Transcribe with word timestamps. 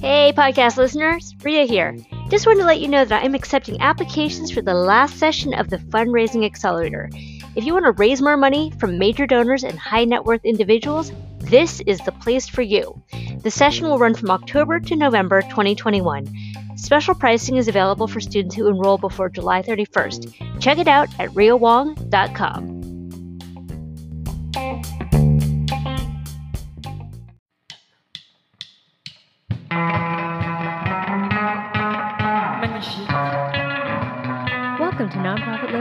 Hey, 0.00 0.32
podcast 0.32 0.78
listeners, 0.78 1.34
Ria 1.42 1.64
here. 1.64 1.96
Just 2.30 2.46
wanted 2.46 2.60
to 2.60 2.66
let 2.66 2.80
you 2.80 2.88
know 2.88 3.04
that 3.04 3.22
I'm 3.22 3.34
accepting 3.34 3.80
applications 3.80 4.50
for 4.50 4.62
the 4.62 4.72
last 4.72 5.18
session 5.18 5.52
of 5.52 5.68
the 5.68 5.76
Fundraising 5.76 6.46
Accelerator. 6.46 7.10
If 7.56 7.64
you 7.64 7.74
want 7.74 7.84
to 7.84 7.92
raise 7.92 8.22
more 8.22 8.36
money 8.38 8.72
from 8.78 8.98
major 8.98 9.26
donors 9.26 9.64
and 9.64 9.78
high 9.78 10.04
net 10.04 10.24
worth 10.24 10.44
individuals, 10.44 11.12
this 11.40 11.80
is 11.80 11.98
the 12.00 12.12
place 12.12 12.48
for 12.48 12.62
you. 12.62 13.02
The 13.42 13.50
session 13.50 13.86
will 13.86 13.98
run 13.98 14.14
from 14.14 14.30
October 14.30 14.80
to 14.80 14.96
November 14.96 15.42
2021. 15.42 16.26
Special 16.76 17.14
pricing 17.14 17.56
is 17.56 17.68
available 17.68 18.06
for 18.06 18.20
students 18.20 18.54
who 18.54 18.68
enroll 18.68 18.96
before 18.96 19.28
July 19.28 19.60
31st. 19.62 20.60
Check 20.60 20.78
it 20.78 20.88
out 20.88 21.08
at 21.18 21.30
riawong.com. 21.30 22.77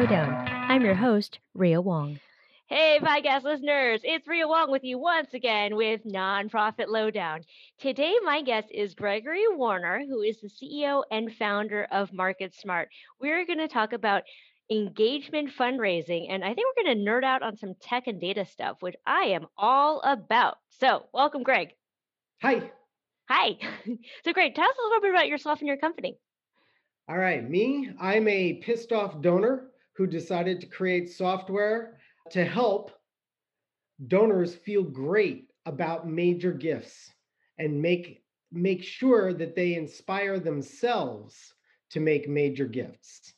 Nonprofit 0.07 0.27
Lowdown. 0.27 0.47
I'm 0.69 0.85
your 0.85 0.95
host, 0.95 1.39
Ria 1.53 1.81
Wong. 1.81 2.19
Hey, 2.67 2.97
podcast 3.01 3.43
listeners, 3.43 3.99
it's 4.05 4.25
Ria 4.25 4.47
Wong 4.47 4.71
with 4.71 4.85
you 4.85 4.97
once 4.97 5.33
again 5.33 5.75
with 5.75 6.05
Nonprofit 6.05 6.87
Lowdown. 6.87 7.41
Today, 7.77 8.15
my 8.23 8.41
guest 8.41 8.69
is 8.71 8.93
Gregory 8.93 9.43
Warner, 9.49 10.05
who 10.07 10.21
is 10.21 10.39
the 10.39 10.47
CEO 10.47 11.03
and 11.11 11.35
founder 11.35 11.87
of 11.91 12.11
MarketSmart. 12.11 12.85
We're 13.19 13.45
going 13.45 13.59
to 13.59 13.67
talk 13.67 13.91
about 13.91 14.23
engagement 14.71 15.49
fundraising, 15.59 16.27
and 16.29 16.41
I 16.41 16.53
think 16.53 16.67
we're 16.77 16.85
going 16.85 16.97
to 16.97 17.11
nerd 17.11 17.25
out 17.25 17.43
on 17.43 17.57
some 17.57 17.73
tech 17.81 18.07
and 18.07 18.21
data 18.21 18.45
stuff, 18.45 18.77
which 18.79 18.95
I 19.05 19.23
am 19.23 19.47
all 19.57 19.99
about. 20.05 20.55
So, 20.79 21.07
welcome, 21.13 21.43
Greg. 21.43 21.73
Hi. 22.41 22.71
Hi. 23.27 23.57
so, 24.23 24.31
Greg, 24.31 24.55
tell 24.55 24.69
us 24.69 24.77
a 24.79 24.87
little 24.87 25.01
bit 25.01 25.11
about 25.11 25.27
yourself 25.27 25.59
and 25.59 25.67
your 25.67 25.77
company. 25.77 26.17
All 27.09 27.17
right, 27.17 27.47
me, 27.47 27.89
I'm 27.99 28.29
a 28.29 28.53
pissed 28.53 28.93
off 28.93 29.21
donor 29.21 29.67
who 29.97 30.05
decided 30.07 30.61
to 30.61 30.67
create 30.67 31.09
software 31.09 31.97
to 32.31 32.45
help 32.45 32.91
donors 34.07 34.53
feel 34.53 34.83
great 34.83 35.49
about 35.65 36.07
major 36.07 36.53
gifts 36.53 37.11
and 37.57 37.81
make 37.81 38.23
make 38.51 38.83
sure 38.83 39.33
that 39.33 39.55
they 39.55 39.73
inspire 39.73 40.39
themselves 40.39 41.53
to 41.89 41.99
make 41.99 42.29
major 42.29 42.65
gifts. 42.65 43.33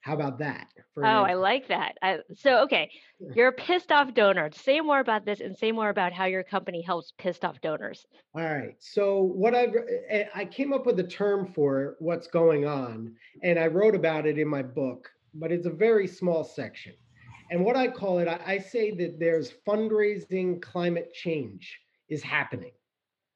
How 0.00 0.14
about 0.14 0.38
that? 0.38 0.68
oh, 0.96 1.02
I 1.02 1.34
like 1.34 1.68
that. 1.68 1.98
I, 2.02 2.20
so, 2.34 2.62
okay, 2.62 2.90
you're 3.34 3.48
a 3.48 3.52
pissed 3.52 3.92
off 3.92 4.14
donor. 4.14 4.50
Say 4.52 4.80
more 4.80 5.00
about 5.00 5.24
this 5.26 5.40
and 5.40 5.56
say 5.56 5.70
more 5.70 5.90
about 5.90 6.12
how 6.12 6.24
your 6.24 6.42
company 6.42 6.80
helps 6.80 7.12
pissed 7.18 7.44
off 7.44 7.60
donors. 7.60 8.06
All 8.34 8.42
right. 8.42 8.74
So, 8.78 9.20
what 9.20 9.54
I've 9.54 9.74
eh, 10.08 10.24
I 10.34 10.44
came 10.46 10.72
up 10.72 10.86
with 10.86 10.98
a 10.98 11.06
term 11.06 11.52
for 11.52 11.96
what's 11.98 12.26
going 12.26 12.66
on, 12.66 13.14
and 13.42 13.58
I 13.58 13.66
wrote 13.66 13.94
about 13.94 14.26
it 14.26 14.38
in 14.38 14.48
my 14.48 14.62
book, 14.62 15.10
but 15.34 15.52
it's 15.52 15.66
a 15.66 15.70
very 15.70 16.06
small 16.06 16.44
section. 16.44 16.94
And 17.50 17.64
what 17.64 17.76
I 17.76 17.88
call 17.88 18.18
it, 18.18 18.28
I, 18.28 18.40
I 18.46 18.58
say 18.58 18.90
that 18.92 19.18
there's 19.18 19.54
fundraising 19.66 20.60
climate 20.60 21.12
change 21.14 21.78
is 22.08 22.22
happening, 22.22 22.72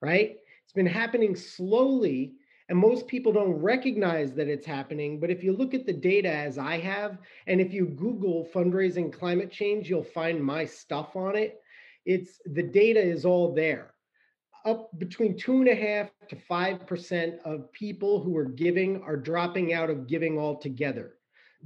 right? 0.01 0.37
It's 0.65 0.73
been 0.73 0.87
happening 0.87 1.37
slowly 1.37 2.35
and 2.69 2.79
most 2.79 3.07
people 3.07 3.35
don't 3.35 3.61
recognize 3.61 4.33
that 4.33 4.49
it's 4.49 4.65
happening. 4.65 5.21
But 5.21 5.31
if 5.31 5.43
you 5.43 5.53
look 5.53 5.75
at 5.75 5.85
the 5.85 5.93
data 5.93 6.31
as 6.31 6.57
I 6.57 6.79
have, 6.79 7.19
and 7.47 7.61
if 7.61 7.71
you 7.73 7.85
Google 7.85 8.49
fundraising 8.55 9.13
climate 9.13 9.51
change, 9.51 9.91
you'll 9.91 10.03
find 10.03 10.43
my 10.43 10.65
stuff 10.65 11.15
on 11.15 11.37
it. 11.37 11.61
It's 12.07 12.41
the 12.47 12.63
data 12.63 12.99
is 12.99 13.27
all 13.27 13.53
there. 13.55 13.93
Up 14.65 14.97
between 14.99 15.37
two 15.37 15.57
and 15.57 15.69
a 15.69 15.75
half 15.75 16.11
to 16.29 16.37
five 16.37 16.87
percent 16.87 17.41
of 17.45 17.71
people 17.73 18.23
who 18.23 18.37
are 18.39 18.47
giving 18.47 19.03
are 19.03 19.19
dropping 19.19 19.75
out 19.75 19.91
of 19.91 20.07
giving 20.07 20.39
altogether. 20.39 21.17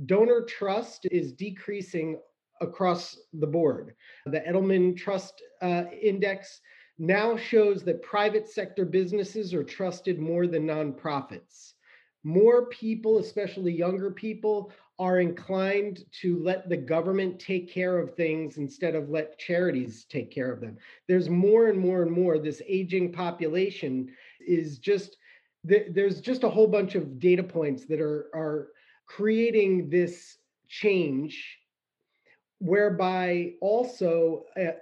Donor 0.04 0.42
trust 0.42 1.06
is 1.10 1.32
decreasing 1.32 2.18
across 2.60 3.18
the 3.32 3.46
board. 3.46 3.94
The 4.26 4.40
Edelman 4.40 4.96
Trust 4.96 5.42
uh, 5.62 5.84
Index 6.00 6.60
now 6.98 7.36
shows 7.36 7.82
that 7.84 8.02
private 8.02 8.48
sector 8.48 8.84
businesses 8.84 9.52
are 9.52 9.64
trusted 9.64 10.18
more 10.18 10.46
than 10.46 10.66
nonprofits. 10.66 11.72
More 12.24 12.66
people, 12.66 13.18
especially 13.18 13.72
younger 13.72 14.10
people, 14.10 14.72
are 14.98 15.20
inclined 15.20 16.04
to 16.22 16.42
let 16.42 16.68
the 16.68 16.76
government 16.76 17.38
take 17.38 17.70
care 17.70 17.98
of 17.98 18.14
things 18.14 18.56
instead 18.56 18.94
of 18.94 19.10
let 19.10 19.38
charities 19.38 20.06
take 20.08 20.30
care 20.30 20.50
of 20.50 20.60
them. 20.60 20.76
There's 21.06 21.28
more 21.28 21.68
and 21.68 21.78
more 21.78 22.02
and 22.02 22.10
more. 22.10 22.38
This 22.38 22.62
aging 22.66 23.12
population 23.12 24.10
is 24.40 24.78
just 24.78 25.18
there's 25.64 26.20
just 26.20 26.44
a 26.44 26.48
whole 26.48 26.68
bunch 26.68 26.94
of 26.94 27.18
data 27.18 27.42
points 27.42 27.86
that 27.86 28.00
are 28.00 28.30
are 28.34 28.68
creating 29.06 29.88
this 29.90 30.36
change 30.68 31.58
whereby 32.58 33.52
also 33.60 34.44
uh, 34.60 34.72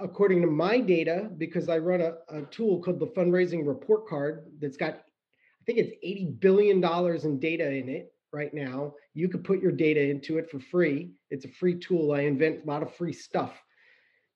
according 0.00 0.40
to 0.40 0.48
my 0.48 0.80
data, 0.80 1.30
because 1.36 1.68
I 1.68 1.78
run 1.78 2.00
a, 2.00 2.14
a 2.28 2.42
tool 2.46 2.82
called 2.82 2.98
the 2.98 3.06
fundraising 3.06 3.66
report 3.66 4.08
card 4.08 4.46
that's 4.60 4.76
got, 4.76 4.94
I 4.94 5.64
think 5.66 5.78
it's 5.78 5.92
$80 6.04 6.40
billion 6.40 6.82
in 7.24 7.38
data 7.38 7.70
in 7.70 7.88
it 7.88 8.12
right 8.32 8.52
now. 8.52 8.94
You 9.14 9.28
could 9.28 9.44
put 9.44 9.60
your 9.60 9.72
data 9.72 10.00
into 10.00 10.38
it 10.38 10.50
for 10.50 10.58
free. 10.58 11.10
It's 11.30 11.44
a 11.44 11.48
free 11.48 11.78
tool. 11.78 12.12
I 12.12 12.20
invent 12.20 12.64
a 12.64 12.66
lot 12.66 12.82
of 12.82 12.94
free 12.94 13.12
stuff. 13.12 13.52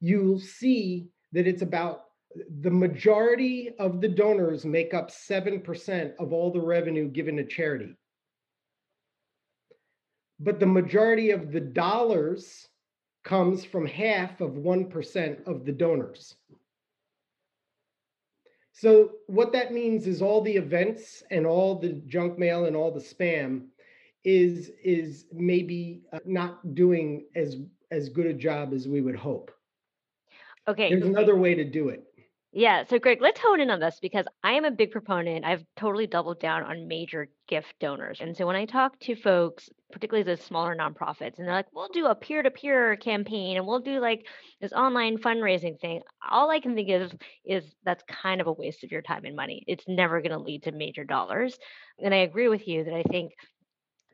You'll 0.00 0.41
see 0.41 1.09
that 1.33 1.47
it's 1.47 1.62
about 1.62 2.03
the 2.60 2.71
majority 2.71 3.71
of 3.78 4.00
the 4.00 4.09
donors 4.09 4.65
make 4.65 4.93
up 4.93 5.10
7% 5.10 6.12
of 6.19 6.33
all 6.33 6.53
the 6.53 6.60
revenue 6.60 7.09
given 7.09 7.37
to 7.37 7.44
charity. 7.44 7.97
But 10.41 10.61
the 10.61 10.67
majority 10.67 11.31
of 11.31 11.53
the 11.53 11.61
dollars 11.61 12.69
comes 13.25 13.65
from 13.65 13.87
half 13.87 14.41
of 14.41 14.53
1% 14.53 15.47
of 15.47 15.65
the 15.65 15.72
donors. 15.72 16.34
So 18.72 19.12
what 19.28 19.53
that 19.53 19.72
means 19.72 20.06
is 20.06 20.21
all 20.21 20.41
the 20.41 20.56
events 20.56 21.22
and 21.31 21.47
all 21.47 21.78
the 21.78 21.93
junk 22.06 22.39
mail 22.39 22.67
and 22.67 22.75
all 22.75 22.91
the 22.91 23.00
spam 23.00 23.67
is 24.25 24.72
is 24.83 25.27
maybe 25.33 26.03
uh, 26.12 26.19
not 26.25 26.75
doing 26.75 27.27
as 27.37 27.56
as 27.91 28.09
good 28.09 28.27
a 28.27 28.33
job 28.34 28.72
as 28.72 28.89
we 28.89 29.01
would 29.01 29.16
hope. 29.16 29.53
Okay. 30.66 30.89
There's 30.89 31.05
another 31.05 31.37
way 31.37 31.55
to 31.55 31.65
do 31.65 31.91
it. 31.91 32.05
Yeah. 32.56 32.84
So, 32.84 33.00
Greg, 33.00 33.19
let's 33.20 33.41
hone 33.41 33.59
in 33.59 33.69
on 33.69 33.81
this 33.81 33.98
because 34.00 34.26
I 34.44 34.53
am 34.53 34.65
a 34.65 34.70
big 34.70 34.92
proponent. 34.92 35.44
I've 35.44 35.65
totally 35.76 36.06
doubled 36.06 36.38
down 36.38 36.62
on 36.62 36.87
major 36.87 37.28
gift 37.48 37.75
donors. 37.81 38.20
And 38.20 38.37
so, 38.37 38.47
when 38.47 38.54
I 38.54 38.65
talk 38.65 38.97
to 39.00 39.16
folks, 39.16 39.69
particularly 39.91 40.22
the 40.22 40.41
smaller 40.41 40.76
nonprofits, 40.76 41.38
and 41.38 41.48
they're 41.48 41.54
like, 41.54 41.66
we'll 41.72 41.88
do 41.88 42.06
a 42.06 42.15
peer 42.15 42.44
to 42.44 42.53
peer 42.53 42.94
campaign 42.97 43.56
and 43.56 43.66
we'll 43.66 43.81
do 43.81 43.98
like 43.98 44.25
this 44.60 44.72
online 44.72 45.19
fundraising 45.19 45.81
thing, 45.81 46.00
all 46.31 46.48
I 46.48 46.60
can 46.60 46.76
think 46.76 46.91
of 46.91 47.12
is 47.44 47.75
that's 47.84 48.04
kind 48.09 48.41
of 48.41 48.47
a 48.47 48.53
waste 48.53 48.84
of 48.84 48.92
your 48.92 49.03
time 49.03 49.25
and 49.25 49.34
money. 49.34 49.65
It's 49.66 49.84
never 49.88 50.21
going 50.22 50.31
to 50.31 50.38
lead 50.38 50.62
to 50.62 50.72
major 50.72 51.03
dollars. 51.03 51.59
And 51.98 52.15
I 52.15 52.19
agree 52.19 52.48
with 52.48 52.69
you 52.69 52.84
that 52.84 52.94
I 52.94 53.03
think 53.03 53.32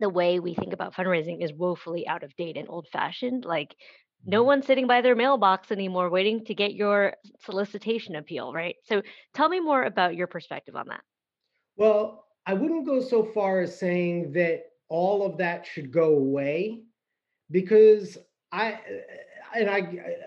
the 0.00 0.08
way 0.08 0.40
we 0.40 0.54
think 0.54 0.72
about 0.72 0.94
fundraising 0.94 1.44
is 1.44 1.52
woefully 1.52 2.08
out 2.08 2.22
of 2.22 2.34
date 2.36 2.56
and 2.56 2.68
old 2.70 2.88
fashioned. 2.90 3.44
Like 3.44 3.74
no 4.24 4.42
one's 4.42 4.66
sitting 4.66 4.86
by 4.86 5.00
their 5.00 5.16
mailbox 5.16 5.70
anymore 5.70 6.10
waiting 6.10 6.44
to 6.44 6.54
get 6.54 6.74
your 6.74 7.14
solicitation 7.44 8.16
appeal, 8.16 8.52
right? 8.52 8.76
So 8.84 9.02
tell 9.34 9.48
me 9.48 9.60
more 9.60 9.84
about 9.84 10.14
your 10.14 10.26
perspective 10.26 10.76
on 10.76 10.88
that. 10.88 11.00
Well, 11.76 12.26
I 12.46 12.54
wouldn't 12.54 12.86
go 12.86 13.00
so 13.00 13.24
far 13.24 13.60
as 13.60 13.78
saying 13.78 14.32
that 14.32 14.64
all 14.88 15.24
of 15.24 15.38
that 15.38 15.66
should 15.66 15.92
go 15.92 16.16
away 16.16 16.82
because 17.50 18.18
I 18.52 18.80
and 19.54 19.70
I, 19.70 19.78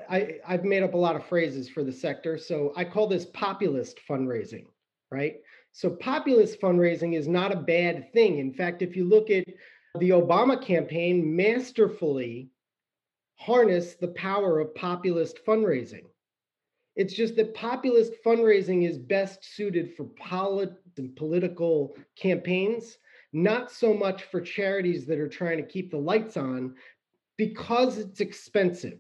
I 0.10 0.40
I've 0.48 0.64
made 0.64 0.84
up 0.84 0.94
a 0.94 0.98
lot 0.98 1.16
of 1.16 1.26
phrases 1.26 1.70
for 1.70 1.84
the 1.84 1.92
sector. 1.92 2.38
So 2.38 2.74
I 2.76 2.86
call 2.86 3.08
this 3.08 3.26
populist 3.34 4.00
fundraising, 4.10 4.66
right? 5.12 5.36
So 5.72 5.90
populist 5.90 6.62
fundraising 6.62 7.16
is 7.16 7.28
not 7.28 7.52
a 7.52 7.58
bad 7.58 8.12
thing. 8.14 8.40
In 8.40 8.54
fact, 8.54 8.82
if 8.82 8.96
you 8.96 9.06
look 9.06 9.30
at 9.30 9.46
the 10.00 10.10
Obama 10.10 10.62
campaign 10.62 11.36
masterfully 11.36 12.50
harness 13.36 13.96
the 13.96 14.10
power 14.10 14.60
of 14.60 14.76
populist 14.76 15.40
fundraising. 15.46 16.06
It's 16.96 17.14
just 17.14 17.36
that 17.38 17.56
populist 17.56 18.14
fundraising 18.26 18.88
is 18.88 18.98
best 18.98 19.44
suited 19.44 19.96
for 19.96 20.06
polit- 20.06 20.78
political 21.16 21.96
campaigns, 22.16 22.98
not 23.32 23.72
so 23.72 23.94
much 23.94 24.24
for 24.26 24.40
charities 24.40 25.06
that 25.08 25.20
are 25.20 25.30
trying 25.30 25.58
to 25.58 25.68
keep 25.68 25.90
the 25.90 25.98
lights 25.98 26.38
on 26.38 26.76
because 27.38 27.98
it's 27.98 28.22
expensive. 28.22 29.00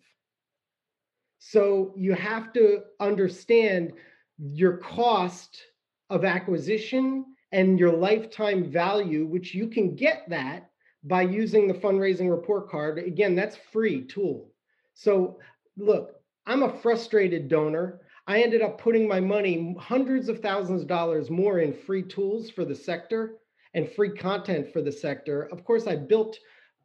So 1.37 1.93
you 1.95 2.13
have 2.13 2.51
to 2.53 2.83
understand 2.99 3.93
your 4.39 4.77
cost 4.77 5.61
of 6.09 6.25
acquisition 6.25 7.25
and 7.51 7.77
your 7.77 7.91
lifetime 7.91 8.71
value, 8.71 9.27
which 9.27 9.53
you 9.53 9.67
can 9.67 9.95
get 9.95 10.23
that 10.29 10.71
by 11.03 11.21
using 11.21 11.67
the 11.67 11.73
fundraising 11.73 12.29
report 12.29 12.69
card. 12.69 12.97
Again, 12.97 13.35
that's 13.35 13.57
free 13.71 14.05
tool. 14.05 14.51
So 14.93 15.39
look, 15.77 16.15
I'm 16.45 16.63
a 16.63 16.77
frustrated 16.79 17.47
donor. 17.47 18.01
I 18.27 18.41
ended 18.41 18.61
up 18.61 18.79
putting 18.79 19.07
my 19.07 19.19
money, 19.19 19.75
hundreds 19.79 20.29
of 20.29 20.39
thousands 20.39 20.81
of 20.83 20.87
dollars 20.87 21.29
more 21.29 21.59
in 21.59 21.73
free 21.73 22.03
tools 22.03 22.49
for 22.49 22.63
the 22.63 22.75
sector 22.75 23.35
and 23.73 23.91
free 23.91 24.11
content 24.11 24.71
for 24.71 24.81
the 24.81 24.91
sector. 24.91 25.49
Of 25.51 25.65
course, 25.65 25.87
I 25.87 25.95
built 25.95 26.37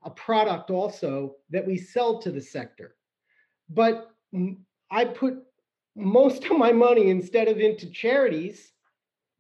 a 0.02 0.10
product 0.10 0.70
also 0.70 1.36
that 1.50 1.66
we 1.66 1.76
sell 1.76 2.20
to 2.22 2.32
the 2.32 2.40
sector. 2.40 2.96
But 3.68 4.10
I 4.90 5.04
put 5.04 5.44
most 5.94 6.44
of 6.44 6.56
my 6.56 6.72
money 6.72 7.10
instead 7.10 7.48
of 7.48 7.58
into 7.58 7.90
charities 7.90 8.72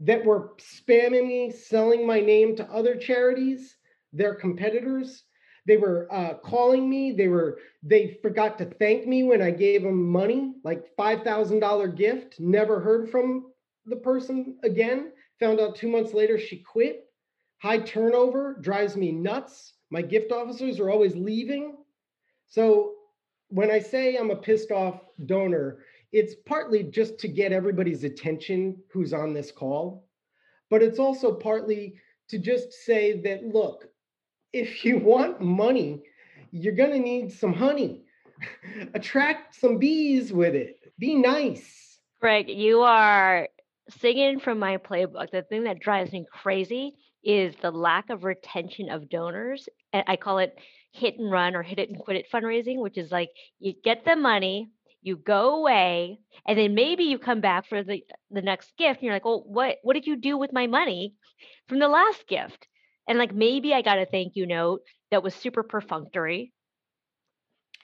that 0.00 0.24
were 0.24 0.52
spamming 0.58 1.26
me, 1.26 1.50
selling 1.50 2.06
my 2.06 2.20
name 2.20 2.54
to 2.56 2.70
other 2.70 2.94
charities, 2.94 3.77
their 4.12 4.34
competitors. 4.34 5.24
They 5.66 5.76
were 5.76 6.08
uh, 6.10 6.34
calling 6.34 6.88
me. 6.88 7.12
They 7.12 7.28
were 7.28 7.58
they 7.82 8.18
forgot 8.22 8.58
to 8.58 8.64
thank 8.64 9.06
me 9.06 9.22
when 9.22 9.42
I 9.42 9.50
gave 9.50 9.82
them 9.82 10.08
money, 10.10 10.54
like 10.64 10.86
five 10.96 11.22
thousand 11.22 11.60
dollar 11.60 11.88
gift. 11.88 12.40
Never 12.40 12.80
heard 12.80 13.10
from 13.10 13.52
the 13.86 13.96
person 13.96 14.58
again. 14.64 15.12
Found 15.40 15.60
out 15.60 15.76
two 15.76 15.88
months 15.88 16.14
later 16.14 16.38
she 16.38 16.62
quit. 16.62 17.04
High 17.58 17.80
turnover 17.80 18.56
drives 18.60 18.96
me 18.96 19.12
nuts. 19.12 19.74
My 19.90 20.02
gift 20.02 20.32
officers 20.32 20.80
are 20.80 20.90
always 20.90 21.14
leaving. 21.14 21.76
So 22.46 22.94
when 23.48 23.70
I 23.70 23.78
say 23.78 24.16
I'm 24.16 24.30
a 24.30 24.36
pissed 24.36 24.70
off 24.70 25.00
donor, 25.26 25.78
it's 26.12 26.34
partly 26.46 26.82
just 26.82 27.18
to 27.20 27.28
get 27.28 27.52
everybody's 27.52 28.04
attention 28.04 28.76
who's 28.92 29.12
on 29.12 29.32
this 29.34 29.50
call, 29.50 30.08
but 30.70 30.82
it's 30.82 30.98
also 30.98 31.34
partly 31.34 31.98
to 32.28 32.38
just 32.38 32.72
say 32.72 33.20
that 33.22 33.44
look, 33.44 33.88
if 34.52 34.84
you 34.84 34.98
want 34.98 35.40
money, 35.40 36.02
you're 36.50 36.74
going 36.74 36.92
to 36.92 36.98
need 36.98 37.32
some 37.32 37.52
honey. 37.52 38.02
Attract 38.94 39.54
some 39.54 39.78
bees 39.78 40.32
with 40.32 40.54
it. 40.54 40.76
Be 40.98 41.14
nice. 41.14 41.98
Greg, 42.20 42.48
you 42.48 42.80
are 42.80 43.48
singing 44.00 44.40
from 44.40 44.58
my 44.58 44.76
playbook. 44.76 45.30
The 45.30 45.42
thing 45.42 45.64
that 45.64 45.80
drives 45.80 46.12
me 46.12 46.26
crazy 46.30 46.94
is 47.22 47.54
the 47.60 47.70
lack 47.70 48.10
of 48.10 48.24
retention 48.24 48.90
of 48.90 49.08
donors. 49.08 49.68
And 49.92 50.04
I 50.06 50.16
call 50.16 50.38
it 50.38 50.56
hit 50.92 51.18
and 51.18 51.30
run 51.30 51.54
or 51.54 51.62
hit 51.62 51.78
it 51.78 51.90
and 51.90 51.98
quit 51.98 52.16
it 52.16 52.26
fundraising, 52.32 52.78
which 52.78 52.98
is 52.98 53.10
like 53.12 53.30
you 53.58 53.74
get 53.84 54.04
the 54.04 54.16
money, 54.16 54.68
you 55.02 55.16
go 55.16 55.56
away, 55.56 56.18
and 56.46 56.58
then 56.58 56.74
maybe 56.74 57.04
you 57.04 57.18
come 57.18 57.40
back 57.40 57.68
for 57.68 57.82
the 57.82 58.02
the 58.30 58.42
next 58.42 58.72
gift 58.76 59.00
and 59.00 59.04
you're 59.04 59.14
like, 59.14 59.26
"Oh, 59.26 59.40
what 59.46 59.78
what 59.82 59.94
did 59.94 60.06
you 60.06 60.16
do 60.16 60.36
with 60.36 60.52
my 60.52 60.66
money 60.66 61.14
from 61.68 61.78
the 61.78 61.88
last 61.88 62.26
gift?" 62.26 62.66
And 63.08 63.18
like 63.18 63.34
maybe 63.34 63.74
I 63.74 63.82
got 63.82 63.98
a 63.98 64.06
thank 64.06 64.36
you 64.36 64.46
note 64.46 64.82
that 65.10 65.22
was 65.24 65.34
super 65.34 65.62
perfunctory. 65.64 66.52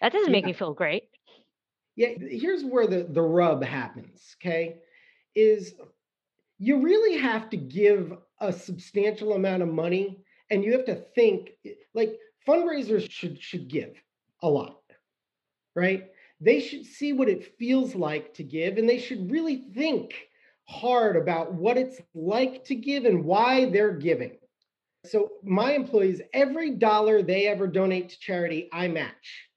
That 0.00 0.12
doesn't 0.12 0.30
make 0.30 0.44
Yeah. 0.44 0.46
me 0.46 0.52
feel 0.52 0.72
great. 0.72 1.08
Yeah, 1.96 2.08
here's 2.18 2.64
where 2.64 2.86
the 2.86 3.04
the 3.04 3.22
rub 3.22 3.62
happens, 3.62 4.36
okay? 4.40 4.80
Is 5.34 5.74
you 6.58 6.82
really 6.82 7.18
have 7.18 7.50
to 7.50 7.56
give 7.56 8.14
a 8.40 8.52
substantial 8.52 9.34
amount 9.34 9.62
of 9.62 9.68
money 9.68 10.24
and 10.50 10.64
you 10.64 10.72
have 10.72 10.86
to 10.86 10.96
think 10.96 11.52
eh, 11.66 11.74
like 11.94 12.18
fundraisers 12.46 13.10
should 13.10 13.40
should 13.42 13.68
give 13.68 14.02
a 14.42 14.48
lot, 14.48 14.82
right? 15.76 16.10
They 16.40 16.60
should 16.60 16.86
see 16.86 17.12
what 17.12 17.28
it 17.28 17.56
feels 17.58 17.94
like 17.94 18.34
to 18.34 18.44
give 18.44 18.78
and 18.78 18.88
they 18.88 18.98
should 18.98 19.30
really 19.30 19.56
think 19.74 20.14
hard 20.68 21.16
about 21.16 21.54
what 21.54 21.78
it's 21.78 22.00
like 22.14 22.64
to 22.66 22.74
give 22.76 23.04
and 23.06 23.24
why 23.24 23.66
they're 23.70 23.96
giving. 23.98 24.38
So 25.04 25.32
my 25.42 25.72
employees, 25.72 26.22
every 26.32 26.70
dollar 26.70 27.22
they 27.22 27.46
ever 27.46 27.66
donate 27.66 28.08
to 28.10 28.18
charity, 28.18 28.68
I 28.72 28.88
match 28.88 29.48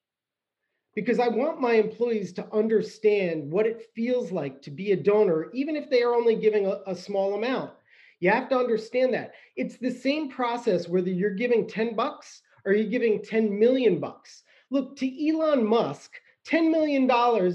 because 0.97 1.19
I 1.19 1.27
want 1.27 1.61
my 1.61 1.73
employees 1.73 2.33
to 2.33 2.47
understand 2.51 3.51
what 3.51 3.67
it 3.67 3.87
feels 3.95 4.31
like 4.31 4.63
to 4.63 4.71
be 4.71 4.93
a 4.93 4.95
donor, 4.97 5.51
even 5.53 5.75
if 5.75 5.91
they 5.91 6.01
are 6.01 6.15
only 6.15 6.35
giving 6.35 6.65
a, 6.65 6.79
a, 6.87 6.95
small 6.95 7.35
amount. 7.35 7.71
You 8.19 8.31
have 8.31 8.49
to 8.49 8.57
understand 8.57 9.13
that. 9.13 9.33
It's 9.55 9.77
the 9.77 9.91
same 9.91 10.27
process 10.27 10.87
whether 10.89 11.11
you're 11.11 11.35
giving 11.35 11.67
10 11.67 11.95
bucks 11.95 12.41
or 12.65 12.73
you're 12.73 12.89
giving 12.89 13.21
10 13.21 13.59
million 13.59 13.99
bucks. 13.99 14.41
Look, 14.71 14.95
to 14.97 15.29
Elon 15.29 15.63
Musk, 15.63 16.13
$10 16.49 16.71
million 16.71 17.07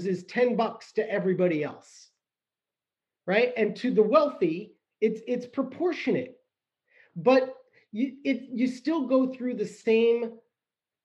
is 0.07 0.23
10 0.23 0.55
bucks 0.55 0.93
to 0.93 1.11
everybody 1.11 1.65
else. 1.65 2.11
Right? 3.27 3.51
And 3.57 3.75
to 3.75 3.91
the 3.91 4.03
wealthy, 4.03 4.77
it's 5.01 5.19
it's 5.27 5.45
proportionate. 5.45 6.37
But 7.15 7.53
you 7.93 8.17
it 8.25 8.49
you 8.51 8.67
still 8.67 9.07
go 9.07 9.31
through 9.31 9.53
the 9.53 9.65
same 9.65 10.33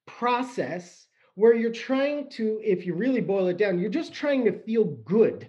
process 0.06 1.06
where 1.38 1.54
you're 1.54 1.70
trying 1.70 2.28
to, 2.28 2.60
if 2.64 2.84
you 2.84 2.94
really 2.94 3.20
boil 3.20 3.46
it 3.46 3.58
down, 3.58 3.78
you're 3.78 3.88
just 3.88 4.12
trying 4.12 4.44
to 4.44 4.58
feel 4.64 4.82
good. 5.04 5.48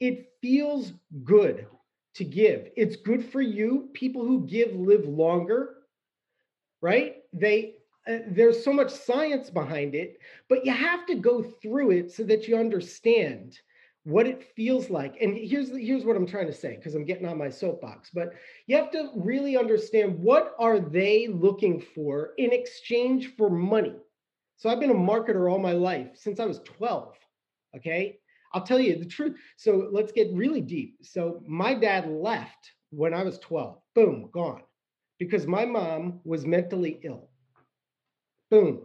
It 0.00 0.32
feels 0.42 0.92
good 1.24 1.66
to 2.16 2.24
give. 2.24 2.68
It's 2.76 2.96
good 2.96 3.24
for 3.24 3.40
you. 3.40 3.88
People 3.94 4.20
who 4.20 4.46
give 4.46 4.74
live 4.74 5.06
longer, 5.06 5.76
right? 6.82 7.16
They 7.32 7.76
uh, 8.06 8.18
there's 8.28 8.62
so 8.62 8.72
much 8.72 8.90
science 8.90 9.48
behind 9.48 9.94
it, 9.94 10.18
but 10.50 10.66
you 10.66 10.72
have 10.72 11.06
to 11.06 11.14
go 11.14 11.42
through 11.42 11.92
it 11.92 12.12
so 12.12 12.24
that 12.24 12.46
you 12.46 12.58
understand 12.58 13.58
what 14.04 14.26
it 14.26 14.52
feels 14.56 14.90
like. 14.90 15.16
And 15.20 15.36
here's 15.36 15.70
here's 15.70 16.04
what 16.04 16.16
I'm 16.16 16.26
trying 16.26 16.46
to 16.46 16.52
say 16.52 16.76
because 16.76 16.94
I'm 16.94 17.04
getting 17.04 17.26
on 17.26 17.38
my 17.38 17.48
soapbox, 17.48 18.10
but 18.12 18.32
you 18.66 18.76
have 18.76 18.90
to 18.92 19.10
really 19.16 19.56
understand 19.56 20.18
what 20.18 20.54
are 20.58 20.80
they 20.80 21.28
looking 21.28 21.80
for 21.94 22.30
in 22.38 22.52
exchange 22.52 23.34
for 23.36 23.48
money 23.48 23.94
so 24.62 24.70
I've 24.70 24.78
been 24.78 24.90
a 24.90 24.94
marketer 24.94 25.50
all 25.50 25.58
my 25.58 25.72
life 25.72 26.10
since 26.14 26.38
I 26.38 26.46
was 26.46 26.60
12. 26.60 27.16
Okay. 27.76 28.20
I'll 28.54 28.62
tell 28.62 28.78
you 28.78 28.96
the 28.96 29.04
truth. 29.04 29.36
So 29.56 29.88
let's 29.90 30.12
get 30.12 30.32
really 30.32 30.60
deep. 30.60 30.98
So 31.02 31.42
my 31.48 31.74
dad 31.74 32.08
left 32.08 32.70
when 32.90 33.12
I 33.12 33.24
was 33.24 33.40
12. 33.40 33.78
Boom, 33.96 34.30
gone. 34.32 34.62
Because 35.18 35.48
my 35.48 35.64
mom 35.64 36.20
was 36.22 36.46
mentally 36.46 37.00
ill. 37.02 37.28
Boom. 38.52 38.82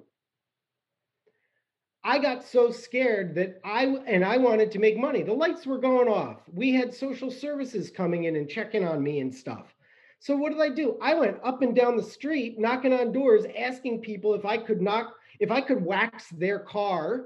I 2.07 2.19
got 2.19 2.42
so 2.42 2.71
scared 2.71 3.36
that 3.36 3.59
I 3.65 3.83
and 3.83 4.24
I 4.24 4.38
wanted 4.38 4.71
to 4.71 4.80
make 4.80 4.98
money. 4.98 5.24
The 5.24 5.33
lights 5.33 5.65
were 5.65 5.77
going 5.77 6.07
off. 6.07 6.38
We 6.54 6.74
had 6.74 6.94
social 6.94 7.30
services 7.30 7.92
coming 7.92 8.24
in 8.24 8.38
and 8.38 8.48
checking 8.48 8.88
on 8.88 9.04
me 9.04 9.19
and 9.19 9.36
stuff. 9.36 9.75
So 10.19 10.33
what 10.38 10.54
did 10.54 10.62
I 10.62 10.69
do? 10.69 10.98
I 11.01 11.15
went 11.15 11.38
up 11.44 11.63
and 11.63 11.75
down 11.75 11.98
the 11.98 12.04
street 12.04 12.57
knocking 12.57 12.94
on 12.94 13.12
doors 13.12 13.44
asking 13.59 14.00
people 14.00 14.33
if 14.36 14.45
I 14.45 14.57
could 14.57 14.81
knock 14.81 15.15
if 15.42 15.51
I 15.51 15.59
could 15.59 15.83
wax 15.83 16.30
their 16.30 16.59
car 16.59 17.25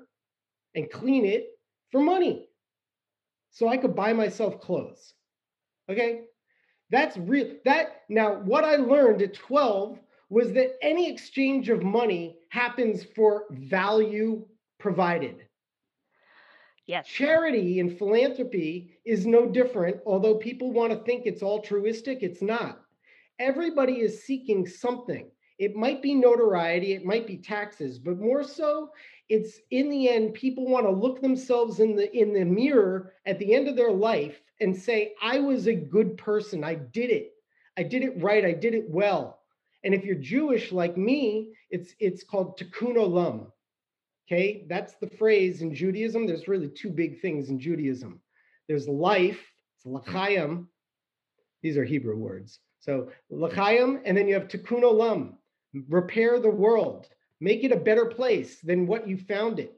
and 0.73 0.89
clean 0.89 1.25
it 1.25 1.49
for 1.91 2.01
money 2.01 2.47
so 3.51 3.67
I 3.67 3.77
could 3.77 3.95
buy 3.95 4.13
myself 4.13 4.59
clothes. 4.61 5.13
Okay? 5.89 6.21
That's 6.89 7.17
real. 7.17 7.53
That 7.65 8.01
now, 8.09 8.39
what 8.39 8.63
I 8.63 8.77
learned 8.77 9.21
at 9.21 9.35
12 9.35 9.99
was 10.29 10.53
that 10.53 10.71
any 10.81 11.07
exchange 11.07 11.69
of 11.69 11.83
money 11.83 12.37
happens 12.49 13.03
for 13.03 13.45
value 13.51 14.43
provided. 14.81 15.47
Yes. 16.87 17.07
Charity 17.07 17.79
and 17.79 17.97
philanthropy 17.97 18.99
is 19.05 19.25
no 19.25 19.47
different, 19.47 19.97
although 20.05 20.35
people 20.35 20.73
want 20.73 20.91
to 20.91 20.99
think 20.99 21.25
it's 21.25 21.43
altruistic, 21.43 22.19
it's 22.21 22.41
not. 22.41 22.81
Everybody 23.39 24.01
is 24.01 24.23
seeking 24.23 24.67
something. 24.67 25.29
It 25.59 25.75
might 25.75 26.01
be 26.01 26.15
notoriety, 26.15 26.93
it 26.93 27.05
might 27.05 27.27
be 27.27 27.37
taxes, 27.37 27.99
but 27.99 28.19
more 28.19 28.43
so, 28.43 28.89
it's 29.29 29.59
in 29.69 29.89
the 29.89 30.09
end, 30.09 30.33
people 30.33 30.67
want 30.67 30.85
to 30.85 30.91
look 30.91 31.21
themselves 31.21 31.79
in 31.79 31.95
the 31.95 32.11
in 32.13 32.33
the 32.33 32.43
mirror 32.43 33.13
at 33.25 33.39
the 33.39 33.53
end 33.53 33.67
of 33.69 33.77
their 33.77 33.91
life 33.91 34.41
and 34.59 34.75
say, 34.75 35.13
I 35.21 35.39
was 35.39 35.67
a 35.67 35.73
good 35.73 36.17
person. 36.17 36.63
I 36.63 36.75
did 36.75 37.09
it. 37.11 37.31
I 37.77 37.83
did 37.83 38.03
it 38.03 38.21
right. 38.21 38.43
I 38.43 38.51
did 38.51 38.73
it 38.73 38.89
well. 38.89 39.39
And 39.83 39.93
if 39.93 40.03
you're 40.03 40.15
Jewish 40.15 40.71
like 40.71 40.97
me, 40.97 41.53
it's 41.69 41.95
it's 41.99 42.23
called 42.23 42.59
tikkun 42.59 42.95
olam. 42.95 43.51
Okay, 44.27 44.65
that's 44.69 44.95
the 44.95 45.09
phrase 45.09 45.61
in 45.61 45.73
Judaism. 45.73 46.25
There's 46.25 46.47
really 46.47 46.69
two 46.69 46.89
big 46.89 47.21
things 47.21 47.49
in 47.49 47.59
Judaism. 47.59 48.21
There's 48.67 48.87
life, 48.87 49.41
it's 49.75 49.85
l'chaim. 49.85 50.67
These 51.61 51.77
are 51.77 51.83
Hebrew 51.83 52.17
words. 52.17 52.59
So 52.79 53.09
l'chaim, 53.29 54.01
and 54.05 54.17
then 54.17 54.27
you 54.27 54.33
have 54.35 54.47
tikkun 54.47 54.83
olam 54.83 55.33
repair 55.87 56.39
the 56.39 56.49
world, 56.49 57.07
make 57.39 57.63
it 57.63 57.71
a 57.71 57.77
better 57.77 58.05
place 58.05 58.59
than 58.61 58.87
what 58.87 59.07
you 59.07 59.17
found 59.17 59.59
it, 59.59 59.73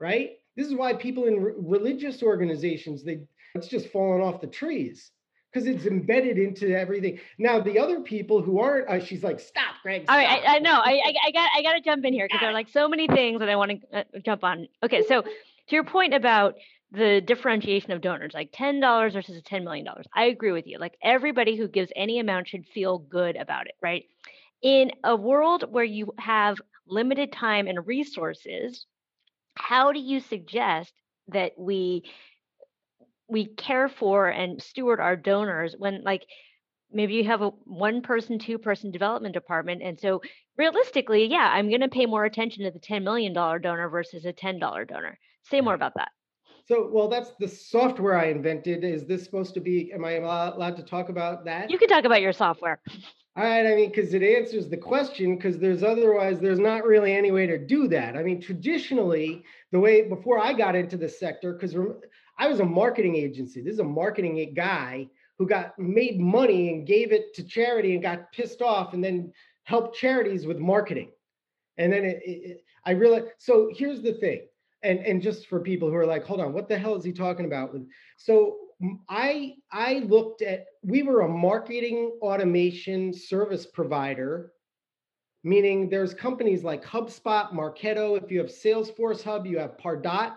right? 0.00 0.32
This 0.56 0.66
is 0.66 0.74
why 0.74 0.94
people 0.94 1.24
in 1.24 1.40
re- 1.40 1.52
religious 1.56 2.22
organizations, 2.22 3.04
they 3.04 3.20
it's 3.54 3.68
just 3.68 3.88
falling 3.88 4.22
off 4.22 4.40
the 4.40 4.46
trees 4.46 5.10
because 5.52 5.66
it's 5.66 5.86
embedded 5.86 6.38
into 6.38 6.76
everything. 6.76 7.18
Now, 7.38 7.60
the 7.60 7.78
other 7.78 8.00
people 8.00 8.42
who 8.42 8.58
aren't, 8.58 8.88
uh, 8.88 9.04
she's 9.04 9.22
like, 9.22 9.40
stop, 9.40 9.76
Greg. 9.82 10.04
All 10.08 10.16
right. 10.16 10.42
I, 10.46 10.56
I 10.56 10.58
know. 10.58 10.72
I, 10.72 11.00
I 11.04 11.14
I 11.26 11.30
got 11.30 11.50
I 11.56 11.62
got 11.62 11.72
to 11.74 11.80
jump 11.80 12.04
in 12.04 12.12
here 12.12 12.26
because 12.26 12.40
there 12.40 12.50
are 12.50 12.54
like 12.54 12.68
so 12.68 12.88
many 12.88 13.06
things 13.06 13.40
that 13.40 13.48
I 13.48 13.56
want 13.56 13.70
to 13.70 13.98
uh, 13.98 14.04
jump 14.24 14.44
on. 14.44 14.68
Okay, 14.82 15.02
so 15.06 15.22
to 15.22 15.74
your 15.74 15.84
point 15.84 16.14
about 16.14 16.56
the 16.92 17.20
differentiation 17.20 17.92
of 17.92 18.00
donors, 18.00 18.32
like 18.34 18.50
ten 18.52 18.80
dollars 18.80 19.14
versus 19.14 19.40
ten 19.44 19.64
million 19.64 19.84
dollars, 19.84 20.06
I 20.14 20.24
agree 20.24 20.52
with 20.52 20.66
you. 20.66 20.78
Like 20.78 20.96
everybody 21.02 21.56
who 21.56 21.68
gives 21.68 21.90
any 21.96 22.18
amount 22.18 22.48
should 22.48 22.66
feel 22.66 22.98
good 22.98 23.36
about 23.36 23.66
it, 23.66 23.74
right? 23.82 24.04
In 24.62 24.92
a 25.04 25.16
world 25.16 25.64
where 25.70 25.84
you 25.84 26.12
have 26.18 26.58
limited 26.86 27.32
time 27.32 27.66
and 27.66 27.86
resources, 27.86 28.86
how 29.56 29.92
do 29.92 29.98
you 29.98 30.20
suggest 30.20 30.92
that 31.28 31.52
we 31.56 32.04
we 33.28 33.46
care 33.46 33.88
for 33.88 34.28
and 34.28 34.62
steward 34.62 35.00
our 35.00 35.16
donors 35.16 35.74
when 35.78 36.02
like 36.04 36.24
maybe 36.92 37.14
you 37.14 37.24
have 37.24 37.42
a 37.42 37.50
one 37.64 38.02
person 38.02 38.38
two 38.38 38.58
person 38.58 38.90
development 38.90 39.34
department 39.34 39.82
and 39.82 39.98
so 39.98 40.20
realistically 40.56 41.26
yeah 41.26 41.50
i'm 41.52 41.68
going 41.68 41.80
to 41.80 41.88
pay 41.88 42.06
more 42.06 42.24
attention 42.24 42.64
to 42.64 42.70
the 42.70 42.78
$10 42.78 43.02
million 43.02 43.32
donor 43.32 43.88
versus 43.88 44.24
a 44.24 44.32
$10 44.32 44.60
donor. 44.60 45.18
Say 45.44 45.60
more 45.60 45.74
about 45.74 45.94
that. 45.96 46.10
So 46.66 46.90
well 46.92 47.08
that's 47.08 47.30
the 47.38 47.48
software 47.48 48.18
i 48.18 48.26
invented. 48.26 48.82
Is 48.82 49.06
this 49.06 49.24
supposed 49.24 49.54
to 49.54 49.60
be 49.60 49.92
am 49.92 50.04
i 50.04 50.12
allowed 50.12 50.76
to 50.76 50.82
talk 50.82 51.08
about 51.08 51.44
that? 51.44 51.70
You 51.70 51.78
can 51.78 51.88
talk 51.88 52.04
about 52.04 52.22
your 52.22 52.32
software. 52.32 52.80
All 53.36 53.44
right 53.44 53.66
i 53.66 53.74
mean 53.74 53.90
because 53.90 54.14
it 54.14 54.22
answers 54.22 54.68
the 54.68 54.78
question 54.78 55.36
because 55.36 55.58
there's 55.58 55.82
otherwise 55.82 56.40
there's 56.40 56.58
not 56.58 56.84
really 56.84 57.12
any 57.12 57.30
way 57.30 57.46
to 57.46 57.58
do 57.58 57.86
that. 57.88 58.16
I 58.16 58.22
mean 58.22 58.40
traditionally 58.40 59.44
the 59.72 59.80
way 59.80 60.08
before 60.08 60.38
i 60.38 60.52
got 60.52 60.74
into 60.74 60.96
the 60.96 61.08
sector 61.08 61.52
because 61.52 61.76
I 62.38 62.48
was 62.48 62.60
a 62.60 62.64
marketing 62.64 63.16
agency. 63.16 63.60
This 63.60 63.74
is 63.74 63.80
a 63.80 63.84
marketing 63.84 64.52
guy 64.54 65.08
who 65.38 65.46
got 65.46 65.78
made 65.78 66.18
money 66.20 66.72
and 66.72 66.86
gave 66.86 67.12
it 67.12 67.34
to 67.34 67.44
charity 67.44 67.94
and 67.94 68.02
got 68.02 68.32
pissed 68.32 68.62
off 68.62 68.94
and 68.94 69.02
then 69.02 69.32
helped 69.64 69.96
charities 69.96 70.46
with 70.46 70.58
marketing. 70.58 71.10
And 71.78 71.92
then 71.92 72.04
it, 72.04 72.22
it, 72.24 72.64
I 72.84 72.92
realized. 72.92 73.26
So 73.38 73.70
here's 73.72 74.02
the 74.02 74.14
thing, 74.14 74.46
and 74.82 75.00
and 75.00 75.20
just 75.20 75.46
for 75.46 75.60
people 75.60 75.88
who 75.88 75.96
are 75.96 76.06
like, 76.06 76.24
hold 76.24 76.40
on, 76.40 76.52
what 76.52 76.68
the 76.68 76.78
hell 76.78 76.94
is 76.94 77.04
he 77.04 77.12
talking 77.12 77.46
about? 77.46 77.74
So 78.16 78.56
I 79.08 79.56
I 79.70 80.00
looked 80.00 80.42
at 80.42 80.66
we 80.82 81.02
were 81.02 81.22
a 81.22 81.28
marketing 81.28 82.18
automation 82.22 83.12
service 83.12 83.66
provider 83.66 84.52
meaning 85.46 85.88
there's 85.88 86.12
companies 86.12 86.64
like 86.64 86.84
HubSpot, 86.84 87.52
Marketo. 87.52 88.20
If 88.20 88.32
you 88.32 88.38
have 88.40 88.48
Salesforce 88.48 89.22
Hub, 89.22 89.46
you 89.46 89.58
have 89.60 89.76
Pardot, 89.78 90.32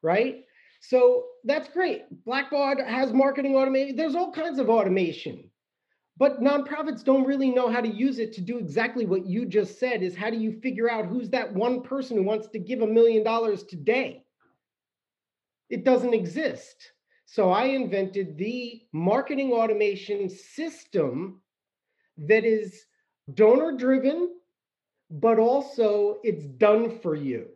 right? 0.00 0.44
So 0.88 1.24
that's 1.44 1.68
great. 1.68 2.02
Blackbaud 2.26 2.86
has 2.86 3.12
marketing 3.12 3.56
automation. 3.56 3.96
There's 3.96 4.14
all 4.14 4.30
kinds 4.30 4.58
of 4.58 4.68
automation. 4.68 5.50
But 6.18 6.40
nonprofits 6.40 7.02
don't 7.02 7.26
really 7.26 7.50
know 7.50 7.70
how 7.70 7.80
to 7.80 7.88
use 7.88 8.18
it 8.18 8.34
to 8.34 8.40
do 8.40 8.58
exactly 8.58 9.06
what 9.06 9.26
you 9.26 9.46
just 9.46 9.80
said 9.80 10.02
is 10.02 10.14
how 10.14 10.30
do 10.30 10.36
you 10.36 10.60
figure 10.60 10.90
out 10.90 11.06
who's 11.06 11.30
that 11.30 11.52
one 11.52 11.82
person 11.82 12.16
who 12.16 12.22
wants 12.22 12.48
to 12.48 12.58
give 12.58 12.82
a 12.82 12.86
million 12.86 13.24
dollars 13.24 13.64
today? 13.64 14.24
It 15.70 15.84
doesn't 15.84 16.14
exist. 16.14 16.92
So 17.24 17.50
I 17.50 17.64
invented 17.64 18.36
the 18.36 18.82
marketing 18.92 19.52
automation 19.52 20.28
system 20.28 21.40
that 22.18 22.44
is 22.44 22.84
donor 23.32 23.76
driven, 23.76 24.36
but 25.10 25.38
also 25.38 26.18
it's 26.22 26.44
done 26.44 27.00
for 27.00 27.14
you. 27.16 27.48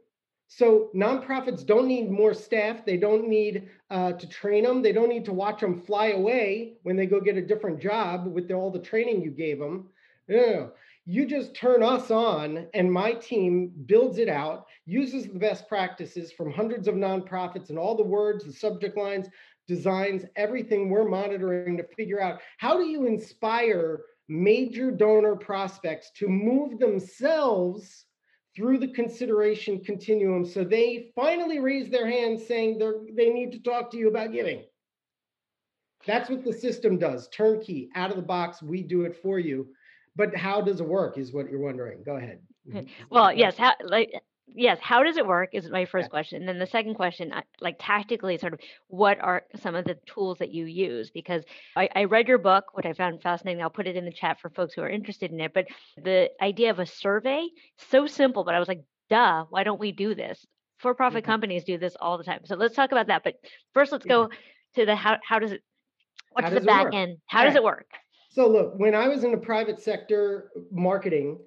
So 0.48 0.90
nonprofits 0.94 1.64
don't 1.64 1.86
need 1.86 2.10
more 2.10 2.32
staff. 2.32 2.84
They 2.84 2.96
don't 2.96 3.28
need 3.28 3.68
uh, 3.90 4.12
to 4.12 4.28
train 4.28 4.64
them. 4.64 4.82
They 4.82 4.92
don't 4.92 5.10
need 5.10 5.26
to 5.26 5.32
watch 5.32 5.60
them 5.60 5.82
fly 5.82 6.08
away 6.08 6.78
when 6.82 6.96
they 6.96 7.06
go 7.06 7.20
get 7.20 7.36
a 7.36 7.46
different 7.46 7.80
job 7.80 8.26
with 8.26 8.48
the, 8.48 8.54
all 8.54 8.70
the 8.70 8.78
training 8.78 9.22
you 9.22 9.30
gave 9.30 9.58
them. 9.58 9.90
No, 10.26 10.72
you 11.04 11.26
just 11.26 11.54
turn 11.54 11.82
us 11.82 12.10
on, 12.10 12.66
and 12.74 12.92
my 12.92 13.12
team 13.12 13.72
builds 13.86 14.18
it 14.18 14.28
out, 14.28 14.66
uses 14.86 15.26
the 15.26 15.38
best 15.38 15.68
practices 15.68 16.32
from 16.32 16.50
hundreds 16.50 16.88
of 16.88 16.94
nonprofits 16.94 17.68
and 17.68 17.78
all 17.78 17.94
the 17.94 18.02
words, 18.02 18.44
the 18.44 18.52
subject 18.52 18.96
lines, 18.96 19.28
designs, 19.66 20.24
everything 20.36 20.88
we're 20.88 21.08
monitoring 21.08 21.76
to 21.76 21.84
figure 21.94 22.20
out 22.20 22.40
how 22.56 22.76
do 22.76 22.86
you 22.86 23.06
inspire 23.06 24.00
major 24.28 24.90
donor 24.90 25.36
prospects 25.36 26.10
to 26.16 26.28
move 26.28 26.78
themselves 26.78 28.06
through 28.58 28.78
the 28.78 28.88
consideration 28.88 29.78
continuum. 29.84 30.44
So 30.44 30.64
they 30.64 31.12
finally 31.14 31.60
raise 31.60 31.88
their 31.88 32.10
hand 32.10 32.40
saying 32.40 32.78
they 32.78 33.14
they 33.14 33.30
need 33.30 33.52
to 33.52 33.60
talk 33.60 33.90
to 33.92 33.96
you 33.96 34.08
about 34.08 34.32
giving. 34.32 34.64
That's 36.06 36.28
what 36.28 36.44
the 36.44 36.52
system 36.52 36.98
does. 36.98 37.28
Turnkey, 37.28 37.88
out 37.94 38.10
of 38.10 38.16
the 38.16 38.22
box, 38.22 38.60
we 38.60 38.82
do 38.82 39.02
it 39.02 39.16
for 39.22 39.38
you. 39.38 39.68
But 40.16 40.34
how 40.34 40.60
does 40.60 40.80
it 40.80 40.88
work 40.88 41.18
is 41.18 41.32
what 41.32 41.48
you're 41.48 41.60
wondering. 41.60 42.02
Go 42.04 42.16
ahead. 42.16 42.40
Mm-hmm. 42.68 42.88
Well, 43.10 43.32
yes, 43.32 43.56
how, 43.56 43.74
like 43.84 44.10
yes, 44.54 44.78
how 44.80 45.02
does 45.02 45.16
it 45.16 45.26
work 45.26 45.50
is 45.52 45.68
my 45.70 45.84
first 45.84 46.10
question. 46.10 46.40
And 46.40 46.48
then 46.48 46.58
the 46.58 46.66
second 46.66 46.94
question, 46.94 47.32
like 47.60 47.76
tactically, 47.78 48.38
sort 48.38 48.54
of 48.54 48.60
what 48.88 49.20
are 49.20 49.44
some 49.62 49.74
of 49.74 49.84
the 49.84 49.98
tools 50.06 50.38
that 50.38 50.52
you 50.52 50.64
use? 50.64 51.10
Because 51.10 51.44
I, 51.76 51.88
I, 51.94 52.04
read 52.04 52.28
your 52.28 52.38
book, 52.38 52.64
which 52.74 52.86
I 52.86 52.92
found 52.92 53.22
fascinating. 53.22 53.62
I'll 53.62 53.70
put 53.70 53.86
it 53.86 53.96
in 53.96 54.04
the 54.04 54.12
chat 54.12 54.40
for 54.40 54.50
folks 54.50 54.74
who 54.74 54.82
are 54.82 54.88
interested 54.88 55.30
in 55.30 55.40
it. 55.40 55.52
But 55.54 55.66
the 55.96 56.30
idea 56.40 56.70
of 56.70 56.78
a 56.78 56.86
survey, 56.86 57.46
so 57.90 58.06
simple, 58.06 58.44
but 58.44 58.54
I 58.54 58.58
was 58.58 58.68
like, 58.68 58.82
duh, 59.08 59.44
why 59.50 59.64
don't 59.64 59.80
we 59.80 59.92
do 59.92 60.14
this? 60.14 60.44
For 60.78 60.94
profit 60.94 61.22
mm-hmm. 61.22 61.32
companies 61.32 61.64
do 61.64 61.78
this 61.78 61.96
all 62.00 62.18
the 62.18 62.24
time. 62.24 62.40
So 62.44 62.56
let's 62.56 62.74
talk 62.74 62.92
about 62.92 63.08
that. 63.08 63.24
But 63.24 63.34
first, 63.74 63.92
let's 63.92 64.06
go 64.06 64.28
to 64.76 64.86
the 64.86 64.94
how, 64.94 65.18
how 65.26 65.38
does 65.38 65.52
it, 65.52 65.62
what's 66.32 66.50
the 66.50 66.60
back 66.60 66.94
end? 66.94 67.18
How 67.26 67.40
all 67.40 67.44
does 67.46 67.54
right. 67.54 67.62
it 67.62 67.64
work? 67.64 67.86
So 68.30 68.46
look, 68.46 68.74
when 68.76 68.94
I 68.94 69.08
was 69.08 69.24
in 69.24 69.32
the 69.32 69.38
private 69.38 69.80
sector 69.80 70.50
marketing, 70.70 71.38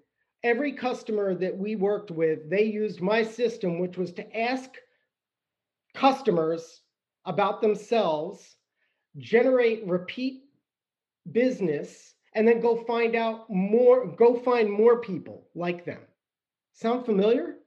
every 0.44 0.74
customer 0.74 1.36
that 1.36 1.58
we 1.58 1.76
worked 1.76 2.12
with, 2.12 2.50
they 2.50 2.64
used 2.64 3.02
my 3.02 3.24
system, 3.24 3.80
which 3.80 3.98
was 3.98 4.12
to 4.14 4.38
ask 4.38 4.70
customers 5.94 6.82
about 7.26 7.62
themselves, 7.62 8.56
generate 9.18 9.86
repeat 9.86 10.44
business, 11.32 12.16
and 12.34 12.48
then 12.48 12.62
go 12.62 12.76
find 12.86 13.16
out 13.16 13.50
more, 13.50 14.08
go 14.08 14.40
find 14.40 14.72
more 14.72 15.02
people 15.02 15.48
like 15.54 15.86
them. 15.86 16.00
Sound 16.74 17.06
familiar? 17.06 17.58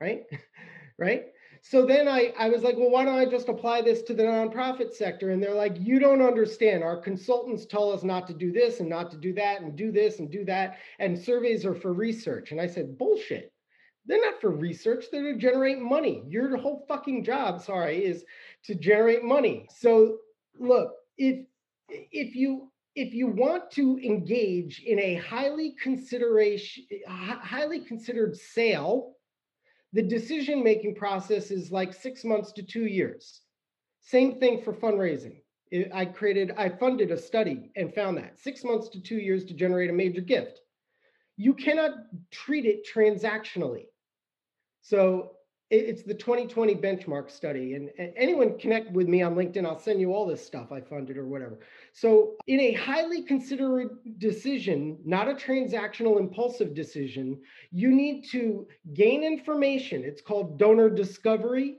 Right? 0.00 0.24
right? 0.98 1.26
So 1.66 1.86
then 1.86 2.08
I, 2.08 2.30
I 2.38 2.50
was 2.50 2.62
like, 2.62 2.76
well, 2.76 2.90
why 2.90 3.06
don't 3.06 3.18
I 3.18 3.24
just 3.24 3.48
apply 3.48 3.80
this 3.80 4.02
to 4.02 4.12
the 4.12 4.22
nonprofit 4.22 4.92
sector? 4.92 5.30
And 5.30 5.42
they're 5.42 5.54
like, 5.54 5.78
you 5.80 5.98
don't 5.98 6.20
understand. 6.20 6.84
Our 6.84 6.98
consultants 6.98 7.64
tell 7.64 7.90
us 7.90 8.04
not 8.04 8.26
to 8.26 8.34
do 8.34 8.52
this 8.52 8.80
and 8.80 8.88
not 8.88 9.10
to 9.12 9.16
do 9.16 9.32
that 9.32 9.62
and 9.62 9.74
do 9.74 9.90
this 9.90 10.18
and 10.18 10.30
do 10.30 10.44
that. 10.44 10.76
And 10.98 11.18
surveys 11.18 11.64
are 11.64 11.74
for 11.74 11.94
research. 11.94 12.52
And 12.52 12.60
I 12.60 12.66
said, 12.66 12.98
bullshit. 12.98 13.50
They're 14.04 14.20
not 14.20 14.42
for 14.42 14.50
research, 14.50 15.06
they're 15.10 15.32
to 15.32 15.38
generate 15.38 15.80
money. 15.80 16.22
Your 16.28 16.54
whole 16.58 16.84
fucking 16.86 17.24
job, 17.24 17.62
sorry, 17.62 18.04
is 18.04 18.26
to 18.64 18.74
generate 18.74 19.24
money. 19.24 19.66
So 19.74 20.18
look, 20.58 20.92
if 21.16 21.46
if 21.88 22.36
you 22.36 22.70
if 22.94 23.14
you 23.14 23.28
want 23.28 23.70
to 23.70 23.98
engage 24.00 24.82
in 24.84 24.98
a 24.98 25.14
highly 25.14 25.74
consideration 25.82 26.84
highly 27.08 27.80
considered 27.80 28.36
sale 28.36 29.13
the 29.94 30.02
decision 30.02 30.64
making 30.64 30.96
process 30.96 31.52
is 31.52 31.70
like 31.70 31.94
six 31.94 32.24
months 32.24 32.50
to 32.52 32.64
two 32.64 32.86
years. 32.86 33.42
Same 34.00 34.40
thing 34.40 34.60
for 34.60 34.72
fundraising. 34.72 35.36
I 35.94 36.04
created, 36.04 36.52
I 36.58 36.68
funded 36.68 37.12
a 37.12 37.16
study 37.16 37.70
and 37.76 37.94
found 37.94 38.18
that 38.18 38.38
six 38.38 38.64
months 38.64 38.88
to 38.90 39.00
two 39.00 39.18
years 39.18 39.44
to 39.46 39.54
generate 39.54 39.90
a 39.90 39.92
major 39.92 40.20
gift. 40.20 40.60
You 41.36 41.54
cannot 41.54 41.92
treat 42.32 42.66
it 42.66 42.86
transactionally. 42.92 43.86
So 44.82 45.32
it's 45.70 46.02
the 46.02 46.14
2020 46.14 46.74
benchmark 46.74 47.30
study. 47.30 47.74
And, 47.74 47.90
anyone 48.16 48.58
connect 48.58 48.92
with 48.92 49.08
me 49.08 49.22
on 49.22 49.34
linkedin 49.34 49.66
i'll 49.66 49.78
send 49.78 50.00
you 50.00 50.12
all 50.12 50.26
this 50.26 50.44
stuff 50.44 50.72
i 50.72 50.80
funded 50.80 51.16
or 51.16 51.26
whatever. 51.26 51.60
So 51.92 52.34
in 52.46 52.60
a 52.60 52.72
highly 52.72 53.22
considered 53.22 53.98
decision 54.18 54.98
not 55.04 55.28
a 55.28 55.34
transactional 55.34 56.18
impulsive 56.18 56.74
decision 56.74 57.40
you 57.70 57.90
need 57.90 58.24
to 58.30 58.66
gain 58.92 59.24
information. 59.24 60.04
It's 60.04 60.22
called 60.22 60.58
donor 60.58 60.90
discovery. 60.90 61.76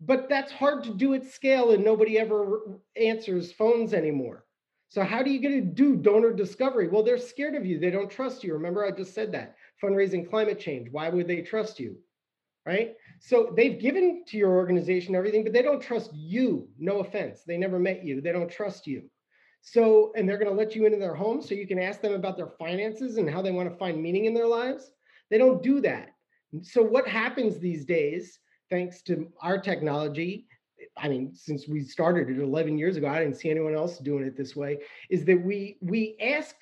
But 0.00 0.28
that's 0.28 0.52
hard 0.52 0.84
to 0.84 0.94
do 0.94 1.14
at 1.14 1.24
scale 1.24 1.72
and 1.72 1.84
nobody 1.84 2.18
ever 2.18 2.78
answers 2.94 3.50
phones 3.50 3.92
anymore. 3.92 4.44
So 4.90 5.02
how 5.02 5.24
do 5.24 5.30
you 5.30 5.40
get 5.40 5.48
to 5.48 5.60
do 5.60 5.96
donor 5.96 6.32
discovery? 6.32 6.88
Well 6.88 7.02
they're 7.02 7.18
scared 7.18 7.54
of 7.54 7.66
you. 7.66 7.78
They 7.78 7.90
don't 7.90 8.10
trust 8.10 8.42
you. 8.42 8.54
Remember 8.54 8.86
i 8.86 8.90
just 8.90 9.14
said 9.14 9.32
that. 9.32 9.56
Fundraising 9.82 10.28
climate 10.28 10.58
change. 10.58 10.88
Why 10.90 11.10
would 11.10 11.28
they 11.28 11.42
trust 11.42 11.78
you 11.78 11.96
right? 12.68 12.94
So 13.18 13.50
they've 13.56 13.80
given 13.80 14.24
to 14.26 14.36
your 14.36 14.50
organization 14.50 15.14
everything, 15.14 15.42
but 15.42 15.54
they 15.54 15.62
don't 15.62 15.80
trust 15.80 16.10
you. 16.14 16.68
No 16.78 16.98
offense. 16.98 17.40
They 17.46 17.56
never 17.56 17.78
met 17.78 18.04
you. 18.04 18.20
They 18.20 18.30
don't 18.30 18.50
trust 18.50 18.86
you. 18.86 19.04
So, 19.62 20.12
and 20.14 20.28
they're 20.28 20.38
going 20.38 20.50
to 20.50 20.56
let 20.56 20.76
you 20.76 20.84
into 20.84 20.98
their 20.98 21.14
home 21.14 21.40
so 21.40 21.54
you 21.54 21.66
can 21.66 21.78
ask 21.78 22.02
them 22.02 22.12
about 22.12 22.36
their 22.36 22.52
finances 22.58 23.16
and 23.16 23.28
how 23.28 23.40
they 23.40 23.50
want 23.50 23.70
to 23.70 23.76
find 23.76 24.02
meaning 24.02 24.26
in 24.26 24.34
their 24.34 24.46
lives. 24.46 24.92
They 25.30 25.38
don't 25.38 25.62
do 25.62 25.80
that. 25.80 26.10
So, 26.60 26.82
what 26.82 27.08
happens 27.08 27.58
these 27.58 27.86
days, 27.86 28.38
thanks 28.68 29.00
to 29.04 29.32
our 29.42 29.58
technology, 29.58 30.46
I 30.96 31.08
mean, 31.08 31.34
since 31.34 31.66
we 31.66 31.82
started 31.82 32.28
it 32.28 32.40
11 32.40 32.76
years 32.76 32.96
ago, 32.96 33.08
I 33.08 33.18
didn't 33.18 33.38
see 33.38 33.50
anyone 33.50 33.74
else 33.74 33.98
doing 33.98 34.24
it 34.24 34.36
this 34.36 34.54
way, 34.54 34.78
is 35.10 35.24
that 35.24 35.42
we 35.42 35.78
we 35.80 36.16
ask 36.20 36.54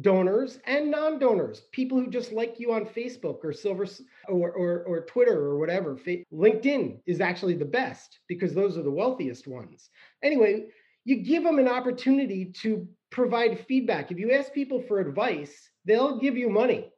donors 0.00 0.58
and 0.66 0.90
non-donors, 0.90 1.62
people 1.72 1.98
who 1.98 2.10
just 2.10 2.32
like 2.32 2.60
you 2.60 2.72
on 2.72 2.84
Facebook 2.84 3.38
or 3.42 3.52
Silver 3.52 3.86
or, 4.28 4.52
or, 4.52 4.84
or 4.84 5.00
Twitter 5.02 5.38
or 5.38 5.58
whatever. 5.58 5.98
LinkedIn 6.32 7.00
is 7.06 7.20
actually 7.20 7.54
the 7.54 7.64
best 7.64 8.18
because 8.28 8.54
those 8.54 8.76
are 8.76 8.82
the 8.82 8.90
wealthiest 8.90 9.46
ones. 9.46 9.90
Anyway, 10.22 10.66
you 11.04 11.22
give 11.22 11.44
them 11.44 11.58
an 11.58 11.68
opportunity 11.68 12.46
to 12.62 12.86
provide 13.10 13.64
feedback. 13.66 14.10
If 14.10 14.18
you 14.18 14.32
ask 14.32 14.52
people 14.52 14.82
for 14.82 15.00
advice, 15.00 15.70
they'll 15.84 16.18
give 16.18 16.36
you 16.36 16.50
money. 16.50 16.90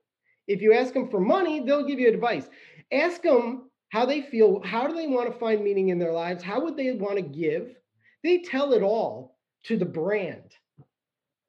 If 0.49 0.63
you 0.63 0.73
ask 0.73 0.95
them 0.95 1.09
for 1.11 1.21
money, 1.21 1.61
they'll 1.61 1.87
give 1.87 2.01
you 2.01 2.09
advice. 2.09 2.49
Ask 2.91 3.23
them 3.23 3.71
how 3.91 4.07
they 4.07 4.23
feel, 4.23 4.61
how 4.65 4.87
do 4.87 4.95
they 4.95 5.07
want 5.07 5.31
to 5.33 5.39
find 5.39 5.63
meaning 5.63 5.91
in 5.91 5.99
their 5.99 6.13
lives, 6.13 6.43
how 6.43 6.63
would 6.63 6.77
they 6.77 6.93
want 6.93 7.17
to 7.17 7.23
give. 7.23 7.75
They 8.25 8.39
tell 8.39 8.73
it 8.73 8.83
all 8.83 9.39
to 9.65 9.77
the 9.77 9.85
brand. 9.85 10.55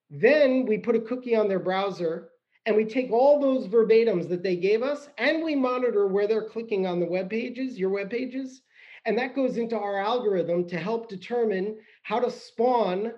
Then 0.09 0.65
we 0.65 0.77
put 0.77 0.95
a 0.95 1.01
cookie 1.01 1.35
on 1.35 1.47
their 1.47 1.59
browser 1.59 2.29
and 2.65 2.75
we 2.75 2.85
take 2.85 3.11
all 3.11 3.39
those 3.39 3.67
verbatims 3.67 4.27
that 4.29 4.43
they 4.43 4.55
gave 4.55 4.83
us 4.83 5.09
and 5.17 5.43
we 5.43 5.55
monitor 5.55 6.07
where 6.07 6.27
they're 6.27 6.49
clicking 6.49 6.85
on 6.85 6.99
the 6.99 7.05
web 7.05 7.29
pages, 7.29 7.77
your 7.77 7.89
web 7.89 8.09
pages. 8.09 8.61
And 9.05 9.17
that 9.17 9.35
goes 9.35 9.57
into 9.57 9.77
our 9.77 9.99
algorithm 9.99 10.67
to 10.67 10.77
help 10.77 11.09
determine 11.09 11.77
how 12.03 12.19
to 12.19 12.29
spawn 12.29 13.13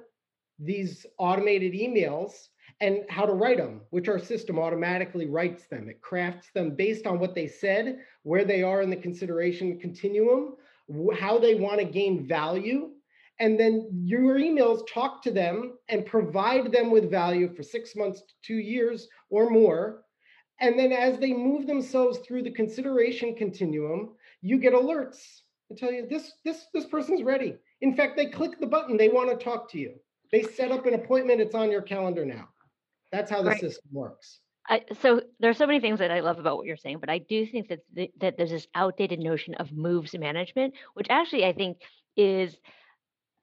these 0.59 1.05
automated 1.17 1.73
emails 1.73 2.49
and 2.81 3.03
how 3.09 3.25
to 3.25 3.33
write 3.33 3.57
them, 3.57 3.81
which 3.89 4.07
our 4.07 4.19
system 4.19 4.59
automatically 4.59 5.27
writes 5.27 5.65
them. 5.67 5.89
It 5.89 6.01
crafts 6.01 6.49
them 6.53 6.75
based 6.75 7.05
on 7.05 7.19
what 7.19 7.35
they 7.35 7.47
said, 7.47 7.99
where 8.23 8.45
they 8.45 8.63
are 8.63 8.81
in 8.81 8.89
the 8.89 8.95
consideration 8.95 9.79
continuum, 9.79 10.55
how 11.17 11.39
they 11.39 11.55
want 11.55 11.79
to 11.79 11.85
gain 11.85 12.27
value. 12.27 12.89
And 13.41 13.59
then 13.59 13.89
your 13.91 14.35
emails 14.35 14.83
talk 14.87 15.23
to 15.23 15.31
them 15.31 15.73
and 15.89 16.05
provide 16.05 16.71
them 16.71 16.91
with 16.91 17.09
value 17.09 17.51
for 17.53 17.63
six 17.63 17.95
months 17.95 18.21
to 18.21 18.33
two 18.43 18.59
years 18.59 19.07
or 19.31 19.49
more. 19.49 20.03
And 20.59 20.77
then 20.77 20.91
as 20.91 21.17
they 21.17 21.33
move 21.33 21.65
themselves 21.65 22.19
through 22.19 22.43
the 22.43 22.51
consideration 22.51 23.33
continuum, 23.35 24.11
you 24.43 24.59
get 24.59 24.73
alerts 24.73 25.17
and 25.71 25.77
tell 25.77 25.91
you 25.91 26.05
this, 26.07 26.33
this, 26.45 26.67
this 26.71 26.85
person's 26.85 27.23
ready. 27.23 27.57
In 27.81 27.95
fact, 27.95 28.15
they 28.15 28.27
click 28.27 28.59
the 28.59 28.67
button, 28.67 28.95
they 28.95 29.09
want 29.09 29.31
to 29.31 29.43
talk 29.43 29.71
to 29.71 29.79
you. 29.79 29.95
They 30.31 30.43
set 30.43 30.71
up 30.71 30.85
an 30.85 30.93
appointment, 30.93 31.41
it's 31.41 31.55
on 31.55 31.71
your 31.71 31.81
calendar 31.81 32.23
now. 32.23 32.47
That's 33.11 33.31
how 33.31 33.41
the 33.41 33.49
Right. 33.49 33.59
system 33.59 33.89
works. 33.91 34.39
I, 34.69 34.83
so 35.01 35.21
there's 35.39 35.57
so 35.57 35.65
many 35.65 35.79
things 35.79 35.97
that 35.97 36.11
I 36.11 36.19
love 36.19 36.37
about 36.37 36.57
what 36.57 36.67
you're 36.67 36.77
saying, 36.77 36.99
but 36.99 37.09
I 37.09 37.17
do 37.17 37.47
think 37.47 37.69
that 37.69 37.79
th- 37.95 38.11
that 38.19 38.37
there's 38.37 38.51
this 38.51 38.67
outdated 38.75 39.19
notion 39.19 39.55
of 39.55 39.71
moves 39.71 40.15
management, 40.15 40.75
which 40.93 41.07
actually 41.09 41.45
I 41.45 41.53
think 41.53 41.81
is 42.15 42.55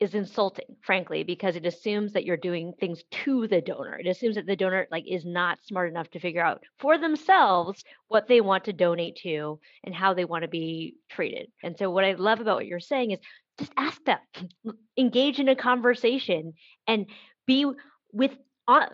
is 0.00 0.14
insulting, 0.14 0.76
frankly, 0.80 1.24
because 1.24 1.56
it 1.56 1.66
assumes 1.66 2.12
that 2.12 2.24
you're 2.24 2.36
doing 2.36 2.72
things 2.78 3.02
to 3.10 3.48
the 3.48 3.60
donor. 3.60 3.98
It 3.98 4.06
assumes 4.06 4.36
that 4.36 4.46
the 4.46 4.56
donor 4.56 4.86
like 4.90 5.04
is 5.08 5.24
not 5.24 5.58
smart 5.64 5.90
enough 5.90 6.08
to 6.10 6.20
figure 6.20 6.44
out 6.44 6.62
for 6.78 6.98
themselves 6.98 7.82
what 8.06 8.28
they 8.28 8.40
want 8.40 8.64
to 8.64 8.72
donate 8.72 9.16
to 9.22 9.58
and 9.84 9.94
how 9.94 10.14
they 10.14 10.24
want 10.24 10.42
to 10.42 10.48
be 10.48 10.94
treated. 11.10 11.50
And 11.62 11.76
so 11.76 11.90
what 11.90 12.04
I 12.04 12.12
love 12.12 12.40
about 12.40 12.56
what 12.56 12.66
you're 12.66 12.80
saying 12.80 13.10
is 13.10 13.18
just 13.58 13.72
ask 13.76 14.02
them, 14.04 14.18
engage 14.96 15.40
in 15.40 15.48
a 15.48 15.56
conversation 15.56 16.54
and 16.86 17.06
be 17.46 17.66
with 18.12 18.36
on, 18.68 18.86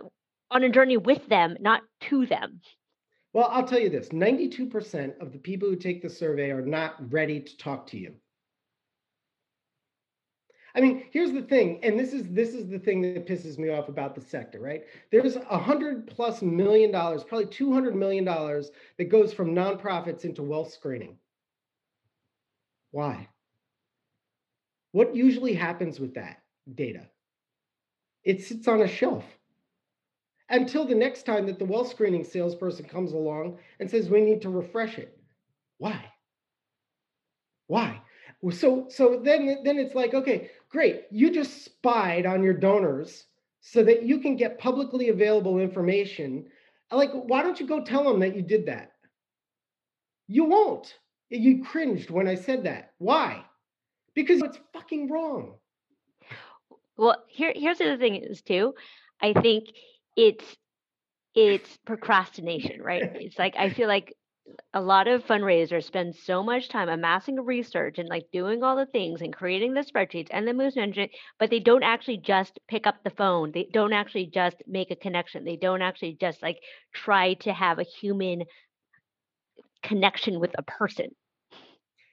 on 0.50 0.62
a 0.62 0.70
journey 0.70 0.96
with 0.96 1.26
them, 1.28 1.56
not 1.61 1.82
to 2.08 2.26
them. 2.26 2.61
Well, 3.34 3.49
I'll 3.50 3.66
tell 3.66 3.80
you 3.80 3.90
this 3.90 4.11
92% 4.11 5.20
of 5.20 5.32
the 5.32 5.38
people 5.38 5.68
who 5.68 5.76
take 5.76 6.02
the 6.02 6.08
survey 6.08 6.50
are 6.50 6.64
not 6.64 7.12
ready 7.12 7.40
to 7.40 7.56
talk 7.56 7.88
to 7.88 7.99
you. 7.99 8.14
I 10.76 10.81
mean, 10.81 11.04
here's 11.12 11.33
the 11.33 11.43
thing, 11.43 11.78
and 11.85 11.99
this 11.99 12.12
is 12.12 12.28
this 12.31 12.52
is 12.52 12.69
the 12.69 12.81
thing 12.81 13.00
that 13.02 13.28
pisses 13.28 13.59
me 13.59 13.69
off 13.69 13.88
about 13.88 14.14
the 14.16 14.21
sector, 14.21 14.59
right? 14.59 14.85
There's 15.12 15.37
a 15.37 15.59
hundred 15.59 16.09
plus 16.09 16.43
million 16.43 16.90
dollars, 16.90 17.23
probably 17.23 17.47
two 17.47 17.73
hundred 17.73 17.95
million 17.95 18.25
dollars 18.25 18.71
that 18.99 19.04
goes 19.04 19.33
from 19.33 19.54
nonprofits 19.54 20.25
into 20.25 20.43
wealth 20.43 20.73
screening. 20.73 21.16
Why? 22.90 23.28
What 24.90 25.14
usually 25.14 25.54
happens 25.54 26.00
with 26.00 26.14
that 26.14 26.43
data? 26.75 27.09
It 28.25 28.43
sits 28.43 28.66
on 28.66 28.83
a 28.83 28.88
shelf 28.88 29.25
until 30.49 30.85
the 30.85 30.95
next 30.95 31.25
time 31.25 31.47
that 31.47 31.59
the 31.59 31.64
wealth 31.64 31.90
screening 31.90 32.25
salesperson 32.25 32.87
comes 32.87 33.12
along 33.12 33.59
and 33.78 33.88
says 33.90 34.09
we 34.09 34.23
need 34.23 34.43
to 34.43 34.50
refresh 34.50 34.99
it. 34.99 35.19
Why? 35.78 36.04
Why? 37.66 38.00
So 38.50 38.86
so 38.88 39.20
then 39.22 39.62
then 39.64 39.78
it's 39.78 39.94
like 39.94 40.14
okay, 40.14 40.50
great. 40.68 41.04
You 41.10 41.30
just 41.30 41.64
spied 41.64 42.26
on 42.26 42.42
your 42.42 42.54
donors 42.54 43.25
so 43.60 43.82
that 43.84 44.02
you 44.02 44.21
can 44.21 44.36
get 44.36 44.58
publicly 44.58 45.08
available 45.08 45.58
information. 45.58 46.47
Like 46.90 47.12
why 47.12 47.42
don't 47.42 47.58
you 47.58 47.66
go 47.66 47.82
tell 47.82 48.04
them 48.04 48.21
that 48.21 48.36
you 48.36 48.42
did 48.42 48.66
that? 48.66 48.92
You 50.26 50.45
won't. 50.45 50.95
You 51.30 51.64
cringed 51.64 52.10
when 52.10 52.28
I 52.28 52.34
said 52.34 52.64
that. 52.64 52.92
Why? 52.99 53.45
Because 54.14 54.42
it's 54.42 54.58
fucking 54.73 55.10
wrong. 55.10 55.54
Well, 56.97 57.16
here 57.28 57.52
here's 57.54 57.78
the 57.78 57.97
thing 57.97 58.16
is 58.16 58.42
too. 58.42 58.75
I 59.21 59.32
think 59.32 59.64
it's 60.16 60.45
it's 61.34 61.76
procrastination, 61.84 62.80
right? 62.80 63.02
It's 63.14 63.38
like 63.38 63.56
I 63.56 63.71
feel 63.71 63.88
like 63.88 64.14
a 64.75 64.80
lot 64.80 65.09
of 65.09 65.25
fundraisers 65.25 65.85
spend 65.85 66.15
so 66.15 66.43
much 66.43 66.69
time 66.69 66.89
amassing 66.89 67.37
research 67.37 67.99
and 67.99 68.09
like 68.09 68.26
doing 68.33 68.63
all 68.63 68.76
the 68.76 68.87
things 68.87 69.23
and 69.23 69.33
creating 69.33 69.73
the 69.73 69.80
spreadsheets 69.80 70.28
and 70.30 70.47
the 70.47 70.52
moves 70.52 70.76
management, 70.76 71.13
but 71.39 71.50
they 71.50 71.61
don't 71.61 71.83
actually 71.83 72.19
just 72.19 72.59
pick 72.69 72.87
up 72.87 73.02
the 73.02 73.11
phone. 73.11 73.52
They 73.52 73.69
don't 73.73 73.93
actually 73.93 74.26
just 74.26 74.57
make 74.67 74.91
a 74.91 74.97
connection. 74.97 75.45
They 75.45 75.57
don't 75.57 75.83
actually 75.83 76.17
just 76.21 76.43
like 76.43 76.59
try 76.93 77.35
to 77.35 77.52
have 77.52 77.78
a 77.78 77.85
human 77.85 78.45
connection 79.83 80.41
with 80.41 80.54
a 80.59 80.63
person. 80.63 81.09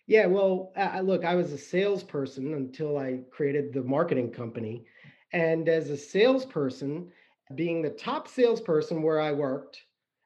Yeah, 0.08 0.26
well, 0.26 0.72
uh, 0.76 1.02
look, 1.02 1.24
I 1.24 1.36
was 1.36 1.52
a 1.54 1.58
salesperson 1.58 2.54
until 2.54 2.98
I 2.98 3.22
created 3.32 3.74
the 3.74 3.84
marketing 3.84 4.32
company. 4.32 4.86
And 5.32 5.70
as 5.70 5.90
a 5.90 5.98
salesperson, 5.98 7.12
being 7.56 7.82
the 7.82 7.90
top 7.90 8.28
salesperson 8.28 9.02
where 9.02 9.22
I 9.22 9.32
worked, 9.32 9.82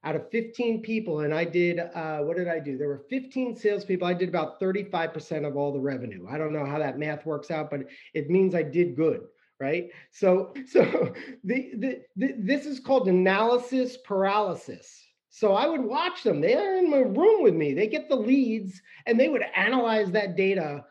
out 0.05 0.15
of 0.15 0.29
15 0.29 0.83
people, 0.83 1.21
and 1.21 1.33
I 1.33 1.43
did, 1.43 1.79
uh, 1.79 2.19
what 2.19 2.37
did 2.37 2.47
I 2.47 2.59
do? 2.59 2.77
There 2.77 2.87
were 2.87 3.05
15 3.09 3.55
salespeople. 3.55 4.07
I 4.07 4.13
did 4.13 4.29
about 4.29 4.61
35% 4.61 5.47
of 5.47 5.57
all 5.57 5.73
the 5.73 5.79
revenue. 5.79 6.27
I 6.29 6.37
don't 6.37 6.53
know 6.53 6.65
how 6.65 6.77
that 6.77 6.99
math 6.99 7.25
works 7.25 7.49
out, 7.49 7.71
but 7.71 7.81
it 8.13 8.29
means 8.29 8.53
I 8.53 8.61
did 8.61 8.95
good, 8.95 9.21
right? 9.59 9.89
So, 10.11 10.53
so 10.67 11.11
the, 11.43 11.71
the, 11.77 12.01
the 12.15 12.35
this 12.37 12.67
is 12.67 12.79
called 12.79 13.09
analysis 13.09 13.97
paralysis. 13.97 15.01
So 15.31 15.53
I 15.53 15.67
would 15.67 15.83
watch 15.83 16.23
them. 16.23 16.39
They're 16.39 16.77
in 16.77 16.89
my 16.89 16.99
room 16.99 17.41
with 17.41 17.55
me. 17.55 17.73
They 17.73 17.87
get 17.87 18.07
the 18.07 18.15
leads 18.15 18.79
and 19.07 19.19
they 19.19 19.27
would 19.27 19.43
analyze 19.55 20.11
that 20.11 20.37
data. 20.37 20.85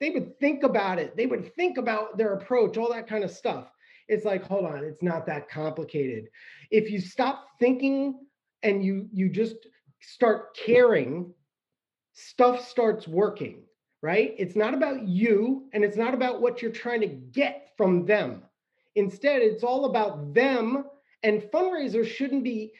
They 0.00 0.10
would 0.10 0.38
think 0.38 0.62
about 0.62 0.98
it. 0.98 1.16
They 1.16 1.26
would 1.26 1.54
think 1.56 1.78
about 1.78 2.16
their 2.16 2.34
approach, 2.34 2.76
all 2.76 2.92
that 2.92 3.08
kind 3.08 3.24
of 3.24 3.30
stuff. 3.30 3.68
It's 4.06 4.24
like, 4.24 4.44
hold 4.44 4.66
on, 4.66 4.84
it's 4.84 5.02
not 5.02 5.26
that 5.26 5.48
complicated. 5.48 6.28
If 6.70 6.90
you 6.90 7.00
stop 7.00 7.46
thinking 7.58 8.26
and 8.62 8.84
you 8.84 9.08
you 9.12 9.28
just 9.28 9.56
start 10.00 10.56
caring 10.56 11.32
stuff 12.12 12.66
starts 12.66 13.06
working 13.08 13.62
right? 14.02 14.34
It's 14.38 14.56
not 14.56 14.74
about 14.74 15.06
you 15.06 15.68
and 15.72 15.84
it's 15.84 15.96
not 15.96 16.14
about 16.14 16.40
what 16.40 16.62
you're 16.62 16.70
trying 16.70 17.00
to 17.00 17.06
get 17.06 17.72
from 17.76 18.06
them. 18.06 18.42
Instead 18.96 19.42
it's 19.42 19.62
all 19.62 19.86
about 19.86 20.34
them 20.34 20.84
and 21.22 21.42
fundraisers 21.42 22.06
shouldn't 22.06 22.44
be 22.44 22.72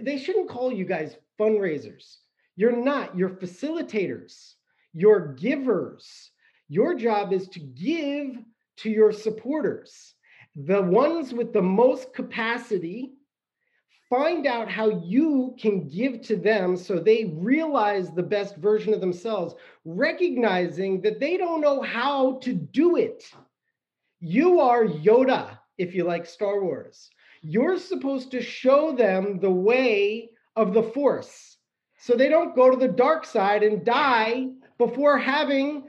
they 0.00 0.18
shouldn't 0.18 0.48
call 0.48 0.72
you 0.72 0.84
guys 0.84 1.16
fundraisers. 1.38 2.16
You're 2.56 2.76
not. 2.76 3.16
You're 3.16 3.30
facilitators. 3.30 4.54
You're 4.92 5.34
givers. 5.34 6.30
Your 6.68 6.94
job 6.94 7.32
is 7.32 7.48
to 7.48 7.60
give 7.60 8.42
to 8.78 8.90
your 8.90 9.12
supporters. 9.12 10.14
The 10.56 10.80
ones 10.80 11.34
with 11.34 11.52
the 11.52 11.62
most 11.62 12.14
capacity 12.14 13.12
find 14.14 14.46
out 14.46 14.70
how 14.70 14.90
you 15.04 15.56
can 15.58 15.88
give 15.88 16.20
to 16.22 16.36
them 16.36 16.76
so 16.76 16.98
they 16.98 17.34
realize 17.36 18.10
the 18.10 18.22
best 18.22 18.56
version 18.56 18.94
of 18.94 19.00
themselves, 19.00 19.54
recognizing 19.84 21.00
that 21.00 21.18
they 21.18 21.36
don't 21.36 21.60
know 21.60 21.82
how 21.82 22.38
to 22.38 22.52
do 22.52 22.96
it. 22.96 23.24
You 24.20 24.60
are 24.60 24.84
Yoda, 24.84 25.58
if 25.78 25.94
you 25.94 26.04
like 26.04 26.26
Star 26.26 26.62
Wars. 26.62 27.10
You're 27.42 27.78
supposed 27.78 28.30
to 28.30 28.40
show 28.40 28.94
them 28.94 29.40
the 29.40 29.50
way 29.50 30.30
of 30.54 30.74
the 30.74 30.82
Force 30.82 31.56
so 31.98 32.14
they 32.14 32.28
don't 32.28 32.54
go 32.54 32.70
to 32.70 32.76
the 32.76 32.92
dark 32.92 33.24
side 33.24 33.64
and 33.64 33.84
die 33.84 34.46
before 34.78 35.18
having 35.18 35.88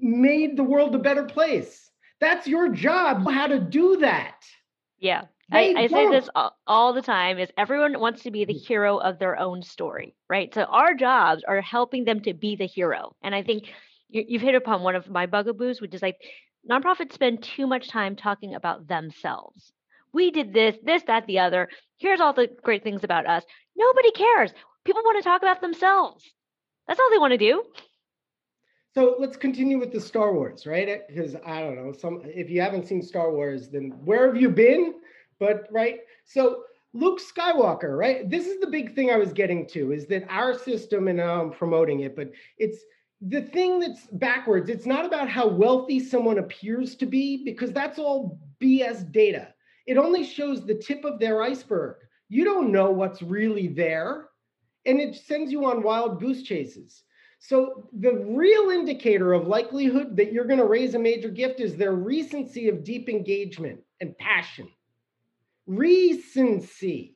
made 0.00 0.56
the 0.56 0.64
world 0.64 0.94
a 0.94 0.98
better 0.98 1.24
place. 1.24 1.90
That's 2.20 2.46
your 2.46 2.68
job, 2.68 3.26
how 3.30 3.46
to 3.46 3.58
do 3.58 3.96
that. 3.98 4.42
Yeah. 4.98 5.24
I, 5.50 5.74
I 5.76 5.86
say 5.86 6.10
this 6.10 6.28
all, 6.34 6.56
all, 6.66 6.92
the 6.92 7.02
time 7.02 7.38
is 7.38 7.48
everyone 7.56 7.98
wants 7.98 8.22
to 8.24 8.30
be 8.30 8.44
the 8.44 8.52
hero 8.52 8.98
of 8.98 9.18
their 9.18 9.38
own 9.38 9.62
story 9.62 10.14
right? 10.28 10.52
So 10.52 10.64
our 10.64 10.94
jobs 10.94 11.42
are 11.46 11.60
helping 11.60 12.04
them 12.04 12.20
to 12.20 12.34
be 12.34 12.56
the 12.56 12.66
hero. 12.66 13.16
And 13.22 13.34
i 13.34 13.42
think 13.42 13.64
you, 14.08 14.24
you've 14.26 14.42
hit 14.42 14.54
upon 14.54 14.82
one 14.82 14.94
of 14.94 15.08
my 15.08 15.26
bugaboos 15.26 15.80
which 15.80 15.94
is 15.94 16.02
like 16.02 16.16
nonprofits 16.70 17.12
spend 17.12 17.42
too 17.42 17.66
much 17.66 17.88
time 17.88 18.16
talking 18.16 18.54
about 18.54 18.88
themselves. 18.88 19.72
We 20.12 20.30
did 20.30 20.52
this 20.52 20.76
this 20.82 21.02
that 21.04 21.26
the 21.26 21.40
other. 21.40 21.68
Here's 21.98 22.20
all 22.20 22.32
the 22.32 22.48
great 22.62 22.82
things 22.82 23.04
about 23.04 23.26
us. 23.26 23.44
Nobody 23.76 24.10
cares. 24.12 24.52
People 24.84 25.02
want 25.04 25.22
to 25.22 25.28
talk 25.28 25.42
about 25.42 25.60
themselves. 25.60 26.24
That's 26.86 26.98
all 26.98 27.10
they 27.10 27.18
want 27.18 27.32
to 27.32 27.38
do. 27.38 27.62
So 28.94 29.16
let's 29.18 29.36
continue 29.36 29.78
with 29.78 29.92
the 29.92 30.00
Star 30.00 30.32
Wars, 30.32 30.66
right? 30.66 31.02
Because 31.06 31.36
I 31.46 31.60
don't 31.60 31.76
know, 31.76 31.92
some 31.92 32.22
if 32.24 32.48
you 32.50 32.60
haven't 32.60 32.86
seen 32.86 33.02
Star 33.02 33.30
Wars, 33.30 33.68
then 33.68 33.92
where 34.04 34.26
have 34.26 34.40
you 34.40 34.48
been? 34.48 34.94
But 35.38 35.68
right, 35.70 36.00
so 36.24 36.64
Luke 36.94 37.20
Skywalker, 37.20 37.96
right? 37.96 38.28
This 38.28 38.46
is 38.46 38.60
the 38.60 38.66
big 38.66 38.94
thing 38.94 39.10
I 39.10 39.16
was 39.16 39.32
getting 39.32 39.66
to 39.68 39.92
is 39.92 40.06
that 40.06 40.24
our 40.28 40.58
system, 40.58 41.08
and 41.08 41.18
now 41.18 41.40
I'm 41.40 41.50
promoting 41.50 42.00
it, 42.00 42.16
but 42.16 42.30
it's 42.56 42.78
the 43.20 43.42
thing 43.42 43.80
that's 43.80 44.06
backwards, 44.12 44.70
it's 44.70 44.86
not 44.86 45.04
about 45.04 45.28
how 45.28 45.46
wealthy 45.46 46.00
someone 46.00 46.38
appears 46.38 46.94
to 46.96 47.06
be, 47.06 47.44
because 47.44 47.72
that's 47.72 47.98
all 47.98 48.38
BS 48.60 49.10
data. 49.12 49.54
It 49.86 49.98
only 49.98 50.24
shows 50.24 50.64
the 50.64 50.74
tip 50.74 51.04
of 51.04 51.18
their 51.18 51.42
iceberg. 51.42 51.96
You 52.28 52.44
don't 52.44 52.72
know 52.72 52.90
what's 52.90 53.22
really 53.22 53.68
there, 53.68 54.28
and 54.86 55.00
it 55.00 55.16
sends 55.16 55.50
you 55.50 55.64
on 55.64 55.82
wild 55.82 56.20
goose 56.20 56.42
chases. 56.42 57.02
So, 57.40 57.88
the 57.92 58.14
real 58.14 58.70
indicator 58.70 59.32
of 59.32 59.46
likelihood 59.46 60.16
that 60.16 60.32
you're 60.32 60.44
going 60.44 60.58
to 60.58 60.64
raise 60.64 60.94
a 60.94 60.98
major 60.98 61.28
gift 61.28 61.60
is 61.60 61.76
their 61.76 61.92
recency 61.92 62.68
of 62.68 62.82
deep 62.82 63.08
engagement 63.08 63.80
and 64.00 64.16
passion. 64.18 64.68
Recency. 65.68 67.14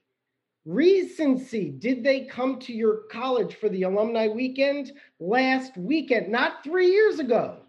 Recency. 0.66 1.70
Did 1.70 2.04
they 2.04 2.26
come 2.26 2.58
to 2.60 2.72
your 2.74 3.04
college 3.10 3.54
for 3.54 3.70
the 3.70 3.84
alumni 3.84 4.28
weekend 4.28 4.92
last 5.18 5.76
weekend? 5.78 6.28
Not 6.28 6.62
three 6.62 6.90
years 6.90 7.18
ago. 7.18 7.60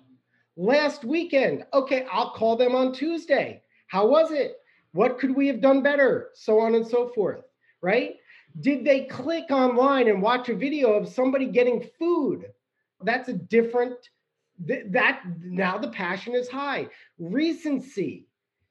Last 0.57 1.05
weekend. 1.05 1.65
Okay, 1.73 2.05
I'll 2.11 2.31
call 2.31 2.57
them 2.57 2.75
on 2.75 2.91
Tuesday. 2.91 3.61
How 3.87 4.07
was 4.07 4.31
it? 4.31 4.57
What 4.91 5.17
could 5.19 5.33
we 5.33 5.47
have 5.47 5.61
done 5.61 5.81
better? 5.81 6.31
So 6.33 6.59
on 6.59 6.75
and 6.75 6.85
so 6.85 7.07
forth, 7.07 7.43
right? 7.81 8.15
Did 8.59 8.83
they 8.83 9.05
click 9.05 9.45
online 9.51 10.09
and 10.09 10.21
watch 10.21 10.49
a 10.49 10.55
video 10.55 10.93
of 10.93 11.07
somebody 11.07 11.45
getting 11.45 11.87
food? 11.97 12.47
That's 13.01 13.29
a 13.29 13.33
different, 13.33 13.95
that 14.65 15.21
now 15.41 15.77
the 15.77 15.87
passion 15.87 16.35
is 16.35 16.49
high. 16.49 16.89
Recency. 17.17 18.27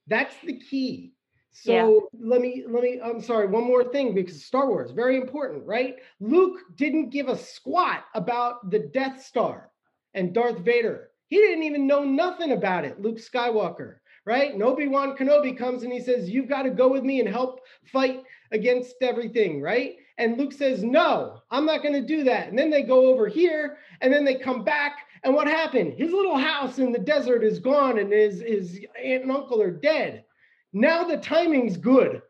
That's 0.06 0.34
the 0.44 0.58
key. 0.58 1.14
So 1.52 1.72
yeah. 1.72 2.28
let 2.28 2.40
me 2.40 2.64
let 2.66 2.82
me 2.82 2.98
I'm 3.02 3.20
sorry, 3.20 3.46
one 3.46 3.64
more 3.64 3.84
thing 3.84 4.14
because 4.14 4.42
Star 4.44 4.68
Wars 4.68 4.90
very 4.90 5.16
important, 5.16 5.66
right? 5.66 5.96
Luke 6.18 6.60
didn't 6.76 7.10
give 7.10 7.28
a 7.28 7.36
squat 7.36 8.04
about 8.14 8.70
the 8.70 8.78
Death 8.78 9.22
Star 9.22 9.70
and 10.14 10.32
Darth 10.32 10.58
Vader. 10.60 11.10
He 11.28 11.36
didn't 11.36 11.64
even 11.64 11.86
know 11.86 12.04
nothing 12.04 12.52
about 12.52 12.84
it, 12.84 13.00
Luke 13.00 13.18
Skywalker, 13.18 13.96
right? 14.24 14.52
And 14.52 14.62
Obi-Wan 14.62 15.16
Kenobi 15.16 15.56
comes 15.56 15.82
and 15.82 15.92
he 15.92 16.00
says, 16.00 16.30
"You've 16.30 16.48
got 16.48 16.62
to 16.62 16.70
go 16.70 16.88
with 16.88 17.04
me 17.04 17.20
and 17.20 17.28
help 17.28 17.60
fight 17.84 18.22
against 18.50 18.96
everything," 19.02 19.60
right? 19.60 19.96
And 20.16 20.38
Luke 20.38 20.52
says, 20.52 20.82
"No, 20.82 21.42
I'm 21.50 21.66
not 21.66 21.82
going 21.82 21.94
to 21.94 22.06
do 22.06 22.24
that." 22.24 22.48
And 22.48 22.58
then 22.58 22.70
they 22.70 22.82
go 22.82 23.06
over 23.06 23.28
here 23.28 23.76
and 24.00 24.10
then 24.10 24.24
they 24.24 24.36
come 24.36 24.64
back 24.64 25.00
and 25.22 25.34
what 25.34 25.46
happened? 25.46 25.94
His 25.94 26.12
little 26.12 26.36
house 26.36 26.78
in 26.78 26.92
the 26.92 26.98
desert 26.98 27.44
is 27.44 27.58
gone 27.58 27.98
and 27.98 28.10
his 28.10 28.40
his 28.40 28.80
aunt 29.02 29.22
and 29.24 29.32
uncle 29.32 29.60
are 29.60 29.70
dead 29.70 30.24
now 30.72 31.04
the 31.04 31.16
timing's 31.16 31.76
good. 31.76 32.22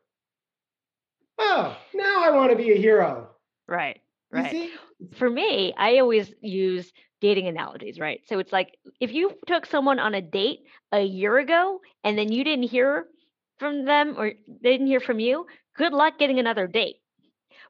Oh, 1.38 1.76
now 1.94 2.22
I 2.22 2.30
want 2.30 2.50
to 2.50 2.56
be 2.56 2.72
a 2.72 2.76
hero. 2.76 3.30
Right. 3.66 4.00
Right. 4.30 4.70
For 5.14 5.28
me, 5.28 5.74
I 5.76 5.98
always 5.98 6.32
use 6.40 6.92
dating 7.20 7.48
analogies, 7.48 7.98
right? 7.98 8.20
So 8.26 8.38
it's 8.38 8.52
like 8.52 8.76
if 9.00 9.12
you 9.12 9.32
took 9.46 9.66
someone 9.66 9.98
on 9.98 10.14
a 10.14 10.22
date 10.22 10.60
a 10.90 11.02
year 11.02 11.38
ago 11.38 11.80
and 12.02 12.16
then 12.16 12.32
you 12.32 12.42
didn't 12.42 12.68
hear 12.68 13.06
from 13.58 13.84
them 13.84 14.14
or 14.18 14.32
they 14.62 14.72
didn't 14.72 14.86
hear 14.86 15.00
from 15.00 15.20
you, 15.20 15.46
good 15.76 15.92
luck 15.92 16.18
getting 16.18 16.38
another 16.38 16.66
date. 16.66 16.96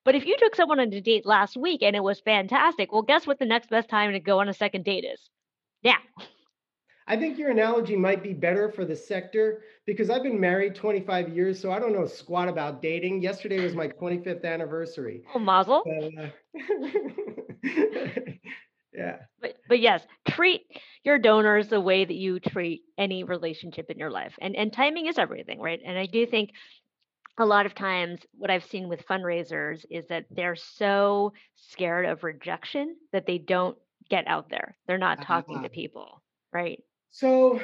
But 0.05 0.15
if 0.15 0.27
you 0.27 0.37
took 0.39 0.55
someone 0.55 0.81
on 0.81 0.93
a 0.93 1.01
date 1.01 1.27
last 1.27 1.57
week 1.57 1.83
and 1.83 1.95
it 1.95 2.03
was 2.03 2.21
fantastic, 2.21 2.93
well, 2.93 3.03
guess 3.03 3.27
what 3.27 3.39
the 3.39 3.47
next 3.47 3.71
best 3.71 3.89
time 3.89 4.13
to 4.13 4.21
go 4.21 4.41
on 4.41 4.49
a 4.49 4.55
second 4.55 4.85
date 4.85 5.05
is? 5.05 5.29
Yeah. 5.83 5.99
I 7.07 7.17
think 7.17 7.39
your 7.39 7.51
analogy 7.51 7.97
might 7.97 8.23
be 8.23 8.33
better 8.33 8.71
for 8.71 8.85
the 8.85 8.95
sector 8.95 9.63
because 9.87 10.11
I've 10.11 10.23
been 10.23 10.39
married 10.39 10.75
25 10.75 11.31
years, 11.31 11.61
so 11.61 11.73
I 11.73 11.79
don't 11.79 11.93
know 11.93 12.07
squat 12.07 12.49
about 12.49 12.81
dating. 12.81 13.23
Yesterday 13.23 13.63
was 13.63 13.75
my 13.75 13.89
25th 13.89 14.45
anniversary. 14.45 15.25
Oh, 15.35 15.39
mazel. 15.39 15.83
uh, 15.89 16.27
yeah. 18.93 19.17
But 19.41 19.57
but 19.69 19.81
yes, 19.81 20.07
treat 20.29 20.63
your 21.05 21.19
donors 21.19 21.69
the 21.69 21.81
way 21.81 22.05
that 22.05 22.15
you 22.15 22.39
treat 22.39 22.83
any 22.97 23.25
relationship 23.25 23.91
in 23.91 23.99
your 23.99 24.11
life. 24.11 24.35
And 24.41 24.55
and 24.55 24.73
timing 24.73 25.07
is 25.07 25.19
everything, 25.19 25.61
right? 25.61 25.81
And 25.85 25.99
I 25.99 26.07
do 26.07 26.25
think 26.27 26.51
a 27.39 27.45
lot 27.47 27.67
of 27.67 27.75
times 27.75 28.21
what 28.37 28.51
I've 28.51 28.65
seen 28.65 28.89
with 28.89 29.07
fundraisers 29.07 29.85
is 29.91 30.07
that 30.09 30.27
they're 30.31 30.57
so 30.57 31.33
scared 31.57 32.05
of 32.05 32.23
rejection 32.23 32.97
that 33.13 33.27
they 33.27 33.39
don't 33.39 33.77
get 34.11 34.27
out 34.27 34.51
there. 34.51 34.77
They're 34.87 34.99
not 34.99 35.23
talking 35.23 35.63
to 35.63 35.69
people, 35.69 36.23
right? 36.53 36.83
So, 37.15 37.61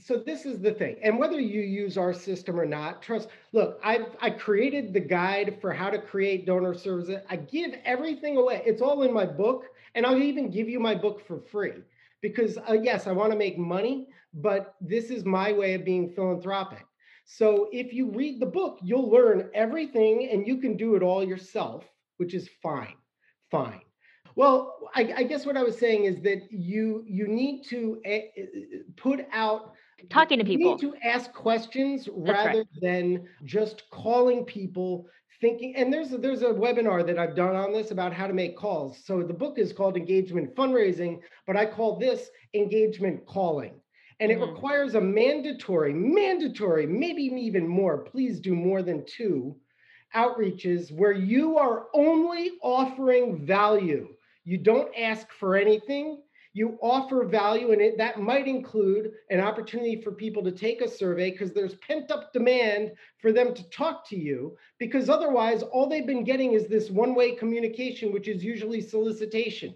so 0.00 0.16
this 0.16 0.44
is 0.44 0.58
the 0.60 0.72
thing, 0.72 0.96
and 1.04 1.20
whether 1.20 1.38
you 1.38 1.60
use 1.60 1.96
our 1.96 2.12
system 2.12 2.58
or 2.58 2.66
not, 2.66 3.00
trust. 3.00 3.28
Look, 3.52 3.78
I've 3.82 4.16
I 4.20 4.30
created 4.30 4.92
the 4.92 4.98
guide 4.98 5.58
for 5.60 5.72
how 5.72 5.88
to 5.88 6.00
create 6.00 6.46
donor 6.46 6.74
services. 6.74 7.22
I 7.30 7.36
give 7.36 7.74
everything 7.84 8.36
away. 8.36 8.60
It's 8.66 8.82
all 8.82 9.04
in 9.04 9.14
my 9.14 9.24
book, 9.24 9.66
and 9.94 10.04
I'll 10.04 10.20
even 10.20 10.50
give 10.50 10.68
you 10.68 10.80
my 10.80 10.96
book 10.96 11.24
for 11.24 11.38
free 11.38 11.74
because 12.22 12.58
uh, 12.68 12.72
yes, 12.72 13.06
I 13.06 13.12
want 13.12 13.30
to 13.30 13.38
make 13.38 13.56
money, 13.56 14.08
but 14.34 14.74
this 14.80 15.10
is 15.10 15.24
my 15.24 15.52
way 15.52 15.74
of 15.74 15.84
being 15.84 16.10
philanthropic. 16.10 16.84
So 17.24 17.68
if 17.70 17.92
you 17.92 18.10
read 18.10 18.40
the 18.40 18.46
book, 18.46 18.80
you'll 18.82 19.08
learn 19.08 19.48
everything, 19.54 20.28
and 20.32 20.44
you 20.44 20.56
can 20.56 20.76
do 20.76 20.96
it 20.96 21.04
all 21.04 21.22
yourself, 21.22 21.84
which 22.16 22.34
is 22.34 22.50
fine, 22.60 22.96
fine. 23.48 23.82
Well, 24.38 24.76
I, 24.94 25.12
I, 25.16 25.22
guess 25.24 25.44
what 25.44 25.56
I 25.56 25.64
was 25.64 25.76
saying 25.76 26.04
is 26.04 26.22
that 26.22 26.46
you 26.52 27.02
you 27.08 27.26
need 27.26 27.64
to 27.70 28.00
a, 28.06 28.30
put 28.96 29.26
out 29.32 29.72
talking 30.10 30.38
to 30.38 30.44
people. 30.44 30.76
need 30.76 30.80
to 30.80 30.94
ask 31.02 31.32
questions 31.32 32.04
That's 32.04 32.16
rather 32.16 32.58
right. 32.58 32.66
than 32.80 33.26
just 33.44 33.82
calling 33.90 34.44
people 34.44 35.06
thinking 35.40 35.74
and 35.74 35.92
there's 35.92 36.12
a, 36.12 36.18
there's 36.18 36.42
a 36.42 36.54
webinar 36.64 37.04
that 37.04 37.18
I've 37.18 37.34
done 37.34 37.56
on 37.56 37.72
this 37.72 37.90
about 37.90 38.12
how 38.12 38.28
to 38.28 38.32
make 38.32 38.56
calls. 38.56 39.00
So 39.04 39.24
the 39.24 39.34
book 39.34 39.58
is 39.58 39.72
called 39.72 39.96
Engagement 39.96 40.54
Fundraising, 40.54 41.18
but 41.44 41.56
I 41.56 41.66
call 41.66 41.98
this 41.98 42.30
engagement 42.54 43.26
calling. 43.26 43.80
And 44.20 44.30
it 44.30 44.38
mm-hmm. 44.38 44.52
requires 44.52 44.94
a 44.94 45.00
mandatory, 45.00 45.92
mandatory, 45.92 46.86
maybe 46.86 47.22
even 47.24 47.66
more, 47.66 48.04
please 48.04 48.38
do 48.38 48.54
more 48.54 48.82
than 48.84 49.04
two 49.04 49.56
outreaches 50.14 50.92
where 50.92 51.12
you 51.12 51.58
are 51.58 51.86
only 51.92 52.52
offering 52.62 53.44
value 53.44 54.08
you 54.48 54.56
don't 54.56 54.90
ask 54.96 55.30
for 55.30 55.56
anything. 55.56 56.22
You 56.54 56.78
offer 56.80 57.24
value, 57.24 57.72
and 57.72 57.82
it, 57.82 57.98
that 57.98 58.18
might 58.18 58.48
include 58.48 59.12
an 59.28 59.40
opportunity 59.40 60.00
for 60.00 60.10
people 60.10 60.42
to 60.42 60.50
take 60.50 60.80
a 60.80 60.88
survey 60.88 61.30
because 61.30 61.52
there's 61.52 61.74
pent 61.74 62.10
up 62.10 62.32
demand 62.32 62.92
for 63.18 63.30
them 63.30 63.52
to 63.52 63.68
talk 63.68 64.08
to 64.08 64.16
you. 64.16 64.56
Because 64.78 65.10
otherwise, 65.10 65.62
all 65.62 65.86
they've 65.86 66.06
been 66.06 66.24
getting 66.24 66.54
is 66.54 66.66
this 66.66 66.88
one 66.88 67.14
way 67.14 67.32
communication, 67.32 68.10
which 68.10 68.26
is 68.26 68.42
usually 68.42 68.80
solicitation. 68.80 69.74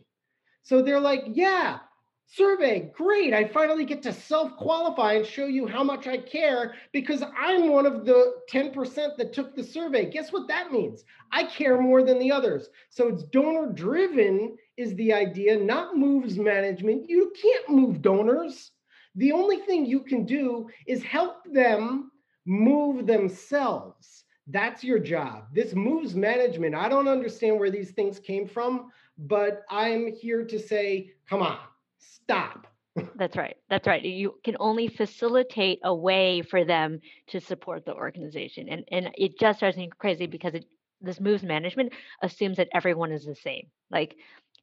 So 0.62 0.80
they're 0.80 0.98
like, 0.98 1.24
yeah, 1.26 1.80
survey, 2.26 2.90
great. 2.94 3.34
I 3.34 3.46
finally 3.48 3.84
get 3.84 4.02
to 4.04 4.12
self 4.12 4.56
qualify 4.56 5.14
and 5.14 5.26
show 5.26 5.46
you 5.46 5.66
how 5.66 5.84
much 5.84 6.06
I 6.06 6.18
care 6.18 6.74
because 6.92 7.22
I'm 7.38 7.68
one 7.68 7.86
of 7.86 8.06
the 8.06 8.34
10% 8.50 9.16
that 9.16 9.32
took 9.32 9.54
the 9.54 9.62
survey. 9.62 10.10
Guess 10.10 10.32
what 10.32 10.48
that 10.48 10.72
means? 10.72 11.04
I 11.30 11.44
care 11.44 11.80
more 11.80 12.02
than 12.02 12.18
the 12.18 12.32
others. 12.32 12.68
So 12.90 13.08
it's 13.08 13.24
donor 13.24 13.72
driven 13.72 14.56
is 14.76 14.94
the 14.94 15.12
idea, 15.12 15.58
not 15.58 15.96
moves 15.96 16.38
management. 16.38 17.08
You 17.08 17.32
can't 17.40 17.68
move 17.68 18.00
donors. 18.02 18.70
The 19.16 19.32
only 19.32 19.58
thing 19.58 19.84
you 19.84 20.00
can 20.00 20.24
do 20.24 20.68
is 20.86 21.02
help 21.02 21.44
them 21.52 22.10
move 22.46 23.06
themselves. 23.06 24.24
That's 24.46 24.82
your 24.82 24.98
job. 24.98 25.44
This 25.52 25.74
moves 25.74 26.14
management. 26.14 26.74
I 26.74 26.88
don't 26.88 27.08
understand 27.08 27.60
where 27.60 27.70
these 27.70 27.92
things 27.92 28.18
came 28.18 28.48
from, 28.48 28.90
but 29.18 29.62
I'm 29.70 30.12
here 30.12 30.44
to 30.44 30.58
say, 30.58 31.12
come 31.28 31.42
on 31.42 31.58
stop. 32.02 32.66
That's 33.16 33.36
right. 33.36 33.56
That's 33.70 33.86
right. 33.86 34.02
You 34.02 34.34
can 34.44 34.56
only 34.60 34.88
facilitate 34.88 35.80
a 35.82 35.94
way 35.94 36.42
for 36.42 36.64
them 36.64 37.00
to 37.28 37.40
support 37.40 37.84
the 37.84 37.94
organization. 37.94 38.68
And 38.68 38.84
and 38.90 39.10
it 39.14 39.38
just 39.38 39.60
drives 39.60 39.76
me 39.76 39.90
crazy 39.98 40.26
because 40.26 40.54
it 40.54 40.66
this 41.00 41.20
moves 41.20 41.42
management 41.42 41.92
assumes 42.22 42.58
that 42.58 42.68
everyone 42.72 43.12
is 43.12 43.24
the 43.24 43.34
same. 43.34 43.68
Like 43.90 44.14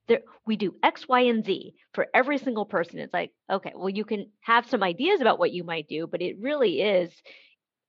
there, 0.07 0.21
we 0.45 0.55
do 0.55 0.75
X, 0.83 1.07
Y, 1.07 1.21
and 1.21 1.45
Z 1.45 1.73
for 1.93 2.07
every 2.13 2.37
single 2.37 2.65
person. 2.65 2.99
It's 2.99 3.13
like, 3.13 3.31
okay, 3.51 3.73
well, 3.75 3.89
you 3.89 4.05
can 4.05 4.27
have 4.41 4.69
some 4.69 4.83
ideas 4.83 5.21
about 5.21 5.39
what 5.39 5.51
you 5.51 5.63
might 5.63 5.87
do, 5.87 6.07
but 6.07 6.21
it 6.21 6.37
really 6.39 6.81
is 6.81 7.11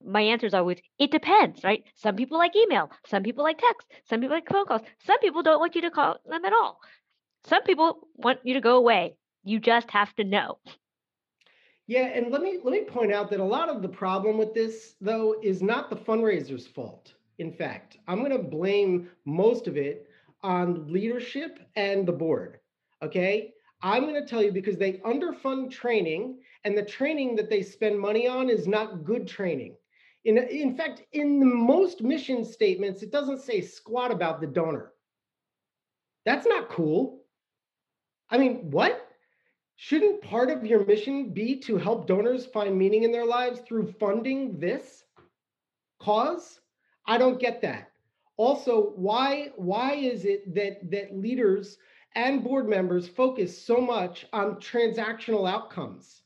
my 0.05 0.23
answer 0.23 0.47
is 0.47 0.55
always 0.55 0.79
it 0.99 1.11
depends, 1.11 1.63
right? 1.63 1.85
Some 1.97 2.17
people 2.17 2.39
like 2.39 2.57
email, 2.57 2.91
some 3.07 3.23
people 3.23 3.45
like 3.45 3.59
text, 3.59 3.87
some 4.09 4.21
people 4.21 4.37
like 4.37 4.49
phone 4.49 4.67
calls, 4.67 4.83
some 5.05 5.19
people 5.21 5.43
don't 5.43 5.61
want 5.61 5.75
you 5.75 5.83
to 5.83 5.91
call 5.91 6.17
them 6.27 6.45
at 6.45 6.53
all. 6.53 6.79
Some 7.45 7.63
people 7.63 8.09
want 8.17 8.41
you 8.45 8.55
to 8.55 8.61
go 8.61 8.77
away. 8.77 9.15
You 9.45 9.61
just 9.61 9.91
have 9.91 10.15
to 10.17 10.25
know. 10.25 10.59
Yeah, 11.87 12.07
and 12.07 12.31
let 12.31 12.43
me 12.43 12.59
let 12.63 12.73
me 12.73 12.85
point 12.85 13.13
out 13.13 13.31
that 13.31 13.41
a 13.41 13.45
lot 13.45 13.69
of 13.69 13.83
the 13.83 13.89
problem 13.89 14.39
with 14.39 14.55
this 14.55 14.95
though 15.01 15.37
is 15.43 15.61
not 15.63 15.91
the 15.91 15.97
fundraiser's 15.97 16.67
fault. 16.67 17.15
In 17.39 17.51
fact, 17.51 17.97
I'm 18.07 18.19
going 18.19 18.31
to 18.31 18.49
blame 18.49 19.09
most 19.25 19.67
of 19.67 19.77
it 19.77 20.07
on 20.43 20.93
leadership 20.93 21.59
and 21.75 22.07
the 22.07 22.13
board. 22.13 22.61
Okay? 23.03 23.53
I'm 23.83 24.03
going 24.03 24.23
to 24.23 24.29
tell 24.29 24.43
you 24.43 24.53
because 24.53 24.77
they 24.77 24.95
underfund 24.99 25.71
training 25.71 26.39
and 26.65 26.77
the 26.77 26.85
training 26.85 27.35
that 27.37 27.49
they 27.49 27.63
spend 27.63 27.99
money 27.99 28.29
on 28.29 28.51
is 28.51 28.69
not 28.69 29.05
good 29.05 29.27
training. 29.27 29.75
In, 30.25 30.37
in 30.37 30.77
fact, 30.77 31.03
in 31.13 31.41
the 31.41 31.47
most 31.47 32.03
mission 32.03 32.45
statements, 32.45 33.03
it 33.03 33.11
doesn't 33.11 33.41
say 33.41 33.63
squat 33.63 34.11
about 34.11 34.41
the 34.41 34.47
donor. 34.47 34.93
That's 36.27 36.47
not 36.47 36.69
cool. 36.69 37.23
I 38.29 38.37
mean, 38.37 38.71
what? 38.71 39.10
Shouldn't 39.83 40.21
part 40.21 40.51
of 40.51 40.67
your 40.67 40.85
mission 40.85 41.31
be 41.31 41.57
to 41.61 41.79
help 41.79 42.07
donors 42.07 42.45
find 42.45 42.77
meaning 42.77 43.05
in 43.05 43.13
their 43.13 43.25
lives 43.25 43.61
through 43.61 43.93
funding 43.93 44.61
this 44.61 45.05
cause? 45.99 46.61
I 47.07 47.17
don't 47.17 47.41
get 47.41 47.63
that. 47.63 47.91
Also, 48.37 48.91
why 48.97 49.53
why 49.57 49.95
is 49.95 50.27
it 50.27 50.55
that 50.55 50.91
that 50.91 51.17
leaders 51.17 51.79
and 52.15 52.45
board 52.45 52.69
members 52.69 53.09
focus 53.09 53.57
so 53.57 53.81
much 53.81 54.27
on 54.35 54.57
transactional 54.57 55.51
outcomes? 55.51 56.25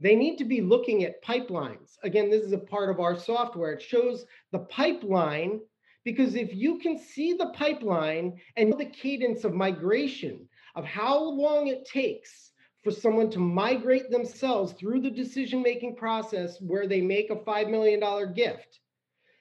They 0.00 0.16
need 0.16 0.36
to 0.38 0.44
be 0.44 0.60
looking 0.60 1.04
at 1.04 1.22
pipelines. 1.22 1.98
Again, 2.02 2.28
this 2.28 2.42
is 2.42 2.54
a 2.54 2.58
part 2.58 2.90
of 2.90 2.98
our 2.98 3.16
software. 3.16 3.74
It 3.74 3.82
shows 3.82 4.26
the 4.50 4.66
pipeline 4.66 5.60
because 6.02 6.34
if 6.34 6.52
you 6.52 6.78
can 6.78 6.98
see 6.98 7.34
the 7.34 7.50
pipeline 7.50 8.40
and 8.56 8.76
the 8.76 8.86
cadence 8.86 9.44
of 9.44 9.54
migration 9.54 10.48
of 10.74 10.84
how 10.84 11.22
long 11.22 11.68
it 11.68 11.84
takes 11.84 12.50
for 12.86 12.92
someone 12.92 13.28
to 13.28 13.40
migrate 13.40 14.12
themselves 14.12 14.72
through 14.74 15.00
the 15.00 15.10
decision 15.10 15.60
making 15.60 15.96
process 15.96 16.60
where 16.60 16.86
they 16.86 17.00
make 17.00 17.30
a 17.30 17.34
$5 17.34 17.68
million 17.68 18.00
gift. 18.32 18.78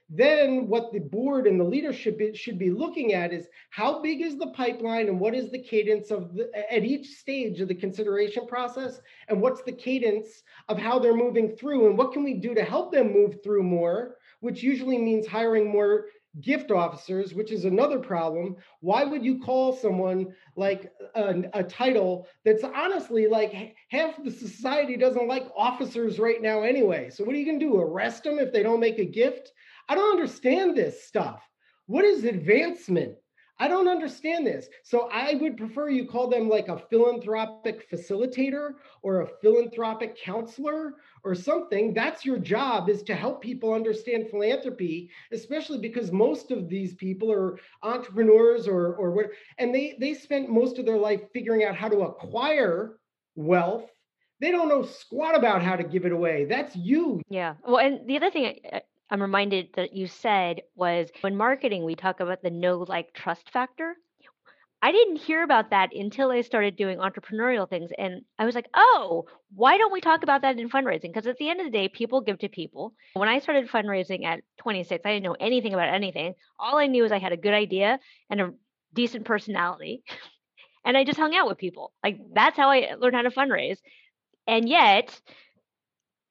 Then, 0.10 0.68
what 0.68 0.92
the 0.92 1.00
board 1.00 1.46
and 1.46 1.60
the 1.60 1.64
leadership 1.64 2.20
should 2.34 2.58
be 2.58 2.72
looking 2.72 3.14
at 3.14 3.32
is 3.32 3.48
how 3.70 4.02
big 4.02 4.22
is 4.22 4.40
the 4.40 4.50
pipeline 4.56 5.10
and 5.10 5.20
what 5.20 5.36
is 5.36 5.52
the 5.52 5.62
cadence 5.62 6.10
of 6.10 6.34
the, 6.34 6.50
at 6.74 6.84
each 6.84 7.18
stage 7.18 7.62
of 7.62 7.68
the 7.68 7.76
consideration 7.76 8.48
process, 8.48 9.00
and 9.28 9.40
what's 9.40 9.62
the 9.62 9.72
cadence 9.72 10.42
of 10.68 10.80
how 10.80 10.98
they're 10.98 11.16
moving 11.16 11.56
through, 11.56 11.86
and 11.86 12.00
what 12.00 12.14
can 12.14 12.24
we 12.24 12.34
do 12.34 12.56
to 12.56 12.64
help 12.64 12.92
them 12.92 13.14
move 13.14 13.44
through 13.44 13.62
more, 13.62 14.16
which 14.40 14.64
usually 14.64 14.98
means 14.98 15.28
hiring 15.28 15.72
more 15.72 16.08
gift 16.42 16.72
officers, 16.72 17.34
which 17.34 17.52
is 17.52 17.66
another 17.66 18.00
problem. 18.00 18.56
Why 18.82 19.04
would 19.04 19.24
you 19.24 19.40
call 19.40 19.74
someone 19.74 20.34
like 20.56 20.92
a, 21.16 21.44
a, 21.54 21.64
title 21.64 22.28
that's 22.44 22.64
honestly 22.64 23.28
like 23.28 23.76
half 23.90 24.22
the 24.24 24.32
society 24.32 24.98
doesn't 24.98 25.28
like 25.28 25.48
officers 25.56 26.20
right 26.20 26.42
now 26.42 26.62
anyway? 26.62 27.10
So, 27.10 27.24
what 27.24 27.36
are 27.36 27.40
you 27.40 27.46
going 27.46 27.60
to 27.60 27.66
do? 27.66 27.80
Arrest 27.80 28.24
them 28.24 28.40
if 28.40 28.52
they 28.52 28.64
don't 28.64 28.80
make 28.80 29.00
a 29.00 29.06
gift? 29.06 29.52
I 29.88 29.96
don't 29.96 30.12
understand 30.12 30.76
this 30.76 31.06
stuff. 31.06 31.42
What 31.88 32.06
is 32.06 32.24
advancement? 32.24 33.16
I 33.58 33.70
don't 33.70 33.88
understand 33.88 34.46
this. 34.46 34.68
So 34.84 35.10
I 35.12 35.36
would 35.36 35.56
prefer 35.56 35.90
you 35.90 36.06
call 36.06 36.28
them 36.28 36.50
like 36.50 36.68
a 36.68 36.78
philanthropic 36.78 37.90
facilitator 37.90 38.72
or 39.02 39.22
a 39.22 39.28
philanthropic 39.42 40.18
counselor 40.18 40.96
or 41.24 41.36
something. 41.36 41.94
That's 41.94 42.26
your 42.26 42.38
job 42.38 42.90
is 42.90 43.02
to 43.04 43.16
help 43.16 43.42
people 43.42 43.74
understand 43.74 44.30
philanthropy, 44.30 45.10
especially 45.32 45.78
because 45.78 46.12
most 46.12 46.52
of 46.52 46.68
these 46.68 46.96
people 46.96 47.32
are 47.32 47.58
entrepreneurs 47.82 48.68
or 48.68 48.96
or 48.96 49.12
what 49.12 49.28
and 49.58 49.74
they 49.74 49.96
they 50.00 50.14
spent 50.14 50.50
most 50.50 50.78
of 50.78 50.86
their 50.86 50.98
life 50.98 51.22
figuring 51.32 51.64
out 51.64 51.76
how 51.76 51.88
to 51.88 52.02
acquire 52.02 52.98
wealth. 53.36 53.90
They 54.42 54.52
don't 54.52 54.68
know 54.68 54.84
squat 54.84 55.36
about 55.38 55.64
how 55.64 55.78
to 55.78 55.84
give 55.84 56.06
it 56.06 56.12
away. 56.12 56.44
That's 56.44 56.76
you. 56.76 57.22
Yeah. 57.30 57.54
Well, 57.66 57.78
and 57.78 58.06
the 58.06 58.18
other 58.18 58.30
thing 58.30 58.60
I'm 59.10 59.22
reminded 59.22 59.70
that 59.76 59.94
you 59.94 60.08
said 60.08 60.62
was 60.76 61.10
when 61.22 61.36
marketing, 61.36 61.86
we 61.86 61.96
talk 61.96 62.20
about 62.20 62.42
the 62.42 62.50
no 62.50 62.80
like 62.80 63.14
trust 63.14 63.50
factor. 63.52 63.96
I 64.82 64.92
didn't 64.92 65.16
hear 65.16 65.42
about 65.42 65.72
that 65.72 65.96
until 65.96 66.30
I 66.30 66.42
started 66.42 66.76
doing 66.76 67.00
entrepreneurial 67.00 67.68
things. 67.68 67.90
And 67.98 68.22
I 68.38 68.46
was 68.46 68.54
like, 68.54 68.68
oh, 68.76 69.26
why 69.56 69.78
don't 69.78 69.94
we 69.94 70.02
talk 70.02 70.22
about 70.22 70.42
that 70.42 70.60
in 70.60 70.70
fundraising? 70.70 71.14
Because 71.14 71.26
at 71.26 71.38
the 71.38 71.50
end 71.50 71.60
of 71.60 71.66
the 71.66 71.72
day, 71.72 71.88
people 71.88 72.22
give 72.22 72.38
to 72.40 72.50
people. 72.50 72.94
When 73.14 73.30
I 73.30 73.40
started 73.40 73.70
fundraising 73.70 74.26
at 74.26 74.42
26, 74.60 75.02
I 75.04 75.10
didn't 75.10 75.24
know 75.24 75.38
anything 75.40 75.74
about 75.74 75.94
anything. 75.94 76.36
All 76.60 76.78
I 76.78 76.88
knew 76.88 77.04
was 77.04 77.12
I 77.12 77.20
had 77.20 77.32
a 77.32 77.38
good 77.38 77.54
idea 77.54 78.00
and 78.30 78.42
a 78.42 78.54
decent 78.94 79.26
personality. 79.26 80.04
and 80.86 80.96
I 80.96 81.04
just 81.04 81.20
hung 81.20 81.36
out 81.36 81.48
with 81.48 81.58
people. 81.58 81.92
Like 82.04 82.20
that's 82.34 82.58
how 82.58 82.70
I 82.70 82.94
learned 83.00 83.16
how 83.16 83.24
to 83.24 83.32
fundraise. 83.32 83.80
And 84.46 84.70
yet, 84.70 85.20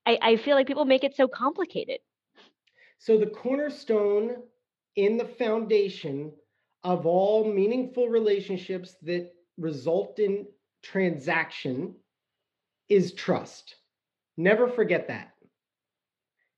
I, 0.07 0.19
I 0.23 0.37
feel 0.37 0.55
like 0.55 0.67
people 0.69 0.85
make 0.85 1.03
it 1.03 1.17
so 1.17 1.27
complicated. 1.27 1.99
So 3.05 3.19
the 3.19 3.27
cornerstone 3.27 4.37
in 4.97 5.19
the 5.19 5.27
foundation 5.27 6.33
of 6.85 7.05
all 7.05 7.45
meaningful 7.45 8.09
relationships 8.09 8.97
that 9.03 9.31
result 9.59 10.19
in 10.19 10.47
transaction 10.83 11.97
is 12.88 13.12
trust. 13.12 13.75
Never 14.38 14.71
forget 14.71 15.09
that. 15.09 15.35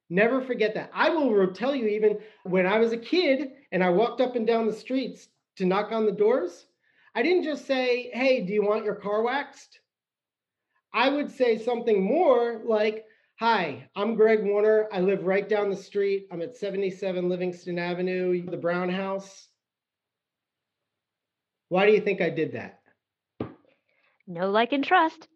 Never 0.09 0.41
forget 0.41 0.75
that. 0.75 0.93
I 0.95 1.09
will 1.09 1.53
tell 1.53 1.75
you, 1.75 1.89
even 1.89 2.21
when 2.45 2.65
I 2.65 2.79
was 2.79 2.93
a 2.93 2.97
kid 2.97 3.49
and 3.73 3.83
I 3.83 3.91
walked 3.91 4.21
up 4.21 4.37
and 4.37 4.47
down 4.47 4.67
the 4.67 4.73
streets 4.73 5.27
to 5.57 5.67
knock 5.67 5.91
on 5.91 6.07
the 6.07 6.13
doors, 6.13 6.67
I 7.17 7.23
didn't 7.23 7.43
just 7.43 7.67
say, 7.67 8.09
Hey, 8.15 8.43
do 8.43 8.53
you 8.53 8.63
want 8.63 8.85
your 8.85 8.95
car 8.95 9.23
waxed? 9.23 9.81
I 10.95 11.09
would 11.09 11.29
say 11.29 11.59
something 11.59 12.01
more 12.01 12.63
like, 12.65 13.05
Hi, 13.39 13.87
I'm 13.95 14.15
Greg 14.15 14.43
Warner. 14.45 14.89
I 14.91 15.01
live 15.01 15.25
right 15.25 15.47
down 15.47 15.69
the 15.69 15.77
street. 15.77 16.27
I'm 16.33 16.41
at 16.41 16.57
77 16.57 17.29
Livingston 17.29 17.79
Avenue, 17.79 18.47
the 18.47 18.57
Brown 18.57 18.89
House. 18.89 19.49
Why 21.69 21.85
do 21.85 21.93
you 21.93 22.01
think 22.01 22.23
I 22.23 22.31
did 22.31 22.53
that? 22.53 22.81
No, 24.27 24.49
like, 24.51 24.73
and 24.73 24.83
trust. 24.83 25.29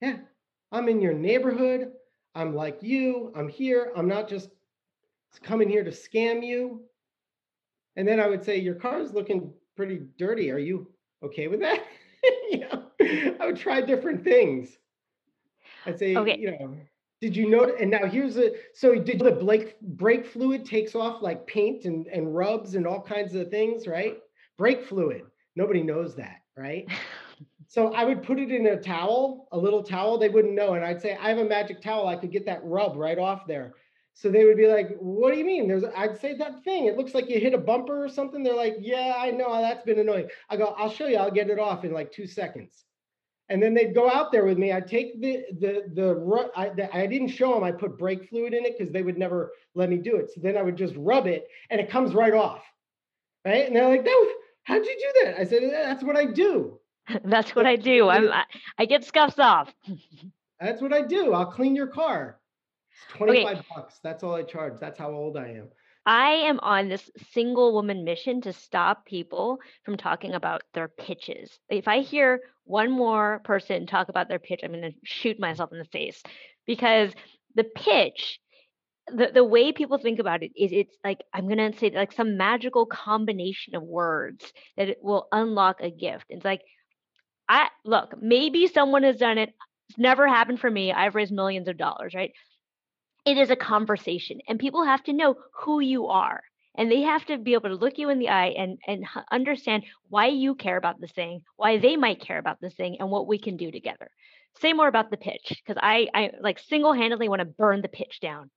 Yeah, 0.00 0.16
I'm 0.72 0.88
in 0.88 1.00
your 1.00 1.12
neighborhood. 1.14 1.92
I'm 2.34 2.56
like 2.56 2.82
you. 2.82 3.32
I'm 3.36 3.48
here. 3.48 3.92
I'm 3.94 4.08
not 4.08 4.28
just 4.28 4.48
coming 5.44 5.68
here 5.68 5.84
to 5.84 5.92
scam 5.92 6.44
you. 6.44 6.82
And 7.94 8.08
then 8.08 8.18
I 8.18 8.26
would 8.26 8.44
say, 8.44 8.58
Your 8.58 8.74
car 8.74 8.98
is 8.98 9.14
looking 9.14 9.52
pretty 9.76 10.00
dirty. 10.18 10.50
Are 10.50 10.58
you 10.58 10.90
okay 11.22 11.46
with 11.46 11.60
that? 11.60 11.80
you 12.50 12.58
know, 12.58 12.86
I 13.40 13.46
would 13.46 13.56
try 13.56 13.82
different 13.82 14.24
things. 14.24 14.76
I'd 15.88 15.98
say, 15.98 16.16
okay. 16.16 16.38
you 16.38 16.50
know, 16.50 16.76
did 17.20 17.36
you 17.36 17.50
notice? 17.50 17.76
And 17.80 17.90
now 17.90 18.06
here's 18.06 18.36
a 18.36 18.52
so 18.74 18.94
did 18.94 19.18
the 19.18 19.32
brake 19.32 19.80
brake 19.80 20.26
fluid 20.26 20.64
takes 20.64 20.94
off 20.94 21.22
like 21.22 21.46
paint 21.46 21.84
and, 21.84 22.06
and 22.06 22.34
rubs 22.34 22.74
and 22.74 22.86
all 22.86 23.00
kinds 23.00 23.34
of 23.34 23.50
things, 23.50 23.86
right? 23.86 24.18
Brake 24.56 24.84
fluid. 24.84 25.22
Nobody 25.56 25.82
knows 25.82 26.14
that, 26.16 26.42
right? 26.56 26.86
so 27.66 27.92
I 27.92 28.04
would 28.04 28.22
put 28.22 28.38
it 28.38 28.52
in 28.52 28.66
a 28.66 28.76
towel, 28.80 29.48
a 29.52 29.58
little 29.58 29.82
towel, 29.82 30.18
they 30.18 30.28
wouldn't 30.28 30.54
know. 30.54 30.74
And 30.74 30.84
I'd 30.84 31.00
say, 31.00 31.16
I 31.20 31.28
have 31.28 31.38
a 31.38 31.44
magic 31.44 31.80
towel, 31.80 32.06
I 32.06 32.16
could 32.16 32.30
get 32.30 32.46
that 32.46 32.60
rub 32.62 32.96
right 32.96 33.18
off 33.18 33.46
there. 33.46 33.74
So 34.14 34.28
they 34.30 34.44
would 34.44 34.56
be 34.56 34.66
like, 34.66 34.96
"What 34.98 35.32
do 35.32 35.38
you 35.38 35.44
mean?" 35.44 35.68
There's, 35.68 35.84
I'd 35.96 36.18
say 36.18 36.34
that 36.34 36.64
thing. 36.64 36.86
It 36.86 36.96
looks 36.96 37.14
like 37.14 37.30
you 37.30 37.38
hit 37.38 37.54
a 37.54 37.58
bumper 37.58 38.04
or 38.04 38.08
something. 38.08 38.42
They're 38.42 38.52
like, 38.52 38.74
"Yeah, 38.80 39.14
I 39.16 39.30
know. 39.30 39.62
That's 39.62 39.84
been 39.84 40.00
annoying." 40.00 40.28
I 40.50 40.56
go, 40.56 40.74
"I'll 40.76 40.90
show 40.90 41.06
you. 41.06 41.18
I'll 41.18 41.30
get 41.30 41.50
it 41.50 41.60
off 41.60 41.84
in 41.84 41.92
like 41.92 42.10
two 42.10 42.26
seconds." 42.26 42.84
And 43.48 43.62
then 43.62 43.74
they'd 43.74 43.94
go 43.94 44.10
out 44.10 44.30
there 44.30 44.44
with 44.44 44.58
me. 44.58 44.72
I'd 44.72 44.86
take 44.86 45.20
the 45.20 45.44
the 45.58 45.84
the 45.94 46.50
I, 46.56 46.68
the, 46.70 46.94
I 46.94 47.06
didn't 47.06 47.28
show 47.28 47.54
them. 47.54 47.64
I 47.64 47.72
put 47.72 47.98
brake 47.98 48.28
fluid 48.28 48.54
in 48.54 48.64
it 48.64 48.76
because 48.76 48.92
they 48.92 49.02
would 49.02 49.18
never 49.18 49.52
let 49.74 49.88
me 49.88 49.96
do 49.96 50.16
it. 50.16 50.30
So 50.34 50.40
then 50.40 50.56
I 50.56 50.62
would 50.62 50.76
just 50.76 50.94
rub 50.96 51.26
it, 51.26 51.48
and 51.70 51.80
it 51.80 51.90
comes 51.90 52.14
right 52.14 52.34
off, 52.34 52.62
right? 53.44 53.66
And 53.66 53.74
they're 53.74 53.88
like, 53.88 54.04
"That 54.04 54.34
how'd 54.64 54.84
you 54.84 54.96
do 54.96 55.24
that?" 55.24 55.38
I 55.40 55.44
said, 55.44 55.62
"That's 55.72 56.04
what 56.04 56.16
I 56.16 56.26
do." 56.26 56.78
That's 57.24 57.54
what 57.54 57.66
I 57.66 57.76
do. 57.76 58.08
I'm 58.08 58.30
I, 58.30 58.44
I 58.78 58.84
get 58.84 59.04
scuffs 59.04 59.38
off. 59.38 59.72
That's 60.60 60.82
what 60.82 60.92
I 60.92 61.02
do. 61.02 61.32
I'll 61.32 61.46
clean 61.46 61.74
your 61.76 61.86
car. 61.86 62.40
It's 62.90 63.16
25 63.16 63.58
okay. 63.58 63.66
bucks. 63.74 64.00
That's 64.02 64.24
all 64.24 64.34
I 64.34 64.42
charge. 64.42 64.74
That's 64.80 64.98
how 64.98 65.12
old 65.12 65.36
I 65.36 65.50
am. 65.50 65.68
I 66.08 66.30
am 66.30 66.58
on 66.60 66.88
this 66.88 67.10
single 67.32 67.74
woman 67.74 68.02
mission 68.02 68.40
to 68.40 68.54
stop 68.54 69.04
people 69.04 69.58
from 69.84 69.98
talking 69.98 70.32
about 70.32 70.62
their 70.72 70.88
pitches. 70.88 71.58
If 71.68 71.86
I 71.86 72.00
hear 72.00 72.40
one 72.64 72.90
more 72.90 73.42
person 73.44 73.86
talk 73.86 74.08
about 74.08 74.26
their 74.26 74.38
pitch, 74.38 74.60
I'm 74.64 74.72
going 74.72 74.90
to 74.90 74.96
shoot 75.04 75.38
myself 75.38 75.70
in 75.70 75.78
the 75.78 75.84
face. 75.84 76.22
Because 76.66 77.12
the 77.54 77.64
pitch 77.64 78.40
the, 79.14 79.30
the 79.34 79.44
way 79.44 79.72
people 79.72 79.98
think 79.98 80.18
about 80.18 80.42
it 80.42 80.52
is 80.54 80.70
it's 80.70 80.94
like 81.02 81.18
i'm 81.32 81.46
going 81.46 81.72
to 81.72 81.78
say 81.78 81.90
like 81.90 82.12
some 82.12 82.36
magical 82.36 82.84
combination 82.84 83.74
of 83.74 83.82
words 83.82 84.52
that 84.76 84.88
it 84.90 84.98
will 85.02 85.28
unlock 85.32 85.80
a 85.80 85.90
gift. 85.90 86.26
It's 86.28 86.44
like 86.44 86.60
i 87.48 87.68
look 87.84 88.14
maybe 88.20 88.66
someone 88.66 89.02
has 89.02 89.16
done 89.16 89.38
it. 89.38 89.50
It's 89.88 89.98
never 89.98 90.28
happened 90.28 90.60
for 90.60 90.70
me. 90.70 90.92
I've 90.92 91.14
raised 91.14 91.32
millions 91.32 91.68
of 91.68 91.78
dollars 91.78 92.14
right 92.14 92.32
it 93.28 93.36
is 93.36 93.50
a 93.50 93.56
conversation 93.56 94.40
and 94.48 94.58
people 94.58 94.84
have 94.84 95.02
to 95.04 95.12
know 95.12 95.36
who 95.52 95.80
you 95.80 96.06
are 96.06 96.40
and 96.76 96.90
they 96.90 97.02
have 97.02 97.26
to 97.26 97.36
be 97.36 97.52
able 97.52 97.68
to 97.68 97.74
look 97.74 97.98
you 97.98 98.08
in 98.08 98.18
the 98.18 98.30
eye 98.30 98.54
and 98.56 98.78
and 98.86 99.04
understand 99.30 99.84
why 100.08 100.26
you 100.26 100.54
care 100.54 100.78
about 100.78 100.98
this 101.00 101.12
thing 101.12 101.42
why 101.56 101.76
they 101.76 101.94
might 101.96 102.20
care 102.20 102.38
about 102.38 102.58
this 102.60 102.74
thing 102.74 102.96
and 102.98 103.10
what 103.10 103.26
we 103.26 103.38
can 103.38 103.56
do 103.56 103.70
together. 103.70 104.08
Say 104.60 104.72
more 104.72 104.88
about 104.88 105.10
the 105.10 105.18
pitch 105.18 105.62
because 105.62 105.80
i 105.82 106.08
i 106.14 106.30
like 106.40 106.58
single-handedly 106.58 107.28
want 107.28 107.40
to 107.40 107.44
burn 107.44 107.82
the 107.82 107.88
pitch 107.88 108.20
down. 108.20 108.50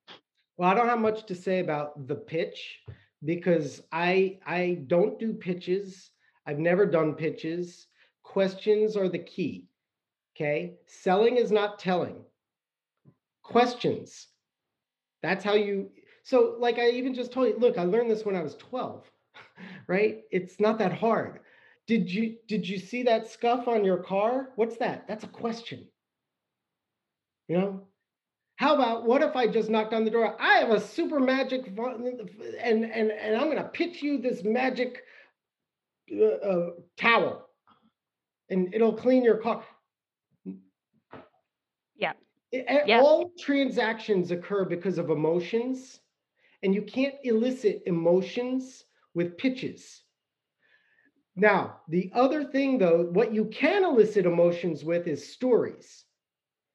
Well 0.56 0.70
i 0.70 0.74
don't 0.74 0.88
have 0.88 1.00
much 1.00 1.26
to 1.26 1.36
say 1.36 1.60
about 1.60 2.08
the 2.08 2.16
pitch 2.16 2.80
because 3.26 3.82
i 3.92 4.40
i 4.46 4.84
don't 4.88 5.20
do 5.20 5.34
pitches. 5.34 6.12
I've 6.48 6.60
never 6.60 6.86
done 6.86 7.14
pitches. 7.14 7.88
Questions 8.24 8.96
are 8.96 9.10
the 9.10 9.20
key 9.20 9.66
okay? 10.34 10.76
Selling 10.88 11.36
is 11.36 11.52
not 11.52 11.78
telling. 11.78 12.16
Questions 13.44 14.28
that's 15.22 15.44
how 15.44 15.54
you. 15.56 15.90
So, 16.24 16.56
like 16.60 16.78
I 16.80 16.90
even 16.90 17.14
just 17.14 17.32
told 17.32 17.48
you, 17.48 17.58
look, 17.58 17.78
I 17.78 17.84
learned 17.84 18.10
this 18.12 18.26
when 18.26 18.36
I 18.36 18.42
was 18.44 18.56
12, 18.56 19.10
right? 19.88 20.22
It's 20.32 20.60
not 20.60 20.78
that 20.80 20.94
hard. 20.94 21.40
did 21.88 22.12
you 22.12 22.38
did 22.48 22.68
you 22.68 22.80
see 22.80 23.04
that 23.04 23.28
scuff 23.28 23.68
on 23.68 23.84
your 23.86 23.98
car? 23.98 24.50
What's 24.56 24.78
that? 24.78 25.08
That's 25.08 25.24
a 25.24 25.28
question. 25.28 25.88
You 27.48 27.58
know? 27.58 27.88
How 28.58 28.76
about 28.76 29.06
what 29.06 29.24
if 29.24 29.36
I 29.36 29.48
just 29.48 29.70
knocked 29.70 29.94
on 29.94 30.06
the 30.06 30.12
door? 30.12 30.40
I 30.40 30.60
have 30.60 30.70
a 30.70 30.80
super 30.80 31.20
magic 31.20 31.68
and 31.68 32.86
and 32.86 33.12
and 33.12 33.36
I'm 33.36 33.52
to 33.56 33.70
pitch 33.74 34.04
you 34.04 34.20
this 34.20 34.44
magic 34.44 35.02
uh, 36.16 36.26
uh, 36.26 36.70
towel 36.98 37.48
and 38.50 38.74
it'll 38.74 38.94
clean 38.94 39.24
your 39.24 39.38
car. 39.38 39.64
Yeah. 41.96 42.14
Yeah. 42.52 43.00
All 43.00 43.32
transactions 43.40 44.32
occur 44.32 44.66
because 44.66 44.98
of 44.98 45.10
emotions, 45.10 46.02
and 46.64 46.74
you 46.76 46.82
can't 46.82 47.16
elicit 47.24 47.84
emotions 47.86 48.86
with 49.14 49.38
pitches. 49.38 50.04
Now, 51.36 51.82
the 51.88 52.12
other 52.14 52.44
thing 52.44 52.78
though, 52.78 53.04
what 53.12 53.34
you 53.34 53.46
can 53.46 53.84
elicit 53.84 54.26
emotions 54.26 54.84
with 54.84 55.08
is 55.08 55.34
stories. 55.34 56.06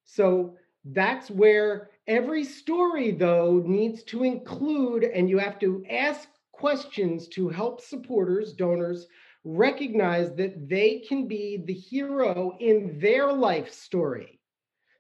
So 0.05 0.57
that's 0.85 1.31
where 1.31 1.91
every 2.07 2.45
story 2.45 3.11
though 3.13 3.63
needs 3.65 4.03
to 4.05 4.25
include, 4.25 5.05
and 5.05 5.29
you 5.29 5.39
have 5.39 5.59
to 5.61 5.85
ask 5.91 6.29
questions 6.53 7.29
to 7.29 7.49
help 7.49 7.81
supporters, 7.81 8.53
donors 8.55 9.07
recognize 9.45 10.35
that 10.37 10.69
they 10.69 11.01
can 11.01 11.29
be 11.29 11.63
the 11.67 11.75
hero 11.75 12.57
in 12.61 12.99
their 12.99 13.33
life 13.33 13.73
story. 13.73 14.36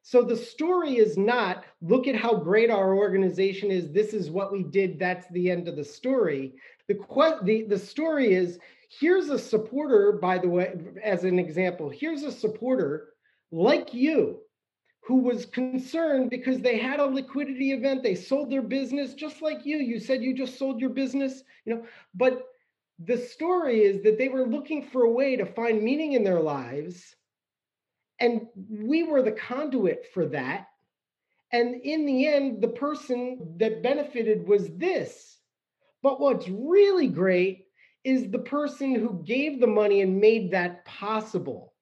So 0.06 0.22
the 0.22 0.36
story 0.36 0.98
is 0.98 1.18
not, 1.18 1.64
look 1.82 2.06
at 2.06 2.14
how 2.14 2.36
great 2.36 2.70
our 2.70 2.94
organization 2.94 3.72
is. 3.72 3.90
This 3.90 4.14
is 4.14 4.30
what 4.30 4.52
we 4.52 4.62
did. 4.62 5.00
That's 5.00 5.26
the 5.32 5.50
end 5.50 5.66
of 5.66 5.74
the 5.74 5.84
story. 5.84 6.54
The, 6.86 6.94
the, 7.42 7.64
the 7.64 7.78
story 7.78 8.32
is 8.32 8.60
here's 8.88 9.30
a 9.30 9.38
supporter, 9.38 10.12
by 10.12 10.38
the 10.38 10.48
way, 10.48 10.78
as 11.02 11.24
an 11.24 11.40
example, 11.40 11.90
here's 11.90 12.22
a 12.22 12.30
supporter 12.30 13.14
like 13.50 13.92
you 13.92 14.38
who 15.00 15.22
was 15.22 15.44
concerned 15.44 16.30
because 16.30 16.60
they 16.60 16.78
had 16.78 17.00
a 17.00 17.04
liquidity 17.04 17.72
event. 17.72 18.04
They 18.04 18.14
sold 18.14 18.48
their 18.48 18.62
business 18.62 19.12
just 19.12 19.42
like 19.42 19.66
you. 19.66 19.78
You 19.78 19.98
said 19.98 20.22
you 20.22 20.36
just 20.36 20.56
sold 20.56 20.80
your 20.80 20.90
business, 20.90 21.42
you 21.64 21.74
know, 21.74 21.84
but 22.14 22.46
the 23.00 23.18
story 23.18 23.82
is 23.82 24.04
that 24.04 24.18
they 24.18 24.28
were 24.28 24.46
looking 24.46 24.84
for 24.84 25.02
a 25.02 25.10
way 25.10 25.34
to 25.34 25.44
find 25.44 25.82
meaning 25.82 26.12
in 26.12 26.22
their 26.22 26.40
lives. 26.40 27.16
And 28.20 28.46
we 28.70 29.02
were 29.02 29.22
the 29.22 29.32
conduit 29.32 30.06
for 30.14 30.26
that. 30.26 30.68
And 31.52 31.74
in 31.82 32.06
the 32.06 32.26
end, 32.26 32.62
the 32.62 32.68
person 32.68 33.54
that 33.58 33.82
benefited 33.82 34.46
was 34.46 34.68
this. 34.76 35.38
But 36.02 36.20
what's 36.20 36.48
really 36.48 37.08
great 37.08 37.66
is 38.04 38.30
the 38.30 38.38
person 38.38 38.94
who 38.94 39.22
gave 39.24 39.60
the 39.60 39.66
money 39.66 40.00
and 40.00 40.20
made 40.20 40.52
that 40.52 40.84
possible. 40.84 41.74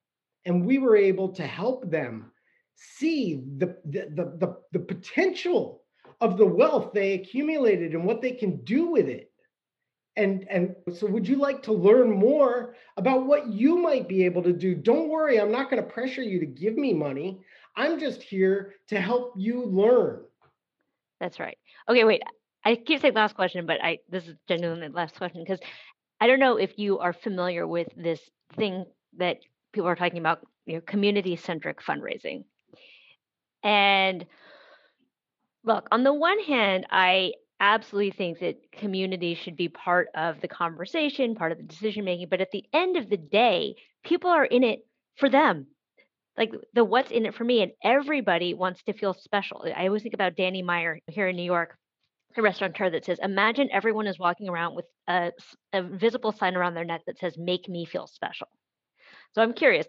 And 0.45 0.65
we 0.65 0.79
were 0.79 0.97
able 0.97 1.31
to 1.35 1.47
help 1.47 1.91
them 1.91 2.33
see 2.75 3.43
the, 3.59 3.77
the, 3.85 4.09
the, 4.11 4.25
the, 4.39 4.57
the 4.73 4.79
potential 4.81 5.83
of 6.21 6.37
the 6.37 6.47
wealth 6.47 6.93
they 6.93 7.13
accumulated 7.13 7.93
and 7.93 8.05
what 8.05 8.23
they 8.23 8.33
can 8.33 8.65
do 8.65 8.87
with 8.87 9.09
it. 9.09 9.31
And, 10.17 10.47
and 10.49 10.77
so 10.95 11.07
would 11.07 11.27
you 11.27 11.37
like 11.37 11.63
to 11.65 11.73
learn 11.73 12.11
more 12.11 12.77
about 12.97 13.27
what 13.27 13.49
you 13.49 13.77
might 13.79 14.09
be 14.09 14.25
able 14.25 14.43
to 14.45 14.53
do? 14.53 14.75
Don't 14.75 15.09
worry, 15.09 15.41
I'm 15.41 15.51
not 15.51 15.71
going 15.71 15.83
to 15.83 15.89
pressure 15.89 16.23
you 16.23 16.39
to 16.41 16.47
give 16.47 16.77
me 16.77 16.93
money. 16.93 17.41
I'm 17.77 17.99
just 17.99 18.23
here 18.23 18.75
to 18.89 19.01
help 19.01 19.35
you 19.37 19.65
learn. 19.65 20.23
That's 21.21 21.41
right. 21.41 21.59
Okay, 21.89 22.05
wait. 22.05 22.23
I 22.65 22.77
keep 22.77 23.01
saying 23.01 23.15
last 23.15 23.35
question, 23.35 23.67
but 23.67 23.83
I 23.83 23.99
this 24.09 24.27
is 24.27 24.37
genuinely 24.49 24.89
the 24.89 24.95
last 24.95 25.17
question 25.17 25.43
because 25.45 25.61
I 26.21 26.27
don't 26.27 26.39
know 26.39 26.57
if 26.57 26.79
you 26.79 27.01
are 27.01 27.13
familiar 27.13 27.67
with 27.67 27.89
this 27.97 28.21
thing 28.57 28.87
that 29.19 29.39
people 29.73 29.89
are 29.89 29.97
talking 29.97 30.19
about, 30.19 30.47
you 30.65 30.77
know, 30.77 30.81
community-centric 30.81 31.83
fundraising. 31.83 32.45
And 33.63 34.25
look, 35.65 35.89
on 35.91 36.05
the 36.05 36.15
one 36.15 36.39
hand, 36.41 36.87
I 36.91 37.33
absolutely 37.61 38.11
think 38.11 38.41
that 38.41 38.57
community 38.73 39.35
should 39.35 39.57
be 39.57 39.69
part 39.69 40.09
of 40.15 40.41
the 40.41 40.49
conversation, 40.49 41.35
part 41.35 41.53
of 41.53 41.59
the 41.59 41.65
decision 41.65 42.05
making, 42.05 42.29
but 42.29 42.41
at 42.41 42.51
the 42.51 42.65
end 42.73 42.97
of 42.97 43.09
the 43.09 43.17
day, 43.17 43.77
people 44.05 44.31
are 44.31 44.45
in 44.45 44.65
it 44.65 44.87
for 45.17 45.29
them. 45.29 45.67
Like 46.37 46.53
the 46.73 46.85
what's 46.85 47.13
in 47.13 47.27
it 47.27 47.35
for 47.35 47.45
me, 47.45 47.63
and 47.63 47.73
everybody 47.83 48.55
wants 48.55 48.83
to 48.85 48.93
feel 48.93 49.15
special. 49.15 49.65
I 49.77 49.87
always 49.87 50.03
think 50.03 50.15
about 50.15 50.37
Danny 50.37 50.63
Meyer 50.63 50.99
here 51.07 51.29
in 51.29 51.37
New 51.37 51.45
York, 51.45 51.77
a 52.37 52.43
restaurateur 52.43 52.91
that 52.91 53.05
says, 53.05 53.21
Imagine 53.23 53.69
everyone 53.73 54.09
is 54.09 54.19
walking 54.19 54.49
around 54.49 54.75
with 54.75 54.87
a 55.07 55.33
visible 55.83 56.33
sign 56.33 56.57
around 56.57 56.75
their 56.75 56.85
neck 56.85 57.03
that 57.07 57.19
says, 57.19 57.39
Make 57.39 57.69
me 57.69 57.85
feel 57.85 58.09
special. 58.09 58.49
So 59.33 59.43
I'm 59.43 59.53
curious, 59.53 59.87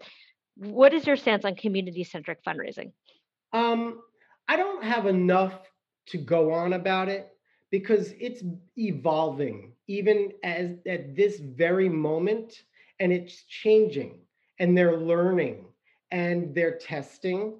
what 0.56 0.94
is 0.94 1.06
your 1.06 1.16
stance 1.16 1.44
on 1.44 1.56
community 1.56 2.04
centric 2.04 2.44
fundraising? 2.44 2.92
Um, 3.52 4.00
I 4.48 4.56
don't 4.56 4.84
have 4.84 5.06
enough 5.06 5.52
to 6.08 6.18
go 6.18 6.52
on 6.52 6.72
about 6.72 7.08
it 7.08 7.28
because 7.70 8.12
it's 8.18 8.42
evolving 8.76 9.72
even 9.88 10.32
as 10.42 10.70
at 10.86 11.14
this 11.14 11.38
very 11.38 11.88
moment 11.88 12.62
and 13.00 13.12
it's 13.12 13.42
changing 13.44 14.18
and 14.58 14.76
they're 14.76 14.98
learning 14.98 15.66
and 16.10 16.54
they're 16.54 16.78
testing, 16.78 17.54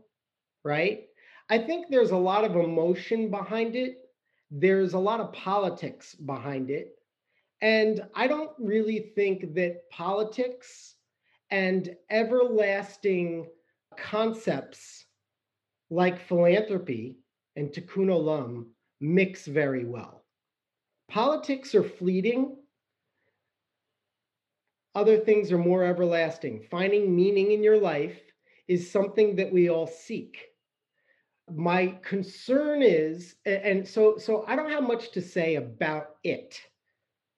right? 0.64 1.04
I 1.48 1.58
think 1.58 1.86
there's 1.88 2.10
a 2.10 2.16
lot 2.16 2.44
of 2.44 2.56
emotion 2.56 3.30
behind 3.30 3.76
it. 3.76 4.10
There's 4.50 4.94
a 4.94 4.98
lot 4.98 5.20
of 5.20 5.32
politics 5.32 6.14
behind 6.14 6.70
it. 6.70 6.96
And 7.62 8.06
I 8.14 8.26
don't 8.26 8.52
really 8.58 9.12
think 9.14 9.54
that 9.54 9.88
politics 9.90 10.94
and 11.50 11.94
everlasting 12.10 13.46
concepts 13.96 15.06
like 15.90 16.20
philanthropy 16.26 17.18
and 17.54 17.70
tikkun 17.70 18.08
olam 18.08 18.66
mix 19.00 19.46
very 19.46 19.84
well. 19.84 20.24
Politics 21.08 21.74
are 21.74 21.84
fleeting. 21.84 22.56
Other 24.94 25.18
things 25.18 25.52
are 25.52 25.58
more 25.58 25.84
everlasting. 25.84 26.66
Finding 26.70 27.14
meaning 27.14 27.52
in 27.52 27.62
your 27.62 27.78
life 27.78 28.18
is 28.66 28.90
something 28.90 29.36
that 29.36 29.52
we 29.52 29.68
all 29.68 29.86
seek. 29.86 30.48
My 31.54 31.98
concern 32.02 32.82
is, 32.82 33.36
and 33.44 33.86
so 33.86 34.16
so 34.18 34.44
I 34.48 34.56
don't 34.56 34.70
have 34.70 34.82
much 34.82 35.12
to 35.12 35.20
say 35.20 35.56
about 35.56 36.16
it. 36.24 36.60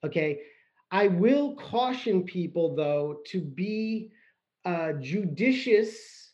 Okay. 0.05 0.41
I 0.91 1.09
will 1.09 1.55
caution 1.57 2.23
people 2.23 2.75
though 2.75 3.19
to 3.27 3.43
be 3.43 4.11
uh, 4.65 4.93
judicious 4.95 6.33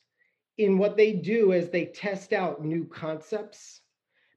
in 0.58 0.78
what 0.78 0.96
they 0.96 1.12
do 1.12 1.52
as 1.52 1.70
they 1.70 1.86
test 1.86 2.32
out 2.32 2.64
new 2.64 2.84
concepts 2.84 3.80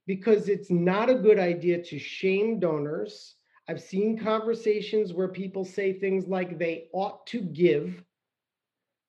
because 0.08 0.48
it's 0.48 0.72
not 0.72 1.10
a 1.10 1.16
good 1.16 1.38
idea 1.38 1.84
to 1.84 2.00
shame 2.00 2.60
donors. 2.60 3.36
I've 3.68 3.82
seen 3.82 4.18
conversations 4.18 5.14
where 5.14 5.28
people 5.28 5.66
say 5.66 5.94
things 5.94 6.28
like 6.28 6.58
they 6.58 6.88
ought 6.94 7.28
to 7.28 7.42
give. 7.42 8.02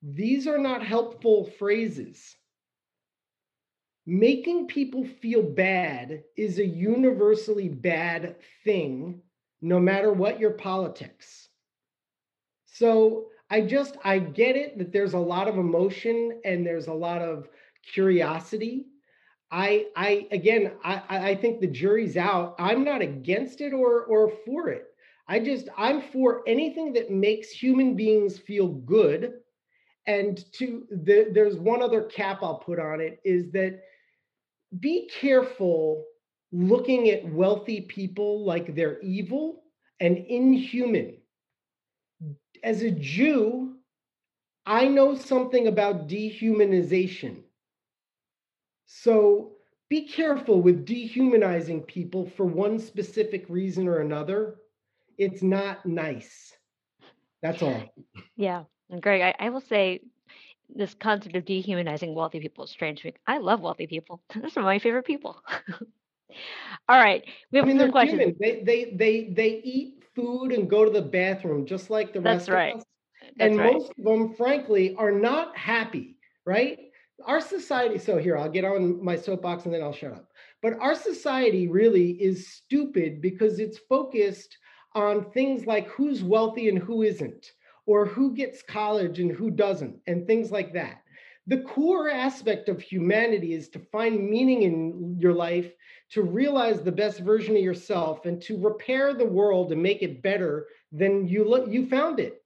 These 0.02 0.48
are 0.48 0.58
not 0.58 0.84
helpful 0.84 1.44
phrases. 1.58 2.36
Making 4.04 4.66
people 4.66 5.04
feel 5.04 5.42
bad 5.42 6.24
is 6.36 6.58
a 6.58 6.66
universally 6.66 7.68
bad 7.68 8.36
thing, 8.64 9.20
no 9.60 9.78
matter 9.78 10.12
what 10.12 10.40
your 10.40 10.52
politics. 10.52 11.48
So 12.64 13.26
I 13.50 13.60
just, 13.60 13.96
I 14.04 14.18
get 14.18 14.56
it 14.56 14.78
that 14.78 14.92
there's 14.92 15.14
a 15.14 15.18
lot 15.18 15.46
of 15.46 15.58
emotion 15.58 16.40
and 16.44 16.66
there's 16.66 16.86
a 16.88 16.92
lot 16.92 17.22
of 17.22 17.48
curiosity. 17.92 18.86
I, 19.50 19.86
I 19.96 20.28
again, 20.30 20.72
I, 20.84 21.02
I 21.30 21.34
think 21.34 21.60
the 21.60 21.66
jury's 21.66 22.16
out. 22.16 22.54
I'm 22.58 22.84
not 22.84 23.00
against 23.00 23.60
it 23.60 23.72
or 23.72 24.04
or 24.04 24.32
for 24.44 24.68
it. 24.68 24.84
I 25.28 25.38
just, 25.38 25.68
I'm 25.76 26.00
for 26.00 26.42
anything 26.46 26.92
that 26.94 27.10
makes 27.10 27.50
human 27.50 27.94
beings 27.94 28.38
feel 28.38 28.68
good. 28.68 29.34
And 30.06 30.42
to 30.54 30.86
the, 30.90 31.28
there's 31.32 31.56
one 31.56 31.82
other 31.82 32.02
cap 32.02 32.38
I'll 32.42 32.58
put 32.58 32.78
on 32.78 33.00
it 33.00 33.20
is 33.24 33.52
that 33.52 33.80
be 34.80 35.10
careful 35.20 36.04
looking 36.50 37.10
at 37.10 37.30
wealthy 37.30 37.82
people 37.82 38.44
like 38.44 38.74
they're 38.74 39.00
evil 39.00 39.64
and 40.00 40.16
inhuman. 40.16 41.18
As 42.64 42.82
a 42.82 42.90
Jew, 42.90 43.76
I 44.64 44.88
know 44.88 45.14
something 45.14 45.66
about 45.66 46.08
dehumanization. 46.08 47.42
So 48.90 49.52
be 49.90 50.08
careful 50.08 50.62
with 50.62 50.86
dehumanizing 50.86 51.82
people 51.82 52.26
for 52.36 52.46
one 52.46 52.78
specific 52.78 53.44
reason 53.48 53.86
or 53.86 53.98
another. 53.98 54.56
It's 55.18 55.42
not 55.42 55.84
nice. 55.84 56.56
That's 57.42 57.62
all. 57.62 57.82
Yeah. 58.36 58.64
And 58.90 59.02
Greg, 59.02 59.20
I, 59.20 59.46
I 59.46 59.50
will 59.50 59.60
say 59.60 60.00
this 60.74 60.94
concept 60.94 61.36
of 61.36 61.44
dehumanizing 61.44 62.14
wealthy 62.14 62.40
people 62.40 62.64
is 62.64 62.70
strange 62.70 63.02
to 63.02 63.08
me. 63.08 63.14
I 63.26 63.38
love 63.38 63.60
wealthy 63.60 63.86
people. 63.86 64.22
They're 64.34 64.48
some 64.48 64.62
of 64.62 64.66
my 64.66 64.78
favorite 64.78 65.04
people. 65.04 65.42
All 66.88 66.98
right. 66.98 67.24
We 67.52 67.58
I 67.58 67.60
have 67.60 67.68
mean, 67.68 67.78
some 67.78 67.92
questions. 67.92 68.20
human. 68.20 68.36
They 68.40 68.62
they 68.62 68.84
they 68.96 69.24
they 69.34 69.60
eat 69.64 70.02
food 70.14 70.52
and 70.52 70.68
go 70.68 70.84
to 70.84 70.90
the 70.90 71.02
bathroom 71.02 71.66
just 71.66 71.90
like 71.90 72.12
the 72.12 72.20
That's 72.20 72.48
rest 72.48 72.50
right. 72.50 72.74
of 72.74 72.80
us. 72.80 72.86
That's 73.36 73.50
and 73.50 73.58
right. 73.58 73.72
most 73.74 73.92
of 73.98 74.04
them, 74.04 74.34
frankly, 74.34 74.94
are 74.96 75.12
not 75.12 75.56
happy, 75.56 76.16
right? 76.46 76.78
Our 77.26 77.40
society, 77.40 77.98
so 77.98 78.16
here, 78.16 78.36
I'll 78.38 78.48
get 78.48 78.64
on 78.64 79.04
my 79.04 79.16
soapbox 79.16 79.64
and 79.64 79.74
then 79.74 79.82
I'll 79.82 79.92
shut 79.92 80.12
up. 80.12 80.30
But 80.62 80.74
our 80.80 80.94
society 80.94 81.68
really 81.68 82.12
is 82.12 82.48
stupid 82.48 83.20
because 83.20 83.58
it's 83.58 83.78
focused 83.88 84.56
on 84.94 85.30
things 85.32 85.66
like 85.66 85.88
who's 85.88 86.22
wealthy 86.22 86.68
and 86.68 86.78
who 86.78 87.02
isn't, 87.02 87.52
or 87.86 88.06
who 88.06 88.34
gets 88.34 88.62
college 88.62 89.18
and 89.18 89.30
who 89.30 89.50
doesn't, 89.50 89.98
and 90.06 90.26
things 90.26 90.50
like 90.52 90.72
that. 90.74 91.02
The 91.48 91.62
core 91.62 92.08
aspect 92.08 92.68
of 92.68 92.80
humanity 92.80 93.52
is 93.52 93.68
to 93.70 93.78
find 93.78 94.28
meaning 94.28 94.62
in 94.62 95.16
your 95.18 95.32
life, 95.32 95.72
to 96.10 96.22
realize 96.22 96.82
the 96.82 96.92
best 96.92 97.20
version 97.20 97.56
of 97.56 97.62
yourself, 97.62 98.26
and 98.26 98.40
to 98.42 98.62
repair 98.62 99.12
the 99.12 99.26
world 99.26 99.72
and 99.72 99.82
make 99.82 100.02
it 100.02 100.22
better 100.22 100.66
than 100.92 101.26
you 101.26 101.66
you 101.68 101.86
found 101.86 102.20
it. 102.20 102.42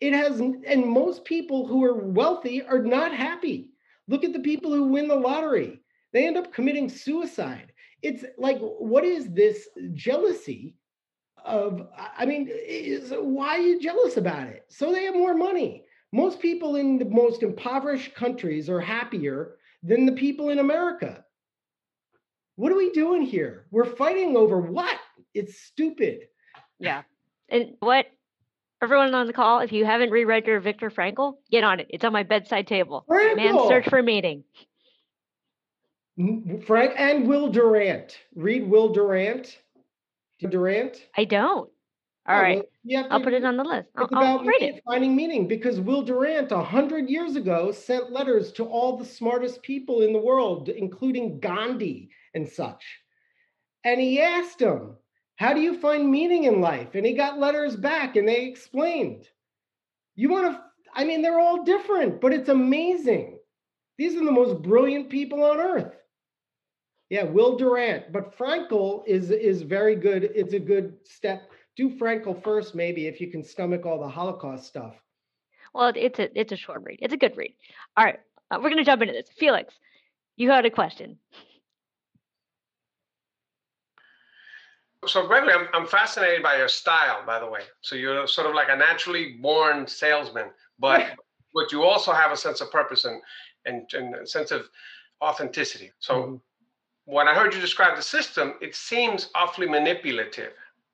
It 0.00 0.12
has, 0.12 0.40
and 0.40 0.86
most 0.86 1.24
people 1.24 1.66
who 1.66 1.84
are 1.84 1.94
wealthy 1.94 2.62
are 2.62 2.82
not 2.82 3.12
happy. 3.12 3.70
Look 4.08 4.24
at 4.24 4.32
the 4.32 4.40
people 4.40 4.72
who 4.72 4.84
win 4.84 5.08
the 5.08 5.14
lottery. 5.14 5.80
They 6.12 6.26
end 6.26 6.36
up 6.36 6.52
committing 6.52 6.88
suicide. 6.88 7.72
It's 8.02 8.24
like, 8.38 8.58
what 8.60 9.04
is 9.04 9.32
this 9.32 9.68
jealousy 9.94 10.76
of? 11.44 11.88
I 11.96 12.26
mean, 12.26 12.48
is, 12.50 13.12
why 13.16 13.56
are 13.56 13.62
you 13.62 13.80
jealous 13.80 14.16
about 14.16 14.46
it? 14.48 14.64
So 14.68 14.92
they 14.92 15.04
have 15.04 15.14
more 15.14 15.34
money. 15.34 15.84
Most 16.12 16.40
people 16.40 16.76
in 16.76 16.98
the 16.98 17.06
most 17.06 17.42
impoverished 17.42 18.14
countries 18.14 18.68
are 18.68 18.80
happier 18.80 19.56
than 19.82 20.06
the 20.06 20.12
people 20.12 20.50
in 20.50 20.60
America. 20.60 21.24
What 22.56 22.70
are 22.70 22.76
we 22.76 22.90
doing 22.92 23.22
here? 23.22 23.66
We're 23.72 23.84
fighting 23.84 24.36
over 24.36 24.60
what? 24.60 24.96
It's 25.34 25.58
stupid. 25.60 26.28
Yeah. 26.78 27.02
And 27.48 27.74
what 27.80 28.06
everyone 28.84 29.14
on 29.14 29.26
the 29.26 29.32
call, 29.32 29.60
if 29.60 29.72
you 29.72 29.84
haven't 29.84 30.10
reread 30.10 30.46
your 30.46 30.60
Viktor 30.60 30.90
Frankl, 30.90 31.34
get 31.50 31.64
on 31.64 31.80
it. 31.80 31.86
It's 31.90 32.04
on 32.04 32.12
my 32.12 32.22
bedside 32.22 32.66
table. 32.66 33.04
Frankl. 33.08 33.36
Man's 33.36 33.68
Search 33.68 33.88
for 33.88 34.02
Meaning. 34.02 34.44
Frank 36.64 36.92
and 36.96 37.26
Will 37.26 37.48
Durant. 37.50 38.18
Read 38.36 38.68
Will 38.68 38.92
Durant. 38.92 39.58
Durant. 40.40 41.02
I 41.16 41.24
don't. 41.24 41.70
Oh, 42.26 42.32
all 42.32 42.38
Oh, 42.38 42.42
right. 42.42 42.56
well, 42.56 42.64
you 42.84 42.96
have 42.98 43.06
I'll 43.10 43.20
put 43.22 43.32
it 43.32 43.44
on 43.44 43.56
the 43.56 43.64
list. 43.64 43.88
I'll, 43.96 44.08
I'll 44.12 44.44
read 44.44 44.62
it. 44.62 44.82
finding 44.86 45.16
meaning 45.16 45.48
because 45.48 45.80
Will 45.80 46.02
Durant, 46.02 46.52
a 46.52 46.62
hundred 46.62 47.08
years 47.10 47.36
ago, 47.36 47.72
sent 47.72 48.12
letters 48.12 48.52
to 48.52 48.64
all 48.64 48.96
the 48.96 49.04
smartest 49.04 49.62
people 49.62 50.02
in 50.02 50.12
the 50.12 50.18
world, 50.18 50.68
including 50.68 51.40
Gandhi 51.40 52.10
and 52.34 52.48
such. 52.48 52.84
And 53.84 54.00
he 54.00 54.20
asked 54.20 54.58
them, 54.60 54.96
How 55.36 55.52
do 55.52 55.60
you 55.60 55.78
find 55.78 56.10
meaning 56.10 56.44
in 56.44 56.60
life? 56.60 56.94
And 56.94 57.04
he 57.04 57.12
got 57.14 57.38
letters 57.38 57.76
back 57.76 58.16
and 58.16 58.28
they 58.28 58.44
explained. 58.44 59.28
You 60.14 60.28
want 60.28 60.52
to, 60.54 60.62
I 60.94 61.04
mean, 61.04 61.22
they're 61.22 61.40
all 61.40 61.64
different, 61.64 62.20
but 62.20 62.32
it's 62.32 62.48
amazing. 62.48 63.38
These 63.98 64.16
are 64.16 64.24
the 64.24 64.32
most 64.32 64.62
brilliant 64.62 65.10
people 65.10 65.42
on 65.42 65.58
earth. 65.58 65.94
Yeah, 67.10 67.24
Will 67.24 67.56
Durant, 67.56 68.12
but 68.12 68.36
Frankl 68.36 69.04
is 69.06 69.30
is 69.30 69.62
very 69.62 69.94
good. 69.94 70.30
It's 70.34 70.54
a 70.54 70.58
good 70.58 70.94
step. 71.04 71.50
Do 71.76 71.90
Frankl 71.90 72.42
first, 72.42 72.74
maybe, 72.74 73.06
if 73.06 73.20
you 73.20 73.30
can 73.30 73.44
stomach 73.44 73.84
all 73.84 74.00
the 74.00 74.08
Holocaust 74.08 74.66
stuff. 74.66 74.94
Well, 75.74 75.92
it's 75.94 76.18
a 76.18 76.36
it's 76.38 76.52
a 76.52 76.56
short 76.56 76.82
read. 76.82 76.98
It's 77.02 77.14
a 77.14 77.16
good 77.16 77.36
read. 77.36 77.54
All 77.96 78.04
right, 78.04 78.18
uh, 78.50 78.58
we're 78.60 78.70
gonna 78.70 78.84
jump 78.84 79.02
into 79.02 79.12
this. 79.12 79.28
Felix, 79.36 79.74
you 80.36 80.50
had 80.50 80.64
a 80.64 80.70
question. 80.70 81.18
So, 85.06 85.26
Gregory, 85.26 85.52
I'm, 85.52 85.68
I'm 85.72 85.86
fascinated 85.86 86.42
by 86.42 86.56
your 86.56 86.68
style, 86.68 87.24
by 87.26 87.38
the 87.38 87.46
way. 87.46 87.60
So, 87.82 87.94
you're 87.96 88.26
sort 88.26 88.46
of 88.46 88.54
like 88.54 88.68
a 88.70 88.76
naturally 88.76 89.34
born 89.40 89.86
salesman, 89.86 90.50
but 90.78 91.16
but 91.54 91.70
you 91.72 91.84
also 91.84 92.12
have 92.12 92.32
a 92.32 92.36
sense 92.36 92.60
of 92.60 92.70
purpose 92.70 93.04
and 93.04 93.20
and, 93.66 93.86
and 93.94 94.14
a 94.16 94.26
sense 94.26 94.50
of 94.50 94.68
authenticity. 95.22 95.92
So, 95.98 96.14
Mhm. 96.14 96.40
when 97.06 97.28
I 97.28 97.34
heard 97.34 97.54
you 97.54 97.60
describe 97.60 97.96
the 97.96 98.02
system, 98.02 98.54
it 98.60 98.74
seems 98.74 99.30
awfully 99.34 99.68
manipulative. 99.68 100.52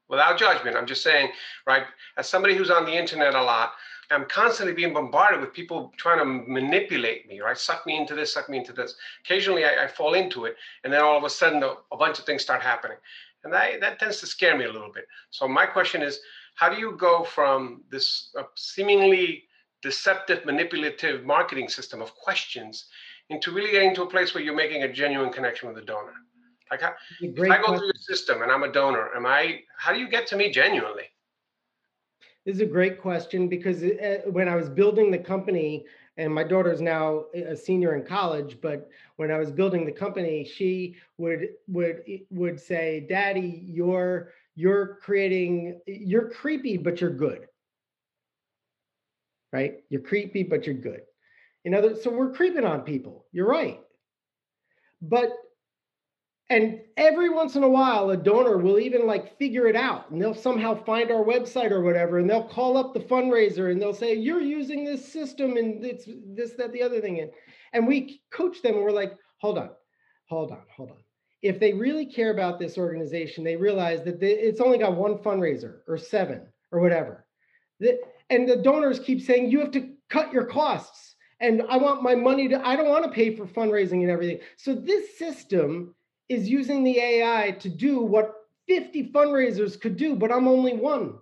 Without 0.09 0.39
judgment, 0.39 0.77
I'm 0.77 0.87
just 0.87 1.03
saying, 1.05 1.31
right? 1.67 1.85
As 2.17 2.29
somebody 2.29 2.57
who's 2.57 2.71
on 2.71 2.85
the 2.85 2.93
internet 2.93 3.35
a 3.35 3.43
lot, 3.43 3.75
I'm 4.11 4.27
constantly 4.27 4.75
being 4.75 4.93
bombarded 4.93 5.41
with 5.41 5.53
people 5.53 5.93
trying 5.97 6.19
to 6.19 6.25
manipulate 6.25 7.29
me, 7.29 7.41
right? 7.41 7.57
Suck 7.57 7.87
me 7.87 7.97
into 7.97 8.17
this, 8.17 8.35
suck 8.35 8.49
me 8.49 8.59
into 8.59 8.73
this. 8.73 8.97
Occasionally, 9.25 9.65
I, 9.65 9.85
I 9.85 9.87
fall 9.87 10.15
into 10.15 10.47
it, 10.47 10.57
and 10.83 10.93
then 10.93 11.01
all 11.03 11.17
of 11.17 11.23
a 11.23 11.31
sudden, 11.31 11.63
a, 11.63 11.77
a 11.93 11.97
bunch 11.97 12.19
of 12.19 12.25
things 12.25 12.43
start 12.43 12.61
happening, 12.61 12.97
and 13.45 13.53
that 13.53 13.80
that 13.80 13.99
tends 13.99 14.20
to 14.20 14.26
scare 14.26 14.57
me 14.57 14.64
a 14.64 14.72
little 14.72 14.93
bit. 14.93 15.07
So 15.30 15.49
my 15.49 15.66
question 15.66 16.03
is, 16.03 16.20
how 16.55 16.68
do 16.68 16.78
you 16.78 16.97
go 16.97 17.24
from 17.24 17.82
this 17.91 18.30
uh, 18.38 18.45
seemingly 18.55 19.45
deceptive, 19.82 20.45
manipulative 20.45 21.24
marketing 21.24 21.68
system 21.68 22.03
of 22.03 22.14
questions 22.14 22.86
into 23.30 23.53
really 23.53 23.70
getting 23.70 23.95
to 23.95 24.03
a 24.03 24.11
place 24.11 24.34
where 24.34 24.43
you're 24.43 24.55
making 24.55 24.82
a 24.82 24.93
genuine 24.93 25.32
connection 25.32 25.68
with 25.68 25.76
the 25.76 25.84
donor? 25.84 26.14
Like, 26.70 26.82
how, 26.82 26.93
if 27.20 27.38
I 27.38 27.57
go 27.57 27.64
question. 27.64 27.78
through 27.78 27.86
your 27.86 27.95
system 27.95 28.43
and 28.43 28.53
I'm 28.53 28.62
a 28.62 28.72
donor, 28.72 29.11
am 29.16 29.26
I? 29.26 29.61
How 29.76 29.93
do 29.93 29.99
you 29.99 30.09
get 30.09 30.26
to 30.28 30.36
me 30.36 30.51
genuinely? 30.51 31.05
This 32.47 32.57
is 32.57 32.61
a 32.62 32.66
great 32.66 33.01
question 33.01 33.49
because 33.49 33.82
uh, 33.82 34.22
when 34.26 34.49
I 34.49 34.57
was 34.57 34.68
building 34.68 35.11
the 35.11 35.18
company, 35.18 35.84
and 36.21 36.35
my 36.35 36.45
daughter's 36.45 36.83
now 36.83 37.25
a 37.35 37.57
senior 37.57 37.97
in 37.97 38.05
college, 38.05 38.59
but 38.61 38.91
when 39.16 39.31
I 39.31 39.39
was 39.39 39.51
building 39.51 39.87
the 39.87 39.93
company, 39.93 40.45
she 40.45 40.97
would 41.16 41.49
would 41.66 42.03
eh, 42.07 42.18
would 42.31 42.61
say, 42.61 43.07
"Daddy, 43.09 43.62
you're 43.64 44.33
you're 44.55 44.99
creating 45.03 45.81
you're 45.87 46.29
creepy, 46.29 46.77
but 46.77 47.01
you're 47.01 47.16
good." 47.27 47.47
Right? 49.51 49.83
You're 49.89 50.03
creepy, 50.03 50.43
but 50.43 50.66
you're 50.66 50.75
good. 50.75 51.01
In 51.64 51.75
other, 51.75 51.97
so 51.97 52.11
we're 52.11 52.33
creeping 52.33 52.64
on 52.64 52.83
people. 52.83 53.27
You're 53.33 53.49
right, 53.49 53.81
but 55.01 55.33
and 56.51 56.80
every 56.96 57.30
once 57.30 57.55
in 57.55 57.62
a 57.62 57.68
while, 57.68 58.11
a 58.11 58.16
donor 58.16 58.59
will 58.59 58.80
even 58.80 59.07
like 59.07 59.38
figure 59.38 59.68
it 59.68 59.76
out 59.76 60.11
and 60.11 60.20
they'll 60.20 60.34
somehow 60.34 60.74
find 60.74 61.12
our 61.12 61.24
website 61.24 61.70
or 61.70 61.80
whatever, 61.80 62.18
and 62.18 62.28
they'll 62.28 62.48
call 62.48 62.76
up 62.76 62.92
the 62.92 63.01
fundraiser 63.01 63.70
and 63.70 63.80
they'll 63.80 63.94
say, 63.94 64.14
You're 64.14 64.40
using 64.40 64.84
this 64.84 65.11
system 65.11 65.57
and 65.57 65.84
it's 65.84 66.07
this, 66.34 66.55
that, 66.55 66.72
the 66.72 66.82
other 66.82 67.01
thing. 67.01 67.20
And, 67.20 67.30
and 67.72 67.86
we 67.86 68.20
coach 68.30 68.62
them 68.62 68.74
and 68.74 68.82
we're 68.82 68.90
like, 68.90 69.16
Hold 69.38 69.59
on, 69.59 69.70
hold 70.28 70.51
on, 70.51 70.62
hold 70.76 70.90
on. 70.90 70.96
If 71.40 71.61
they 71.61 71.72
really 71.72 72.05
care 72.05 72.32
about 72.32 72.59
this 72.59 72.76
organization, 72.76 73.44
they 73.44 73.57
realize 73.57 74.03
that 74.03 74.18
they, 74.18 74.32
it's 74.32 74.61
only 74.61 74.76
got 74.76 74.96
one 74.96 75.18
fundraiser 75.18 75.78
or 75.86 75.96
seven 75.96 76.48
or 76.72 76.80
whatever. 76.80 77.24
The- 77.78 78.01
and 78.28 78.48
the 78.48 78.57
donors 78.57 78.98
keep 78.98 79.22
saying, 79.22 79.51
You 79.53 79.61
have 79.61 79.70
to 79.72 79.92
cut 80.09 80.32
your 80.32 80.46
costs. 80.46 81.14
And 81.38 81.62
I 81.70 81.78
want 81.78 82.03
my 82.03 82.14
money 82.16 82.48
to, 82.48 82.66
I 82.66 82.76
don't 82.76 82.88
want 82.88 83.05
to 83.05 83.11
pay 83.11 83.34
for 83.34 83.46
fundraising 83.46 84.03
and 84.03 84.11
everything. 84.11 84.40
So 84.59 84.74
this 84.74 85.16
system 85.16 85.94
is 86.31 86.49
using 86.49 86.85
the 86.85 86.99
AI 86.99 87.51
to 87.59 87.68
do 87.68 88.01
what 88.01 88.47
50 88.68 89.11
fundraisers 89.11 89.78
could 89.78 89.97
do, 89.97 90.14
but 90.14 90.31
I'm 90.31 90.47
only 90.47 90.74
one. 90.74 91.18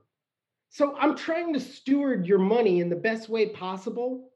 So 0.68 0.94
I'm 0.98 1.16
trying 1.16 1.54
to 1.54 1.60
steward 1.60 2.26
your 2.26 2.38
money 2.38 2.80
in 2.80 2.90
the 2.90 2.96
best 2.96 3.30
way 3.30 3.48
possible. 3.48 4.28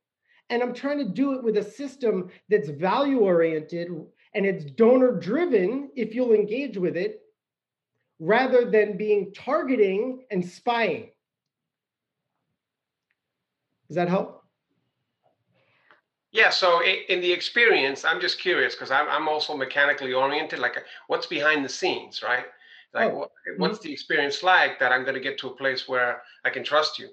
And 0.48 0.62
I'm 0.62 0.72
trying 0.74 0.98
to 0.98 1.04
do 1.04 1.34
it 1.34 1.44
with 1.44 1.58
a 1.58 1.62
system 1.62 2.30
that's 2.48 2.70
value 2.70 3.18
oriented 3.20 3.88
and 4.34 4.46
it's 4.46 4.64
donor 4.64 5.12
driven 5.12 5.90
if 5.94 6.14
you'll 6.14 6.32
engage 6.32 6.78
with 6.78 6.96
it, 6.96 7.20
rather 8.18 8.70
than 8.70 8.96
being 8.96 9.34
targeting 9.34 10.24
and 10.30 10.44
spying. 10.44 11.10
Does 13.88 13.96
that 13.96 14.08
help? 14.08 14.41
Yeah. 16.32 16.50
So 16.50 16.82
in 16.84 17.20
the 17.20 17.32
experience, 17.32 18.04
I'm 18.04 18.20
just 18.20 18.40
curious 18.40 18.74
because 18.74 18.90
I'm 18.90 19.08
I'm 19.08 19.28
also 19.28 19.56
mechanically 19.56 20.12
oriented. 20.14 20.58
Like, 20.58 20.76
what's 21.08 21.26
behind 21.26 21.64
the 21.64 21.68
scenes, 21.68 22.22
right? 22.22 22.46
Like, 22.94 23.12
Oh, 23.12 23.16
what, 23.16 23.30
mm-hmm. 23.48 23.60
what's 23.60 23.78
the 23.80 23.92
experience 23.92 24.42
like 24.42 24.78
that 24.80 24.92
I'm 24.92 25.02
going 25.04 25.14
to 25.14 25.20
get 25.20 25.38
to 25.40 25.48
a 25.48 25.56
place 25.56 25.88
where 25.88 26.22
I 26.44 26.50
can 26.50 26.64
trust 26.64 26.98
you, 26.98 27.10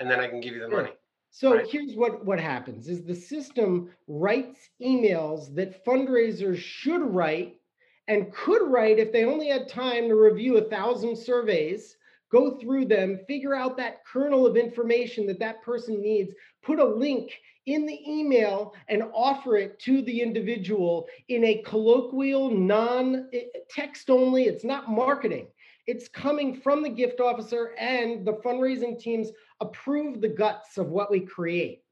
and 0.00 0.10
then 0.10 0.20
I 0.20 0.28
can 0.28 0.40
give 0.40 0.54
you 0.54 0.60
the 0.62 0.68
Sure. 0.68 0.82
money. 0.82 0.92
So 1.30 1.54
Right. 1.54 1.66
here's 1.66 1.94
what, 1.94 2.24
what 2.24 2.40
happens 2.40 2.88
is 2.88 3.04
the 3.04 3.14
system 3.14 3.90
writes 4.06 4.70
emails 4.82 5.54
that 5.54 5.84
fundraisers 5.84 6.58
should 6.58 7.02
write 7.02 7.60
and 8.08 8.32
could 8.32 8.62
write 8.70 8.98
if 8.98 9.12
they 9.12 9.24
only 9.24 9.48
had 9.48 9.68
time 9.68 10.08
to 10.08 10.14
review 10.14 10.58
a 10.58 10.68
thousand 10.68 11.16
surveys, 11.16 11.96
go 12.32 12.58
through 12.58 12.86
them, 12.86 13.20
figure 13.28 13.54
out 13.54 13.76
that 13.76 14.04
kernel 14.04 14.46
of 14.46 14.56
information 14.56 15.26
that 15.26 15.38
that 15.38 15.62
person 15.62 16.00
needs, 16.00 16.32
put 16.62 16.80
a 16.80 16.84
link 16.84 17.30
in 17.66 17.86
the 17.86 18.00
email 18.10 18.74
and 18.88 19.04
offer 19.14 19.56
it 19.56 19.78
to 19.80 20.02
the 20.02 20.20
individual 20.20 21.06
in 21.28 21.44
a 21.44 21.62
colloquial, 21.62 22.50
non 22.50 23.28
eh, 23.32 23.44
text 23.70 24.10
only, 24.10 24.44
it's 24.44 24.64
not 24.64 24.90
marketing. 24.90 25.46
It's 25.86 26.08
coming 26.08 26.60
from 26.60 26.82
the 26.82 26.88
gift 26.88 27.20
officer 27.20 27.74
and 27.78 28.26
the 28.26 28.34
fundraising 28.44 28.98
teams 28.98 29.30
approve 29.60 30.20
the 30.20 30.28
guts 30.28 30.78
of 30.78 30.88
what 30.88 31.10
we 31.10 31.20
create. 31.20 31.82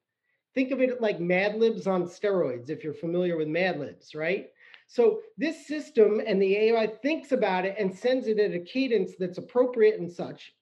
Think 0.54 0.70
of 0.72 0.80
it 0.80 1.00
like 1.00 1.20
Mad 1.20 1.56
Libs 1.56 1.86
on 1.86 2.04
steroids, 2.04 2.70
if 2.70 2.82
you're 2.82 2.94
familiar 2.94 3.36
with 3.36 3.48
Mad 3.48 3.78
Libs, 3.78 4.14
right? 4.14 4.48
So 4.90 5.20
this 5.38 5.68
system 5.68 6.20
and 6.26 6.42
the 6.42 6.56
AI 6.56 6.88
thinks 6.88 7.30
about 7.30 7.64
it 7.64 7.76
and 7.78 7.96
sends 7.96 8.26
it 8.26 8.40
at 8.40 8.54
a 8.54 8.58
cadence 8.58 9.12
that's 9.16 9.38
appropriate 9.38 10.00
and 10.00 10.10
such, 10.10 10.52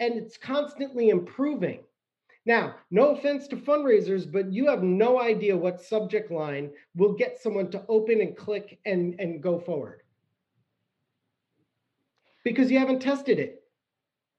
and 0.00 0.14
it's 0.14 0.38
constantly 0.38 1.10
improving. 1.10 1.80
Now, 2.46 2.76
no 2.90 3.10
offense 3.14 3.46
to 3.48 3.56
fundraisers, 3.56 4.32
but 4.32 4.50
you 4.50 4.66
have 4.68 4.82
no 4.82 5.20
idea 5.20 5.54
what 5.54 5.82
subject 5.82 6.30
line 6.30 6.70
will 6.94 7.12
get 7.12 7.38
someone 7.38 7.70
to 7.72 7.84
open 7.90 8.22
and 8.22 8.34
click 8.34 8.78
and, 8.86 9.14
and 9.20 9.42
go 9.42 9.60
forward 9.60 10.00
because 12.44 12.70
you 12.70 12.78
haven't 12.78 13.00
tested 13.02 13.38
it. 13.38 13.62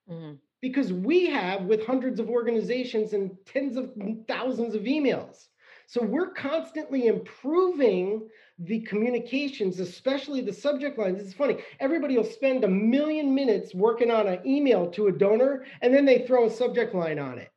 Mm-hmm. 0.09 0.33
Because 0.61 0.91
we 0.91 1.27
have 1.27 1.65
with 1.65 1.85
hundreds 1.85 2.19
of 2.19 2.31
organizations 2.31 3.13
and 3.13 3.37
tens 3.45 3.77
of 3.77 3.91
thousands 4.27 4.73
of 4.73 4.81
emails. 4.83 5.49
So 5.87 6.03
we're 6.03 6.31
constantly 6.31 7.07
improving 7.07 8.27
the 8.59 8.81
communications, 8.81 9.79
especially 9.79 10.41
the 10.41 10.51
subject 10.51 10.99
lines. 10.99 11.21
It's 11.21 11.33
funny. 11.33 11.59
Everybody 11.79 12.17
will 12.17 12.25
spend 12.25 12.65
a 12.65 12.67
million 12.67 13.33
minutes 13.33 13.73
working 13.73 14.11
on 14.11 14.27
an 14.27 14.45
email 14.45 14.91
to 14.91 15.07
a 15.07 15.11
donor, 15.13 15.65
and 15.81 15.93
then 15.93 16.03
they 16.03 16.27
throw 16.27 16.45
a 16.45 16.51
subject 16.51 16.93
line 16.93 17.19
on 17.19 17.37
it. 17.37 17.49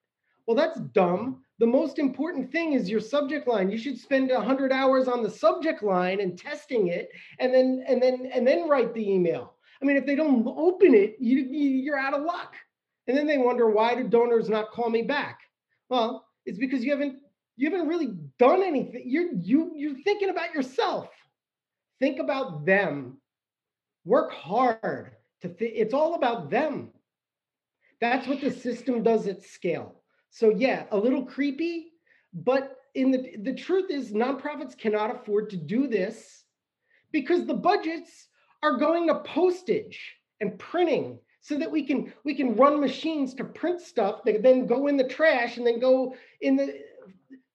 Well, 0.47 0.57
that's 0.57 0.79
dumb. 0.93 1.43
The 1.59 1.67
most 1.67 1.99
important 1.99 2.53
thing 2.53 2.75
is 2.75 2.89
your 2.89 3.01
subject 3.01 3.49
line. 3.49 3.69
You 3.69 3.79
should 3.79 3.99
spend 3.99 4.31
100 4.31 4.73
hours 4.73 5.09
on 5.09 5.25
the 5.25 5.31
subject 5.31 5.83
line 5.83 6.21
and 6.21 6.39
testing 6.39 6.87
it, 6.87 7.09
and 7.41 7.53
then 7.53 7.85
and 7.89 8.01
then 8.01 8.31
and 8.33 8.47
then 8.47 8.69
write 8.69 8.95
the 8.95 9.11
email. 9.11 9.55
I 9.83 9.85
mean, 9.85 9.97
if 9.97 10.07
they 10.07 10.15
don't 10.15 10.47
open 10.47 10.95
it, 10.95 11.17
you, 11.19 11.39
you're 11.41 11.99
out 11.99 12.15
of 12.15 12.23
luck. 12.23 12.55
And 13.09 13.17
then 13.17 13.27
they 13.27 13.39
wonder 13.39 13.69
why 13.71 13.97
do 13.97 14.05
donors 14.05 14.49
not 14.49 14.71
call 14.71 14.89
me 14.89 15.03
back? 15.03 15.41
Well, 15.89 16.27
it's 16.47 16.59
because 16.59 16.85
you 16.85 16.93
haven't 16.93 17.17
you 17.61 17.71
haven't 17.71 17.89
really 17.89 18.15
done 18.39 18.63
anything. 18.63 19.03
You're 19.05 19.35
you 19.35 19.73
you're 19.77 20.03
thinking 20.03 20.31
about 20.31 20.55
yourself. 20.55 21.11
Think 21.99 22.19
about 22.19 22.65
them. 22.65 23.19
Work 24.07 24.33
hard 24.33 25.11
to 25.43 25.49
th- 25.51 25.75
it's 25.77 25.93
all 25.93 26.15
about 26.15 26.49
them. 26.49 26.89
That's 28.01 28.27
what 28.27 28.41
the 28.41 28.51
system 28.51 29.03
does 29.03 29.27
at 29.27 29.43
scale. 29.43 30.01
So 30.31 30.49
yeah, 30.49 30.85
a 30.91 30.97
little 30.97 31.27
creepy, 31.27 31.93
but 32.33 32.79
in 32.95 33.11
the 33.11 33.37
the 33.43 33.55
truth 33.55 33.91
is 33.91 34.13
nonprofits 34.13 34.77
cannot 34.77 35.15
afford 35.15 35.51
to 35.51 35.59
do 35.59 35.87
this 35.87 36.45
because 37.13 37.45
the 37.45 37.53
budgets 37.53 38.29
are 38.63 38.79
going 38.79 39.07
to 39.09 39.21
postage 39.21 40.01
and 40.41 40.59
printing 40.59 41.19
so 41.43 41.59
that 41.59 41.71
we 41.71 41.83
can 41.83 42.11
we 42.25 42.35
can 42.35 42.57
run 42.57 42.81
machines 42.81 43.35
to 43.35 43.45
print 43.45 43.83
stuff 43.83 44.25
that 44.25 44.43
then 44.43 44.67
go 44.67 44.87
in 44.87 44.97
the 44.97 45.09
trash 45.09 45.59
and 45.59 45.67
then 45.67 45.79
go 45.79 46.15
in 46.41 46.57
the 46.57 46.81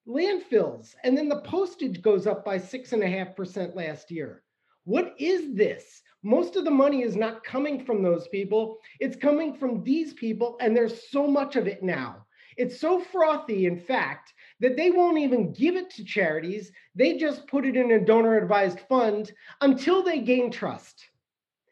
landfills 0.07 0.95
and 1.03 1.17
then 1.17 1.27
the 1.27 1.41
postage 1.41 2.01
goes 2.01 2.27
up 2.27 2.45
by 2.45 2.57
six 2.57 2.93
and 2.93 3.01
a 3.01 3.07
half 3.07 3.35
percent 3.35 3.75
last 3.75 4.11
year 4.11 4.43
what 4.83 5.15
is 5.17 5.55
this 5.55 6.03
most 6.21 6.55
of 6.55 6.63
the 6.63 6.71
money 6.71 7.01
is 7.01 7.15
not 7.15 7.43
coming 7.43 7.83
from 7.83 8.03
those 8.03 8.27
people 8.27 8.77
it's 8.99 9.15
coming 9.15 9.53
from 9.53 9.83
these 9.83 10.13
people 10.13 10.57
and 10.61 10.75
there's 10.75 11.09
so 11.09 11.27
much 11.27 11.55
of 11.55 11.65
it 11.67 11.81
now 11.81 12.23
it's 12.55 12.79
so 12.79 12.99
frothy 12.99 13.65
in 13.65 13.79
fact 13.79 14.31
that 14.59 14.77
they 14.77 14.91
won't 14.91 15.17
even 15.17 15.51
give 15.53 15.75
it 15.75 15.89
to 15.89 16.03
charities 16.03 16.71
they 16.93 17.17
just 17.17 17.47
put 17.47 17.65
it 17.65 17.75
in 17.75 17.91
a 17.91 18.05
donor 18.05 18.37
advised 18.37 18.81
fund 18.81 19.31
until 19.61 20.03
they 20.03 20.19
gain 20.19 20.51
trust 20.51 21.09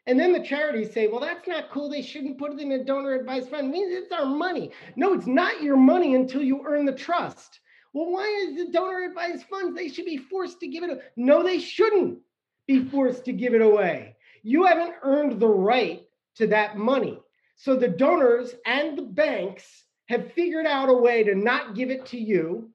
and 0.06 0.20
then 0.20 0.32
the 0.32 0.42
charities 0.42 0.92
say, 0.92 1.06
well, 1.08 1.20
that's 1.20 1.48
not 1.48 1.70
cool. 1.70 1.88
They 1.88 2.02
shouldn't 2.02 2.38
put 2.38 2.52
it 2.52 2.60
in 2.60 2.72
a 2.72 2.84
donor 2.84 3.14
advised 3.14 3.48
fund. 3.48 3.68
It 3.68 3.70
means 3.70 3.90
it's 3.90 4.12
our 4.12 4.26
money. 4.26 4.70
No, 4.96 5.14
it's 5.14 5.26
not 5.26 5.62
your 5.62 5.78
money 5.78 6.14
until 6.14 6.42
you 6.42 6.62
earn 6.66 6.84
the 6.84 6.92
trust. 6.92 7.60
Well, 7.94 8.10
why 8.10 8.26
is 8.26 8.56
the 8.56 8.72
donor 8.72 9.04
advised 9.04 9.46
funds? 9.46 9.76
They 9.76 9.88
should 9.88 10.04
be 10.04 10.18
forced 10.18 10.60
to 10.60 10.66
give 10.66 10.82
it. 10.82 11.00
No, 11.16 11.44
they 11.44 11.60
shouldn't 11.60 12.18
be 12.66 12.84
forced 12.84 13.24
to 13.26 13.32
give 13.32 13.54
it 13.54 13.62
away. 13.62 14.16
You 14.42 14.64
haven't 14.64 14.96
earned 15.02 15.40
the 15.40 15.48
right 15.48 16.02
to 16.36 16.48
that 16.48 16.76
money. 16.76 17.18
So 17.56 17.76
the 17.76 17.88
donors 17.88 18.52
and 18.66 18.98
the 18.98 19.02
banks 19.02 19.84
have 20.08 20.32
figured 20.32 20.66
out 20.66 20.88
a 20.88 20.94
way 20.94 21.22
to 21.22 21.36
not 21.36 21.76
give 21.76 21.90
it 21.90 22.04
to 22.06 22.18
you 22.18 22.70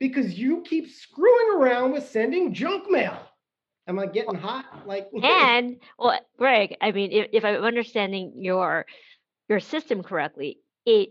because 0.00 0.38
you 0.38 0.62
keep 0.62 0.90
screwing 0.90 1.56
around 1.56 1.92
with 1.92 2.08
sending 2.08 2.54
junk 2.54 2.90
mail. 2.90 3.18
Am 3.86 3.98
I 3.98 4.06
getting 4.06 4.34
hot? 4.34 4.86
Like 4.86 5.10
and 5.22 5.76
well, 5.98 6.18
Greg, 6.38 6.74
I 6.80 6.90
mean, 6.90 7.12
if, 7.12 7.28
if 7.32 7.44
I'm 7.44 7.62
understanding 7.62 8.32
your 8.36 8.86
your 9.48 9.60
system 9.60 10.02
correctly, 10.02 10.58
it 10.86 11.10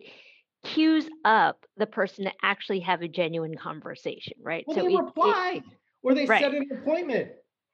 cues 0.64 1.06
up 1.26 1.66
the 1.78 1.86
person 1.86 2.26
to 2.26 2.32
actually 2.42 2.80
have 2.82 3.02
a 3.02 3.08
genuine 3.08 3.56
conversation, 3.56 4.34
right? 4.42 4.64
Well, 4.68 4.78
so 4.78 4.84
they 4.84 4.94
it, 4.94 4.98
reply 4.98 5.62
it, 5.64 5.64
or 6.02 6.14
they 6.14 6.26
right. 6.26 6.42
set 6.42 6.54
an 6.54 6.68
appointment. 6.72 7.32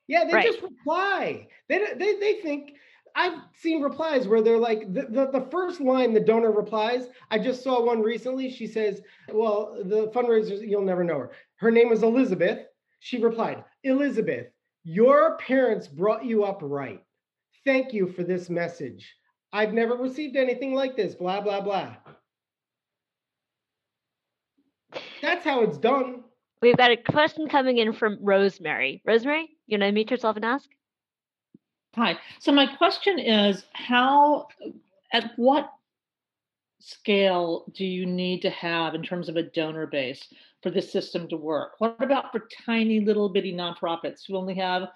Yeah, 0.07 0.25
they 0.25 0.33
right. 0.33 0.45
just 0.45 0.61
reply. 0.61 1.47
They, 1.67 1.85
they 1.95 2.19
they 2.19 2.33
think 2.41 2.73
I've 3.15 3.39
seen 3.53 3.81
replies 3.81 4.27
where 4.27 4.41
they're 4.41 4.57
like 4.57 4.93
the, 4.93 5.03
the, 5.09 5.29
the, 5.31 5.47
first 5.51 5.81
line 5.81 6.13
the 6.13 6.19
donor 6.19 6.51
replies. 6.51 7.07
I 7.31 7.39
just 7.39 7.63
saw 7.63 7.83
one 7.83 8.01
recently. 8.01 8.49
She 8.49 8.67
says, 8.67 9.01
Well, 9.31 9.81
the 9.83 10.07
fundraisers, 10.07 10.67
you'll 10.67 10.83
never 10.83 11.03
know 11.03 11.19
her. 11.19 11.31
Her 11.57 11.71
name 11.71 11.91
is 11.91 12.03
Elizabeth. 12.03 12.59
She 12.99 13.21
replied, 13.21 13.63
Elizabeth, 13.83 14.47
your 14.83 15.37
parents 15.37 15.87
brought 15.87 16.25
you 16.25 16.43
up 16.43 16.59
right. 16.61 17.03
Thank 17.65 17.93
you 17.93 18.07
for 18.07 18.23
this 18.23 18.49
message. 18.49 19.15
I've 19.51 19.73
never 19.73 19.95
received 19.95 20.35
anything 20.35 20.73
like 20.73 20.95
this, 20.95 21.15
blah, 21.15 21.41
blah, 21.41 21.61
blah. 21.61 21.95
That's 25.39 25.55
how 25.55 25.63
it's 25.63 25.77
done. 25.77 26.25
We've 26.61 26.75
got 26.75 26.91
a 26.91 26.97
question 26.97 27.47
coming 27.47 27.77
in 27.77 27.93
from 27.93 28.17
Rosemary. 28.19 29.01
Rosemary, 29.05 29.47
you 29.67 29.77
want 29.77 29.87
to 29.87 29.91
meet 29.93 30.11
yourself 30.11 30.35
and 30.35 30.43
ask? 30.43 30.69
Hi. 31.95 32.17
So 32.39 32.51
my 32.51 32.65
question 32.75 33.19
is 33.19 33.63
how 33.71 34.49
at 35.13 35.31
what 35.37 35.71
scale 36.81 37.71
do 37.73 37.85
you 37.85 38.05
need 38.05 38.41
to 38.41 38.49
have 38.49 38.95
in 38.95 39.01
terms 39.01 39.29
of 39.29 39.37
a 39.37 39.43
donor 39.43 39.87
base 39.87 40.27
for 40.61 40.71
this 40.71 40.91
system 40.91 41.29
to 41.29 41.37
work? 41.37 41.75
What 41.77 41.95
about 42.03 42.33
for 42.33 42.45
tiny 42.65 42.99
little 42.99 43.29
bitty 43.29 43.53
nonprofits 43.53 44.27
who 44.27 44.35
only 44.35 44.55
have 44.55 44.89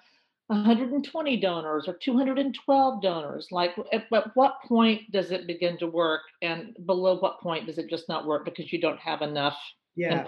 120 0.48 1.40
donors 1.40 1.88
or 1.88 1.94
212 1.94 3.02
donors? 3.02 3.48
Like, 3.50 3.70
at, 3.94 4.12
at 4.12 4.36
what 4.36 4.60
point 4.68 5.10
does 5.10 5.30
it 5.30 5.46
begin 5.46 5.78
to 5.78 5.86
work, 5.86 6.20
and 6.42 6.76
below 6.84 7.16
what 7.16 7.40
point 7.40 7.66
does 7.66 7.78
it 7.78 7.88
just 7.88 8.10
not 8.10 8.26
work 8.26 8.44
because 8.44 8.70
you 8.70 8.78
don't 8.78 9.00
have 9.00 9.22
enough? 9.22 9.56
Yeah. 9.96 10.24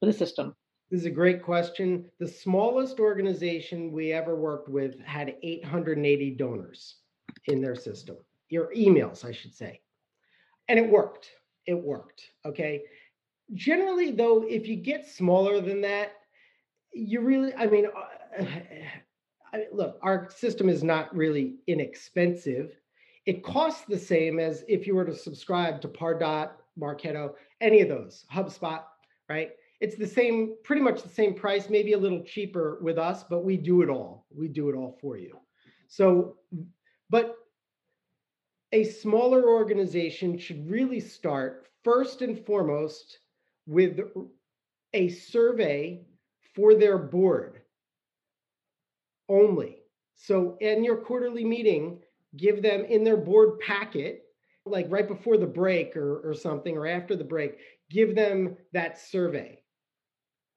For 0.00 0.06
the 0.06 0.12
system. 0.12 0.54
This 0.90 1.00
is 1.00 1.06
a 1.06 1.10
great 1.10 1.42
question. 1.42 2.04
The 2.20 2.28
smallest 2.28 3.00
organization 3.00 3.90
we 3.90 4.12
ever 4.12 4.36
worked 4.36 4.68
with 4.68 5.00
had 5.00 5.34
880 5.42 6.30
donors 6.32 6.96
in 7.46 7.60
their 7.60 7.74
system, 7.74 8.16
your 8.48 8.72
emails, 8.74 9.24
I 9.24 9.32
should 9.32 9.54
say. 9.54 9.80
And 10.68 10.78
it 10.78 10.88
worked. 10.88 11.30
It 11.66 11.74
worked. 11.74 12.22
Okay 12.44 12.82
generally 13.54 14.10
though 14.10 14.44
if 14.48 14.66
you 14.66 14.76
get 14.76 15.06
smaller 15.06 15.60
than 15.60 15.80
that 15.80 16.12
you 16.92 17.20
really 17.20 17.54
i 17.54 17.66
mean 17.66 17.86
I, 19.52 19.66
look 19.72 19.98
our 20.02 20.28
system 20.30 20.68
is 20.68 20.82
not 20.82 21.14
really 21.14 21.56
inexpensive 21.66 22.72
it 23.26 23.42
costs 23.42 23.84
the 23.88 23.98
same 23.98 24.38
as 24.38 24.64
if 24.68 24.86
you 24.86 24.94
were 24.94 25.04
to 25.04 25.14
subscribe 25.14 25.80
to 25.82 25.88
pardot 25.88 26.50
marketo 26.78 27.34
any 27.60 27.80
of 27.80 27.88
those 27.88 28.24
hubspot 28.32 28.84
right? 29.28 29.50
It's 29.80 29.96
the 29.96 30.06
same 30.06 30.56
pretty 30.64 30.82
much 30.82 31.02
the 31.02 31.08
same 31.08 31.34
price 31.34 31.68
maybe 31.68 31.92
a 31.92 31.98
little 31.98 32.22
cheaper 32.22 32.78
with 32.82 32.98
us 32.98 33.24
but 33.28 33.44
we 33.44 33.56
do 33.56 33.82
it 33.82 33.88
all. 33.88 34.26
We 34.30 34.48
do 34.48 34.68
it 34.68 34.76
all 34.76 34.98
for 35.00 35.16
you. 35.16 35.38
So 35.88 36.36
but 37.10 37.36
a 38.72 38.84
smaller 38.84 39.48
organization 39.48 40.38
should 40.38 40.68
really 40.70 41.00
start 41.00 41.66
first 41.84 42.22
and 42.22 42.44
foremost 42.44 43.18
with 43.66 44.00
a 44.92 45.08
survey 45.08 46.04
for 46.54 46.74
their 46.74 46.98
board 46.98 47.60
only. 49.28 49.78
So, 50.14 50.56
in 50.60 50.82
your 50.82 50.96
quarterly 50.96 51.44
meeting, 51.44 52.00
give 52.36 52.62
them 52.62 52.84
in 52.84 53.04
their 53.04 53.16
board 53.16 53.60
packet, 53.60 54.25
like 54.66 54.86
right 54.90 55.08
before 55.08 55.36
the 55.36 55.46
break 55.46 55.96
or, 55.96 56.28
or 56.28 56.34
something, 56.34 56.76
or 56.76 56.86
after 56.86 57.16
the 57.16 57.24
break, 57.24 57.58
give 57.90 58.14
them 58.14 58.56
that 58.72 58.98
survey. 58.98 59.60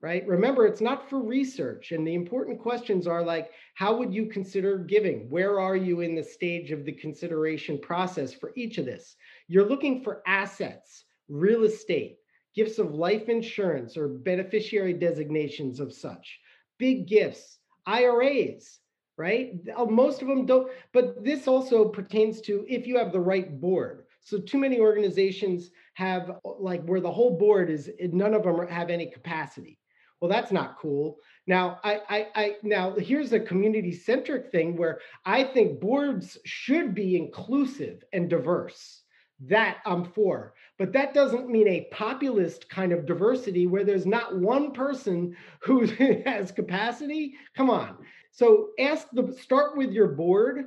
Right? 0.02 0.26
Remember, 0.26 0.66
it's 0.66 0.80
not 0.80 1.10
for 1.10 1.22
research. 1.22 1.92
And 1.92 2.08
the 2.08 2.16
important 2.16 2.62
questions 2.62 3.06
are 3.06 3.22
like, 3.22 3.52
how 3.76 3.98
would 3.98 4.14
you 4.14 4.28
consider 4.28 4.78
giving? 4.78 5.30
Where 5.30 5.60
are 5.60 5.76
you 5.76 6.00
in 6.00 6.16
the 6.16 6.24
stage 6.24 6.72
of 6.72 6.86
the 6.86 6.94
consideration 6.94 7.78
process 7.80 8.34
for 8.34 8.54
each 8.56 8.78
of 8.78 8.86
this? 8.86 9.18
You're 9.50 9.68
looking 9.68 10.02
for 10.02 10.24
assets, 10.26 11.04
real 11.28 11.66
estate, 11.66 12.18
gifts 12.56 12.80
of 12.80 12.94
life 12.94 13.28
insurance 13.28 13.98
or 13.98 14.08
beneficiary 14.08 14.94
designations 14.94 15.82
of 15.82 15.94
such, 15.94 16.40
big 16.78 17.06
gifts, 17.08 17.60
IRAs, 17.86 18.80
right? 19.18 19.54
Most 19.90 20.22
of 20.22 20.30
them 20.30 20.46
don't, 20.46 20.72
but 20.94 21.24
this 21.24 21.48
also 21.48 21.90
pertains 21.90 22.40
to 22.42 22.66
if 22.70 22.88
you 22.88 22.98
have 22.98 23.12
the 23.12 23.20
right 23.20 23.60
board. 23.60 23.99
So 24.22 24.40
too 24.40 24.58
many 24.58 24.80
organizations 24.80 25.72
have 25.94 26.32
like 26.44 26.84
where 26.84 27.02
the 27.02 27.12
whole 27.12 27.38
board 27.38 27.70
is 27.70 27.90
none 28.00 28.34
of 28.34 28.44
them 28.44 28.68
have 28.68 28.90
any 28.90 29.08
capacity. 29.08 29.80
Well, 30.20 30.30
that's 30.30 30.52
not 30.52 30.78
cool. 30.78 31.18
Now, 31.48 31.80
I, 31.84 32.02
I, 32.10 32.28
I 32.36 32.56
now 32.62 32.94
here's 32.96 33.32
a 33.34 33.40
community 33.40 33.94
centric 33.94 34.52
thing 34.52 34.76
where 34.76 35.00
I 35.26 35.44
think 35.44 35.80
boards 35.80 36.38
should 36.46 36.94
be 36.94 37.16
inclusive 37.16 38.04
and 38.12 38.30
diverse. 38.30 39.04
That 39.48 39.78
I'm 39.86 40.04
for. 40.04 40.54
But 40.78 40.92
that 40.94 41.14
doesn't 41.14 41.50
mean 41.50 41.68
a 41.70 41.88
populist 41.92 42.70
kind 42.70 42.92
of 42.92 43.06
diversity 43.06 43.68
where 43.68 43.86
there's 43.86 44.06
not 44.06 44.38
one 44.38 44.74
person 44.74 45.36
who 45.62 45.86
has 46.26 46.52
capacity. 46.52 47.36
Come 47.56 47.70
on. 47.70 47.98
So 48.32 48.70
ask 48.78 49.08
the 49.14 49.34
start 49.42 49.78
with 49.78 49.92
your 49.92 50.10
board 50.10 50.66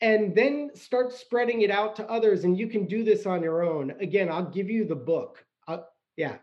and 0.00 0.34
then 0.34 0.70
start 0.74 1.12
spreading 1.12 1.62
it 1.62 1.70
out 1.70 1.96
to 1.96 2.10
others 2.10 2.44
and 2.44 2.58
you 2.58 2.68
can 2.68 2.86
do 2.86 3.02
this 3.02 3.26
on 3.26 3.42
your 3.42 3.62
own. 3.62 3.92
Again, 4.00 4.30
I'll 4.30 4.50
give 4.50 4.68
you 4.68 4.84
the 4.84 4.96
book. 4.96 5.44
Uh, 5.66 5.78
yeah. 6.16 6.36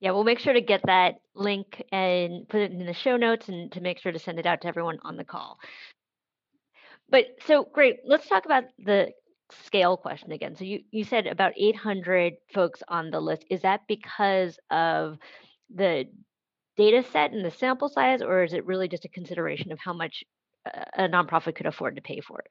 Yeah, 0.00 0.10
we'll 0.10 0.24
make 0.24 0.40
sure 0.40 0.52
to 0.52 0.60
get 0.60 0.80
that 0.86 1.20
link 1.34 1.82
and 1.92 2.48
put 2.48 2.60
it 2.60 2.72
in 2.72 2.86
the 2.86 2.94
show 2.94 3.16
notes 3.16 3.48
and 3.48 3.70
to 3.72 3.80
make 3.80 4.00
sure 4.00 4.10
to 4.10 4.18
send 4.18 4.38
it 4.38 4.46
out 4.46 4.62
to 4.62 4.68
everyone 4.68 4.98
on 5.02 5.16
the 5.16 5.24
call. 5.24 5.58
But 7.08 7.26
so 7.46 7.68
great. 7.72 7.98
Let's 8.04 8.26
talk 8.26 8.44
about 8.44 8.64
the 8.78 9.12
scale 9.64 9.96
question 9.96 10.32
again. 10.32 10.56
So 10.56 10.64
you, 10.64 10.80
you 10.90 11.04
said 11.04 11.26
about 11.26 11.52
800 11.56 12.34
folks 12.52 12.82
on 12.88 13.10
the 13.10 13.20
list. 13.20 13.44
Is 13.50 13.62
that 13.62 13.82
because 13.86 14.58
of 14.70 15.18
the 15.72 16.06
data 16.76 17.04
set 17.12 17.32
and 17.32 17.44
the 17.44 17.50
sample 17.50 17.88
size, 17.88 18.22
or 18.22 18.42
is 18.42 18.54
it 18.54 18.66
really 18.66 18.88
just 18.88 19.04
a 19.04 19.08
consideration 19.08 19.70
of 19.72 19.78
how 19.78 19.92
much 19.92 20.24
a 20.66 21.08
nonprofit 21.08 21.54
could 21.54 21.66
afford 21.66 21.96
to 21.96 22.02
pay 22.02 22.20
for 22.20 22.40
it? 22.40 22.50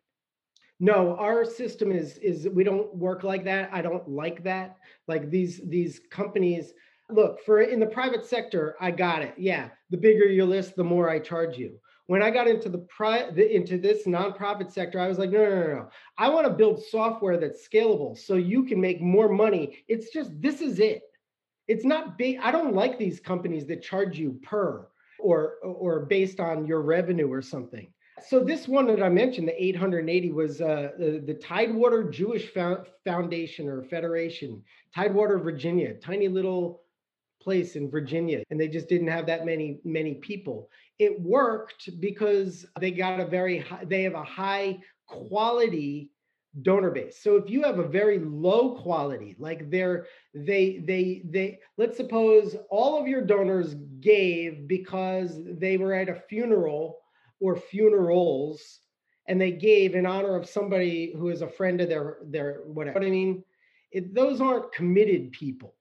No, 0.79 1.15
our 1.17 1.45
system 1.45 1.91
is 1.91 2.17
is 2.17 2.47
we 2.49 2.63
don't 2.63 2.93
work 2.95 3.23
like 3.23 3.43
that. 3.45 3.69
I 3.71 3.81
don't 3.81 4.07
like 4.09 4.43
that. 4.43 4.77
Like 5.07 5.29
these 5.29 5.61
these 5.67 6.01
companies 6.09 6.73
look 7.09 7.43
for 7.45 7.61
in 7.61 7.79
the 7.79 7.85
private 7.85 8.25
sector, 8.25 8.75
I 8.79 8.91
got 8.91 9.21
it. 9.21 9.35
Yeah, 9.37 9.69
the 9.89 9.97
bigger 9.97 10.25
your 10.25 10.45
list, 10.45 10.75
the 10.75 10.83
more 10.83 11.09
I 11.09 11.19
charge 11.19 11.57
you 11.57 11.79
when 12.11 12.21
I 12.21 12.29
got 12.29 12.49
into 12.49 12.67
the, 12.67 12.79
pri- 12.79 13.31
the 13.31 13.55
into 13.55 13.77
this 13.77 14.05
nonprofit 14.05 14.69
sector, 14.69 14.99
I 14.99 15.07
was 15.07 15.17
like, 15.17 15.29
no, 15.29 15.39
no, 15.45 15.55
no, 15.61 15.67
no. 15.67 15.89
I 16.17 16.27
want 16.27 16.45
to 16.45 16.51
build 16.51 16.83
software 16.83 17.37
that's 17.37 17.65
scalable 17.65 18.17
so 18.17 18.35
you 18.35 18.65
can 18.65 18.81
make 18.81 18.99
more 18.99 19.29
money. 19.29 19.85
It's 19.87 20.11
just 20.11 20.29
this 20.41 20.59
is 20.59 20.79
it. 20.79 21.03
It's 21.69 21.85
not 21.85 22.17
big. 22.17 22.39
I 22.43 22.51
don't 22.51 22.75
like 22.75 22.99
these 22.99 23.21
companies 23.21 23.65
that 23.67 23.81
charge 23.81 24.19
you 24.19 24.37
per 24.43 24.89
or 25.21 25.53
or 25.63 26.01
based 26.01 26.41
on 26.41 26.65
your 26.65 26.81
revenue 26.81 27.31
or 27.31 27.41
something. 27.41 27.93
So 28.27 28.43
this 28.43 28.67
one 28.67 28.87
that 28.87 29.01
I 29.01 29.09
mentioned, 29.09 29.47
the 29.47 29.63
880, 29.63 30.31
was 30.31 30.61
uh, 30.61 30.89
the, 30.97 31.23
the 31.25 31.33
Tidewater 31.33 32.09
Jewish 32.09 32.51
Foundation 33.03 33.67
or 33.67 33.83
Federation, 33.83 34.63
Tidewater, 34.93 35.39
Virginia, 35.39 35.95
tiny 35.95 36.27
little 36.27 36.83
place 37.41 37.75
in 37.75 37.89
Virginia, 37.89 38.43
and 38.49 38.59
they 38.59 38.67
just 38.67 38.87
didn't 38.87 39.07
have 39.07 39.25
that 39.25 39.45
many 39.45 39.79
many 39.83 40.15
people 40.15 40.69
it 41.01 41.19
worked 41.19 41.89
because 41.99 42.63
they 42.79 42.91
got 42.91 43.19
a 43.19 43.25
very 43.25 43.57
high, 43.57 43.83
they 43.85 44.03
have 44.03 44.13
a 44.13 44.23
high 44.23 44.77
quality 45.07 46.11
donor 46.61 46.91
base. 46.91 47.23
So 47.23 47.37
if 47.37 47.49
you 47.49 47.63
have 47.63 47.79
a 47.79 47.87
very 47.87 48.19
low 48.19 48.75
quality, 48.75 49.35
like 49.39 49.71
they're 49.71 50.05
they 50.35 50.83
they 50.85 51.23
they 51.25 51.57
let's 51.79 51.97
suppose 51.97 52.55
all 52.69 53.01
of 53.01 53.07
your 53.07 53.23
donors 53.23 53.73
gave 53.99 54.67
because 54.67 55.39
they 55.43 55.77
were 55.77 55.95
at 55.95 56.07
a 56.07 56.21
funeral 56.29 56.99
or 57.41 57.55
funerals 57.57 58.79
and 59.27 59.39
they 59.39 59.51
gave 59.51 59.95
in 59.95 60.05
honor 60.05 60.35
of 60.35 60.47
somebody 60.47 61.13
who 61.17 61.29
is 61.29 61.41
a 61.41 61.47
friend 61.47 61.81
of 61.81 61.89
their 61.89 62.17
their 62.23 62.61
whatever. 62.65 62.99
But 62.99 63.05
I 63.05 63.09
mean, 63.09 63.43
it, 63.91 64.13
those 64.13 64.41
aren't 64.41 64.71
committed 64.71 65.31
people. 65.31 65.75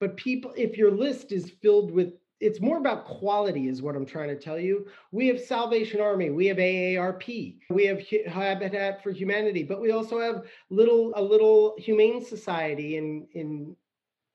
But 0.00 0.16
people, 0.16 0.52
if 0.56 0.76
your 0.76 0.90
list 0.90 1.32
is 1.32 1.50
filled 1.62 1.90
with 1.90 2.12
it's 2.40 2.60
more 2.60 2.78
about 2.78 3.06
quality 3.06 3.68
is 3.68 3.80
what 3.80 3.94
i'm 3.94 4.04
trying 4.04 4.28
to 4.28 4.38
tell 4.38 4.58
you 4.58 4.86
we 5.12 5.28
have 5.28 5.40
salvation 5.40 6.00
army 6.00 6.30
we 6.30 6.46
have 6.46 6.56
aarp 6.58 7.56
we 7.70 7.86
have 7.86 8.02
habitat 8.26 9.02
for 9.02 9.12
humanity 9.12 9.62
but 9.62 9.80
we 9.80 9.92
also 9.92 10.20
have 10.20 10.42
little 10.68 11.12
a 11.14 11.22
little 11.22 11.74
humane 11.78 12.22
society 12.22 12.96
in 12.96 13.26
in 13.34 13.74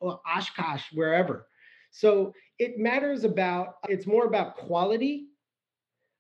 oshkosh 0.02 0.86
wherever 0.94 1.48
so 1.92 2.34
it 2.58 2.80
matters 2.80 3.26
about 3.26 3.76
it's 3.90 4.08
more 4.08 4.26
about 4.26 4.56
quality 4.56 5.29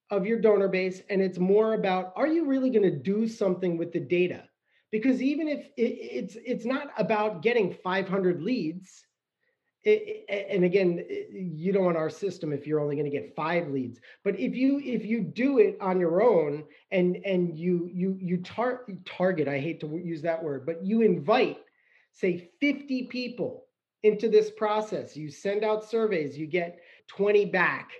of 0.09 0.25
your 0.25 0.39
donor 0.39 0.67
base 0.67 1.01
and 1.09 1.21
it's 1.21 1.37
more 1.37 1.73
about 1.73 2.13
are 2.15 2.27
you 2.27 2.45
really 2.45 2.69
going 2.69 2.83
to 2.83 2.95
do 2.95 3.27
something 3.27 3.77
with 3.77 3.91
the 3.91 3.99
data? 3.99 4.43
Because 4.91 5.21
even 5.21 5.47
if 5.47 5.67
it, 5.77 5.81
it's 5.81 6.37
it's 6.43 6.65
not 6.65 6.89
about 6.97 7.41
getting 7.41 7.73
500 7.73 8.41
leads 8.41 9.05
it, 9.83 10.25
and 10.49 10.65
again 10.65 11.05
you 11.31 11.71
don't 11.71 11.85
want 11.85 11.97
our 11.97 12.09
system 12.09 12.51
if 12.51 12.67
you're 12.67 12.81
only 12.81 12.95
going 12.95 13.09
to 13.09 13.17
get 13.17 13.35
five 13.35 13.69
leads 13.69 13.99
but 14.25 14.37
if 14.37 14.53
you 14.53 14.79
if 14.83 15.05
you 15.05 15.21
do 15.21 15.59
it 15.59 15.77
on 15.79 15.99
your 15.99 16.21
own 16.21 16.65
and 16.91 17.17
and 17.25 17.57
you 17.57 17.89
you 17.93 18.17
you 18.19 18.37
tar- 18.37 18.85
target 19.05 19.47
i 19.47 19.57
hate 19.57 19.79
to 19.79 19.87
use 20.03 20.21
that 20.21 20.43
word 20.43 20.65
but 20.65 20.83
you 20.83 21.01
invite 21.01 21.59
say 22.11 22.49
50 22.59 23.03
people 23.03 23.67
into 24.03 24.27
this 24.27 24.51
process 24.51 25.15
you 25.15 25.31
send 25.31 25.63
out 25.63 25.89
surveys 25.89 26.37
you 26.37 26.45
get 26.45 26.79
20 27.07 27.45
back 27.45 27.91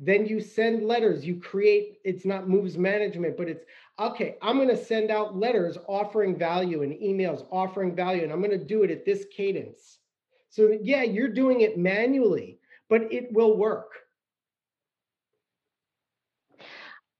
then 0.00 0.26
you 0.26 0.40
send 0.40 0.86
letters 0.86 1.24
you 1.24 1.36
create 1.36 1.98
it's 2.04 2.24
not 2.24 2.48
moves 2.48 2.76
management 2.76 3.36
but 3.36 3.48
it's 3.48 3.64
okay 3.98 4.36
i'm 4.42 4.56
going 4.56 4.68
to 4.68 4.76
send 4.76 5.10
out 5.10 5.36
letters 5.36 5.78
offering 5.86 6.36
value 6.36 6.82
and 6.82 6.92
emails 6.94 7.46
offering 7.52 7.94
value 7.94 8.22
and 8.22 8.32
i'm 8.32 8.40
going 8.40 8.50
to 8.50 8.64
do 8.64 8.82
it 8.82 8.90
at 8.90 9.04
this 9.04 9.24
cadence 9.34 9.98
so 10.54 10.78
yeah, 10.80 11.02
you're 11.02 11.32
doing 11.32 11.62
it 11.62 11.76
manually, 11.76 12.60
but 12.88 13.12
it 13.12 13.32
will 13.32 13.56
work. 13.56 13.90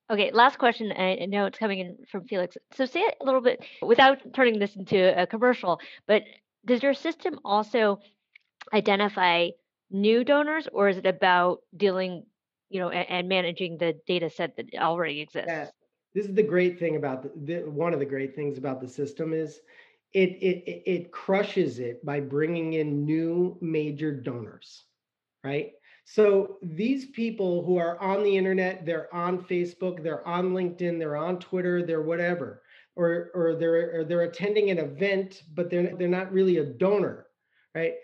Okay, 0.09 0.31
last 0.31 0.57
question. 0.61 0.93
I 0.97 1.27
know 1.27 1.47
it's 1.47 1.59
coming 1.59 1.81
in 1.81 1.97
from 2.09 2.29
Felix. 2.29 2.57
So 2.75 2.85
say 2.87 3.01
it 3.01 3.17
a 3.21 3.25
little 3.25 3.41
bit 3.41 3.65
without 3.83 4.19
turning 4.35 4.61
this 4.61 4.77
into 4.77 5.21
a 5.21 5.27
commercial, 5.27 5.81
but 6.07 6.23
does 6.65 6.81
your 6.81 6.95
system 6.95 7.41
also 7.45 7.99
identify 8.73 9.49
new 9.91 10.23
donors 10.23 10.69
or 10.73 10.89
is 10.89 10.99
it 10.99 11.07
about 11.07 11.59
dealing, 11.77 12.23
you 12.75 12.81
know, 12.81 12.91
and, 12.91 13.09
and 13.09 13.29
managing 13.29 13.79
the 13.79 13.95
data 14.05 14.29
set 14.29 14.57
that 14.57 14.67
already 14.77 15.21
exists? 15.21 15.47
Yeah. 15.49 15.69
This 16.13 16.27
is 16.27 16.35
the 16.35 16.43
great 16.43 16.79
thing 16.79 16.97
about 16.97 17.23
the, 17.23 17.31
the 17.63 17.71
one 17.71 17.95
of 17.95 18.01
the 18.01 18.05
great 18.05 18.35
things 18.35 18.59
about 18.59 18.81
the 18.81 18.89
system 18.89 19.33
is 19.33 19.61
it, 20.13 20.31
it, 20.31 20.83
it 20.85 21.13
crushes 21.13 21.79
it 21.79 22.05
by 22.05 22.21
bringing 22.21 22.75
in 22.75 23.05
new 23.05 23.57
major 23.61 24.13
donors, 24.13 24.85
right? 25.43 25.73
So 26.05 26.59
these 26.63 27.07
people 27.07 27.65
who 27.65 27.79
are 27.79 28.01
on 28.01 28.23
the 28.23 28.37
internet, 28.37 28.85
they're 28.85 29.13
on 29.15 29.45
Facebook, 29.45 30.03
they're 30.03 30.27
on 30.27 30.53
LinkedIn, 30.53 30.99
they're 30.99 31.17
on 31.17 31.39
Twitter, 31.39 31.85
they're 31.85 32.03
whatever, 32.03 32.63
or 32.97 33.31
or 33.35 33.55
they're 33.55 34.01
or 34.01 34.05
they're 34.05 34.23
attending 34.23 34.71
an 34.71 34.79
event, 34.79 35.43
but 35.55 35.71
they're 35.71 35.97
they're 35.97 36.09
not 36.09 36.33
really 36.33 36.59
a 36.59 36.65
donor, 36.65 37.27
right? 37.75 37.95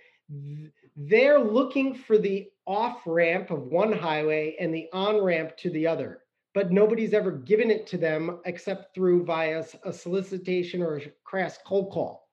They're 0.96 1.40
looking 1.40 1.94
for 1.94 2.18
the 2.18 2.48
off 2.70 3.02
ramp 3.04 3.50
of 3.50 3.64
one 3.64 3.92
highway 3.92 4.56
and 4.60 4.72
the 4.72 4.86
on 4.92 5.22
ramp 5.22 5.56
to 5.56 5.70
the 5.70 5.86
other 5.86 6.20
but 6.54 6.72
nobody's 6.72 7.14
ever 7.14 7.30
given 7.30 7.70
it 7.70 7.86
to 7.86 7.96
them 7.96 8.40
except 8.44 8.94
through 8.94 9.24
via 9.24 9.64
a 9.84 9.92
solicitation 9.92 10.82
or 10.82 10.96
a 10.96 11.10
crass 11.24 11.58
cold 11.64 11.92
call. 11.92 12.28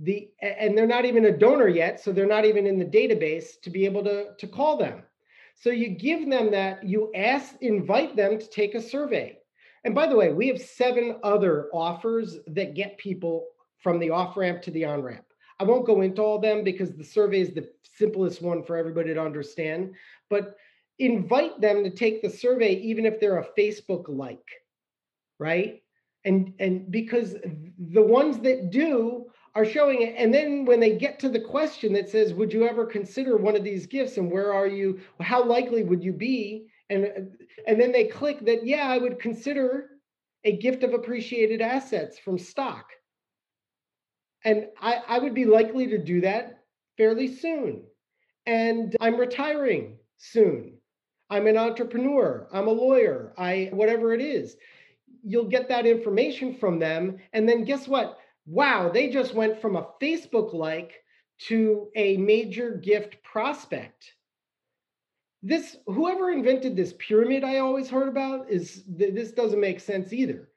The 0.00 0.30
and 0.42 0.76
they're 0.76 0.86
not 0.86 1.04
even 1.04 1.26
a 1.26 1.36
donor 1.36 1.68
yet, 1.68 2.00
so 2.00 2.12
they're 2.12 2.26
not 2.26 2.44
even 2.44 2.66
in 2.66 2.78
the 2.78 2.84
database 2.84 3.60
to 3.62 3.70
be 3.70 3.84
able 3.84 4.02
to, 4.04 4.34
to 4.36 4.46
call 4.46 4.76
them. 4.76 5.02
So 5.56 5.70
you 5.70 5.90
give 5.90 6.28
them 6.28 6.50
that, 6.50 6.84
you 6.84 7.12
ask, 7.14 7.54
invite 7.60 8.16
them 8.16 8.38
to 8.38 8.48
take 8.48 8.74
a 8.74 8.82
survey. 8.82 9.38
And 9.84 9.94
by 9.94 10.08
the 10.08 10.16
way, 10.16 10.32
we 10.32 10.48
have 10.48 10.60
seven 10.60 11.18
other 11.22 11.68
offers 11.72 12.38
that 12.48 12.74
get 12.74 12.98
people 12.98 13.46
from 13.78 14.00
the 14.00 14.10
off 14.10 14.36
ramp 14.36 14.62
to 14.62 14.72
the 14.72 14.84
on 14.84 15.02
ramp. 15.02 15.26
I 15.60 15.64
won't 15.64 15.86
go 15.86 16.00
into 16.00 16.22
all 16.22 16.38
them 16.38 16.64
because 16.64 16.92
the 16.92 17.04
survey 17.04 17.40
is 17.40 17.52
the 17.52 17.68
simplest 17.96 18.42
one 18.42 18.62
for 18.62 18.76
everybody 18.76 19.14
to 19.14 19.20
understand. 19.20 19.94
But 20.28 20.56
invite 20.98 21.60
them 21.60 21.82
to 21.84 21.90
take 21.90 22.22
the 22.22 22.30
survey 22.30 22.74
even 22.76 23.04
if 23.04 23.18
they're 23.18 23.38
a 23.38 23.48
facebook 23.58 24.04
like 24.08 24.46
right 25.38 25.82
and 26.24 26.52
and 26.60 26.90
because 26.90 27.34
the 27.78 28.02
ones 28.02 28.38
that 28.38 28.70
do 28.70 29.26
are 29.56 29.64
showing 29.64 30.02
it 30.02 30.14
and 30.16 30.32
then 30.32 30.64
when 30.64 30.78
they 30.78 30.96
get 30.96 31.18
to 31.18 31.28
the 31.28 31.40
question 31.40 31.92
that 31.92 32.08
says 32.08 32.32
would 32.32 32.52
you 32.52 32.66
ever 32.66 32.86
consider 32.86 33.36
one 33.36 33.56
of 33.56 33.64
these 33.64 33.86
gifts 33.86 34.18
and 34.18 34.30
where 34.30 34.54
are 34.54 34.68
you 34.68 35.00
how 35.20 35.44
likely 35.44 35.82
would 35.82 36.02
you 36.02 36.12
be 36.12 36.66
and 36.90 37.36
and 37.66 37.80
then 37.80 37.90
they 37.90 38.04
click 38.04 38.44
that 38.44 38.64
yeah 38.64 38.88
i 38.88 38.98
would 38.98 39.18
consider 39.18 39.90
a 40.44 40.56
gift 40.58 40.84
of 40.84 40.94
appreciated 40.94 41.60
assets 41.60 42.18
from 42.18 42.38
stock 42.38 42.86
and 44.44 44.66
i 44.80 45.00
i 45.08 45.18
would 45.18 45.34
be 45.34 45.44
likely 45.44 45.86
to 45.86 45.98
do 45.98 46.20
that 46.20 46.64
fairly 46.96 47.28
soon 47.28 47.82
and 48.46 48.96
i'm 49.00 49.16
retiring 49.16 49.96
soon 50.18 50.74
I'm 51.30 51.46
an 51.46 51.56
entrepreneur, 51.56 52.46
I'm 52.52 52.68
a 52.68 52.72
lawyer, 52.72 53.32
I 53.36 53.70
whatever 53.72 54.12
it 54.12 54.20
is. 54.20 54.56
You'll 55.22 55.48
get 55.48 55.68
that 55.68 55.86
information 55.86 56.54
from 56.54 56.78
them 56.78 57.18
and 57.32 57.48
then 57.48 57.64
guess 57.64 57.88
what? 57.88 58.18
Wow, 58.46 58.90
they 58.90 59.08
just 59.08 59.34
went 59.34 59.60
from 59.60 59.76
a 59.76 59.88
Facebook 60.02 60.52
like 60.52 60.92
to 61.48 61.88
a 61.96 62.18
major 62.18 62.72
gift 62.72 63.22
prospect. 63.22 64.12
This 65.42 65.76
whoever 65.86 66.30
invented 66.30 66.76
this 66.76 66.94
pyramid 66.98 67.42
I 67.42 67.58
always 67.58 67.88
heard 67.88 68.08
about 68.08 68.50
is 68.50 68.84
this 68.86 69.32
doesn't 69.32 69.60
make 69.60 69.80
sense 69.80 70.12
either, 70.12 70.50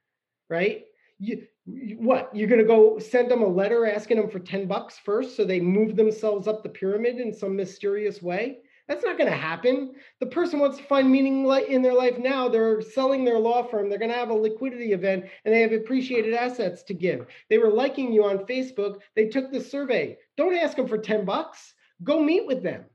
right? 0.50 0.86
You 1.18 1.48
What? 1.68 2.34
You're 2.34 2.48
going 2.48 2.62
to 2.62 2.68
go 2.68 2.98
send 2.98 3.30
them 3.30 3.42
a 3.42 3.48
letter 3.48 3.86
asking 3.86 4.18
them 4.18 4.30
for 4.30 4.40
10 4.40 4.68
bucks 4.68 4.98
first 4.98 5.36
so 5.36 5.44
they 5.44 5.60
move 5.60 5.96
themselves 5.96 6.48
up 6.48 6.64
the 6.64 6.70
pyramid 6.70 7.20
in 7.20 7.34
some 7.34 7.56
mysterious 7.56 8.22
way? 8.22 8.60
That's 8.88 9.04
not 9.04 9.18
going 9.18 9.30
to 9.30 9.36
happen. 9.36 9.96
The 10.22 10.28
person 10.28 10.60
wants 10.60 10.78
to 10.78 10.84
find 10.84 11.12
meaning 11.12 11.46
in 11.68 11.82
their 11.82 11.94
life 11.94 12.18
now. 12.18 12.48
They're 12.48 12.82
selling 12.82 13.26
their 13.26 13.38
law 13.38 13.64
firm. 13.64 13.90
They're 13.90 14.00
going 14.00 14.12
to 14.12 14.18
have 14.18 14.30
a 14.30 14.34
liquidity 14.34 14.94
event 14.94 15.26
and 15.44 15.54
they 15.54 15.60
have 15.60 15.74
appreciated 15.74 16.34
assets 16.34 16.84
to 16.84 16.94
give. 16.94 17.28
They 17.50 17.58
were 17.58 17.70
liking 17.70 18.14
you 18.14 18.24
on 18.24 18.46
Facebook. 18.46 19.02
They 19.16 19.28
took 19.28 19.52
the 19.52 19.60
survey. 19.60 20.18
Don't 20.38 20.56
ask 20.56 20.78
them 20.78 20.88
for 20.88 20.98
10 20.98 21.26
bucks. 21.26 21.74
Go 22.02 22.22
meet 22.22 22.48
with 22.48 22.64
them. 22.64 22.86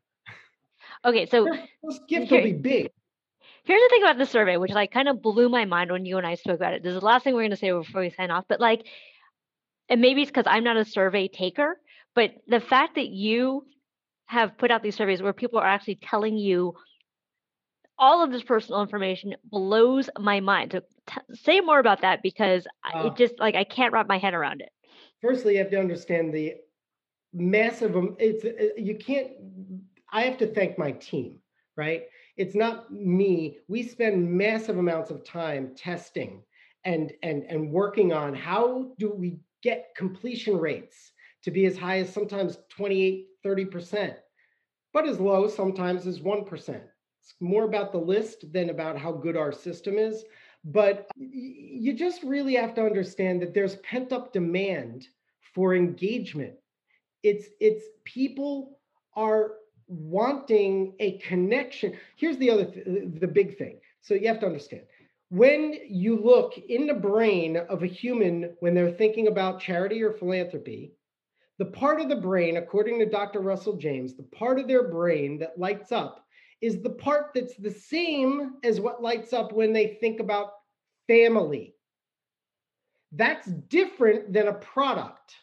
Okay, 1.05 1.27
so 1.27 1.47
this 1.83 2.01
gift 2.09 2.31
will 2.31 2.43
be 2.43 2.53
big. 2.53 2.91
Here's 3.65 3.81
the 3.81 3.89
thing 3.91 4.03
about 4.03 4.19
the 4.19 4.27
survey, 4.27 4.57
which 4.57 4.73
like 4.73 4.93
kind 4.93 5.09
of 5.09 5.23
blew 5.23 5.49
my 5.49 5.65
mind 5.65 5.93
when 5.93 6.05
you 6.05 6.19
and 6.19 6.27
I 6.27 6.35
spoke 6.35 6.57
about 6.57 6.75
it. 6.75 6.83
This 6.83 6.95
is 6.95 7.01
the 7.01 7.07
last 7.07 7.23
thing 7.23 7.35
we're 7.35 7.43
going 7.43 7.51
to 7.51 7.57
say 7.57 7.71
before 7.71 8.01
we 8.01 8.11
sign 8.11 8.31
off, 8.31 8.45
but 8.49 8.61
like, 8.61 8.87
and 9.89 10.01
maybe 10.01 10.23
it's 10.23 10.31
because 10.31 10.47
I'm 10.47 10.65
not 10.65 10.77
a 10.77 10.85
survey 10.85 11.29
taker, 11.29 11.79
but 12.15 12.33
the 12.49 12.61
fact 12.61 12.97
that 12.97 13.09
you 13.09 13.67
have 14.27 14.57
put 14.59 14.71
out 14.71 14.83
these 14.83 14.97
surveys 14.97 15.23
where 15.23 15.33
people 15.33 15.59
are 15.59 15.67
actually 15.67 15.97
telling 15.97 16.37
you 16.37 16.75
all 17.99 18.25
of 18.25 18.33
this 18.33 18.43
personal 18.43 18.83
information 18.83 19.35
blows 19.45 20.11
my 20.19 20.41
mind. 20.41 20.73
So 20.73 20.81
t- 21.07 21.35
say 21.35 21.61
more 21.61 21.79
about 21.79 22.01
that 22.01 22.21
because 22.23 22.67
uh, 22.85 23.07
it 23.07 23.17
just 23.17 23.39
like 23.39 23.55
I 23.55 23.65
can't 23.65 23.93
wrap 23.93 24.09
my 24.09 24.19
head 24.19 24.35
around 24.35 24.61
it. 24.61 24.71
Firstly, 25.21 25.53
you 25.53 25.59
have 25.61 25.71
to 25.71 25.79
understand 25.79 26.35
the 26.35 26.55
massive. 27.33 27.95
It's 28.19 28.45
uh, 28.45 28.75
you 28.77 28.97
can't. 28.97 29.29
I 30.13 30.23
have 30.23 30.39
to 30.39 30.47
thank 30.47 30.79
my 30.79 30.93
team, 30.93 31.39
right? 31.77 32.03
It's 32.37 32.55
not 32.55 32.93
me. 32.93 33.59
We 33.69 33.83
spend 33.83 34.31
massive 34.31 34.79
amounts 34.79 35.11
of 35.11 35.25
time 35.25 35.75
testing 35.77 36.43
and 36.85 37.13
and 37.23 37.45
and 37.45 37.71
working 37.71 38.13
on 38.13 38.35
how 38.35 38.93
do 38.99 39.13
we 39.13 39.39
get 39.63 39.95
completion 39.97 40.59
rates 40.59 41.13
to 41.45 41.51
be 41.51 41.67
as 41.67 41.77
high 41.77 41.99
as 41.99 42.13
sometimes 42.13 42.59
28 42.71 43.29
30% 43.45 44.17
but 44.93 45.09
as 45.09 45.21
low 45.21 45.49
sometimes 45.49 46.07
as 46.07 46.21
1%. 46.21 46.69
It's 46.69 47.35
more 47.41 47.65
about 47.65 47.93
the 47.93 47.99
list 47.99 48.53
than 48.53 48.71
about 48.71 48.99
how 48.99 49.13
good 49.13 49.37
our 49.37 49.53
system 49.53 49.97
is. 49.97 50.25
But 50.65 51.11
you 51.17 51.93
just 51.95 52.23
really 52.23 52.55
have 52.55 52.75
to 52.75 52.85
understand 52.85 53.43
that 53.43 53.55
there's 53.55 53.77
pent 53.77 54.13
up 54.13 54.33
demand 54.33 55.07
for 55.55 55.75
engagement. 55.75 56.55
It's 57.23 57.47
it's 57.61 57.85
people 58.05 58.79
are 59.15 59.53
wanting 59.93 60.95
a 61.01 61.19
connection. 61.19 61.97
Here's 62.17 62.39
the 62.39 62.51
other 62.51 62.65
th- 62.65 62.87
the 63.21 63.29
big 63.29 63.57
thing. 63.59 63.79
So 64.01 64.15
you 64.15 64.29
have 64.29 64.41
to 64.41 64.47
understand 64.47 64.83
when 65.29 65.75
you 65.89 66.17
look 66.21 66.59
in 66.59 66.87
the 66.87 66.95
brain 66.95 67.57
of 67.57 67.83
a 67.83 67.87
human 67.87 68.55
when 68.61 68.75
they're 68.75 68.91
thinking 68.91 69.29
about 69.29 69.61
charity 69.61 70.03
or 70.03 70.13
philanthropy, 70.13 70.93
the 71.59 71.65
part 71.67 72.01
of 72.01 72.09
the 72.09 72.17
brain, 72.17 72.57
according 72.57 72.99
to 72.99 73.07
Dr. 73.07 73.41
Russell 73.41 73.77
James, 73.77 74.15
the 74.15 74.25
part 74.25 74.59
of 74.59 74.69
their 74.69 74.89
brain 74.89 75.39
that 75.39 75.59
lights 75.59 75.93
up 75.93 76.27
is 76.61 76.83
the 76.83 76.91
part 76.91 77.31
that's 77.35 77.57
the 77.57 77.71
same 77.71 78.55
as 78.63 78.81
what 78.81 79.03
lights 79.03 79.33
up 79.33 79.53
when 79.53 79.73
they 79.73 79.99
think 80.01 80.21
about 80.21 80.53
family. 81.07 81.75
That's 83.13 83.47
different 83.47 84.33
than 84.33 84.49
a 84.49 84.55
product. 84.55 85.35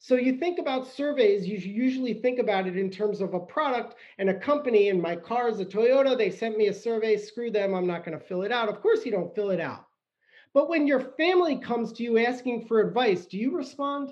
So 0.00 0.14
you 0.14 0.38
think 0.38 0.58
about 0.58 0.86
surveys, 0.86 1.46
you 1.46 1.58
usually 1.58 2.14
think 2.14 2.38
about 2.38 2.66
it 2.66 2.76
in 2.76 2.88
terms 2.88 3.20
of 3.20 3.34
a 3.34 3.40
product 3.40 3.96
and 4.18 4.30
a 4.30 4.38
company. 4.38 4.90
And 4.90 5.02
my 5.02 5.16
car 5.16 5.48
is 5.48 5.58
a 5.58 5.64
Toyota. 5.64 6.16
They 6.16 6.30
sent 6.30 6.56
me 6.56 6.68
a 6.68 6.74
survey. 6.74 7.16
Screw 7.16 7.50
them. 7.50 7.74
I'm 7.74 7.86
not 7.86 8.04
going 8.04 8.18
to 8.18 8.24
fill 8.24 8.42
it 8.42 8.52
out. 8.52 8.68
Of 8.68 8.80
course, 8.80 9.04
you 9.04 9.10
don't 9.10 9.34
fill 9.34 9.50
it 9.50 9.60
out. 9.60 9.86
But 10.54 10.68
when 10.68 10.86
your 10.86 11.00
family 11.00 11.58
comes 11.58 11.92
to 11.94 12.02
you 12.02 12.18
asking 12.18 12.66
for 12.66 12.80
advice, 12.80 13.26
do 13.26 13.38
you 13.38 13.54
respond? 13.56 14.10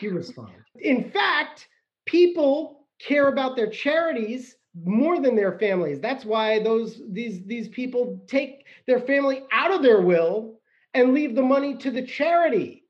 You 0.00 0.12
respond. 0.12 0.52
In 0.80 1.10
fact, 1.10 1.68
people 2.06 2.86
care 3.00 3.28
about 3.28 3.56
their 3.56 3.68
charities 3.68 4.56
more 4.84 5.20
than 5.20 5.36
their 5.36 5.58
families. 5.58 6.00
That's 6.00 6.24
why 6.24 6.62
those 6.62 7.02
these 7.10 7.44
these 7.44 7.68
people 7.68 8.24
take 8.26 8.64
their 8.86 9.00
family 9.00 9.42
out 9.50 9.72
of 9.72 9.82
their 9.82 10.00
will 10.00 10.60
and 10.94 11.12
leave 11.12 11.34
the 11.34 11.42
money 11.42 11.76
to 11.78 11.90
the 11.90 12.06
charity. 12.06 12.81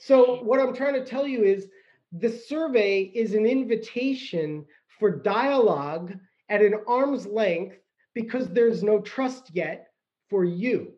So 0.00 0.42
what 0.42 0.58
I'm 0.60 0.74
trying 0.74 0.94
to 0.94 1.04
tell 1.04 1.26
you 1.26 1.44
is 1.44 1.68
the 2.12 2.30
survey 2.30 3.02
is 3.02 3.34
an 3.34 3.44
invitation 3.44 4.64
for 4.98 5.10
dialogue 5.10 6.14
at 6.48 6.62
an 6.62 6.74
arm's 6.88 7.26
length 7.26 7.76
because 8.14 8.48
there's 8.48 8.82
no 8.82 9.00
trust 9.00 9.50
yet 9.52 9.88
for 10.30 10.44
you. 10.44 10.92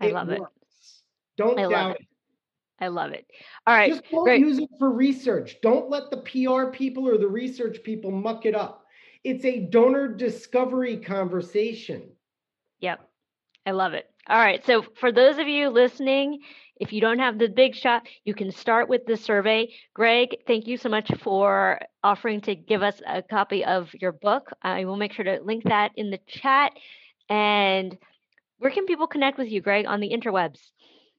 I 0.00 0.06
it 0.06 0.14
love 0.14 0.28
works. 0.28 0.40
it. 0.40 1.36
Don't 1.36 1.58
I 1.58 1.68
doubt 1.68 1.96
it. 2.00 2.06
I 2.78 2.88
love 2.88 3.10
it. 3.10 3.26
All 3.66 3.74
right. 3.74 3.90
Just 3.90 4.04
don't 4.10 4.24
great. 4.24 4.40
use 4.40 4.58
it 4.58 4.68
for 4.78 4.90
research. 4.90 5.56
Don't 5.60 5.90
let 5.90 6.10
the 6.10 6.18
PR 6.18 6.70
people 6.70 7.08
or 7.08 7.18
the 7.18 7.26
research 7.26 7.82
people 7.82 8.12
muck 8.12 8.46
it 8.46 8.54
up. 8.54 8.84
It's 9.24 9.44
a 9.44 9.60
donor 9.60 10.06
discovery 10.08 10.98
conversation. 10.98 12.08
Yep. 12.80 13.00
I 13.64 13.72
love 13.72 13.94
it. 13.94 14.08
All 14.28 14.38
right. 14.38 14.64
So, 14.64 14.82
for 14.82 15.10
those 15.10 15.38
of 15.38 15.48
you 15.48 15.70
listening, 15.70 16.40
if 16.78 16.92
you 16.92 17.00
don't 17.00 17.18
have 17.18 17.38
the 17.38 17.48
big 17.48 17.74
shot, 17.74 18.06
you 18.24 18.34
can 18.34 18.50
start 18.50 18.88
with 18.88 19.06
the 19.06 19.16
survey. 19.16 19.72
Greg, 19.94 20.36
thank 20.46 20.66
you 20.66 20.76
so 20.76 20.88
much 20.88 21.10
for 21.22 21.80
offering 22.02 22.40
to 22.42 22.54
give 22.54 22.82
us 22.82 23.00
a 23.06 23.22
copy 23.22 23.64
of 23.64 23.92
your 23.94 24.12
book. 24.12 24.50
I 24.62 24.84
will 24.84 24.96
make 24.96 25.12
sure 25.12 25.24
to 25.24 25.40
link 25.42 25.64
that 25.64 25.92
in 25.96 26.10
the 26.10 26.20
chat. 26.26 26.72
And 27.28 27.96
where 28.58 28.70
can 28.70 28.86
people 28.86 29.06
connect 29.06 29.38
with 29.38 29.48
you, 29.48 29.60
Greg, 29.60 29.86
on 29.86 30.00
the 30.00 30.10
interwebs? 30.10 30.60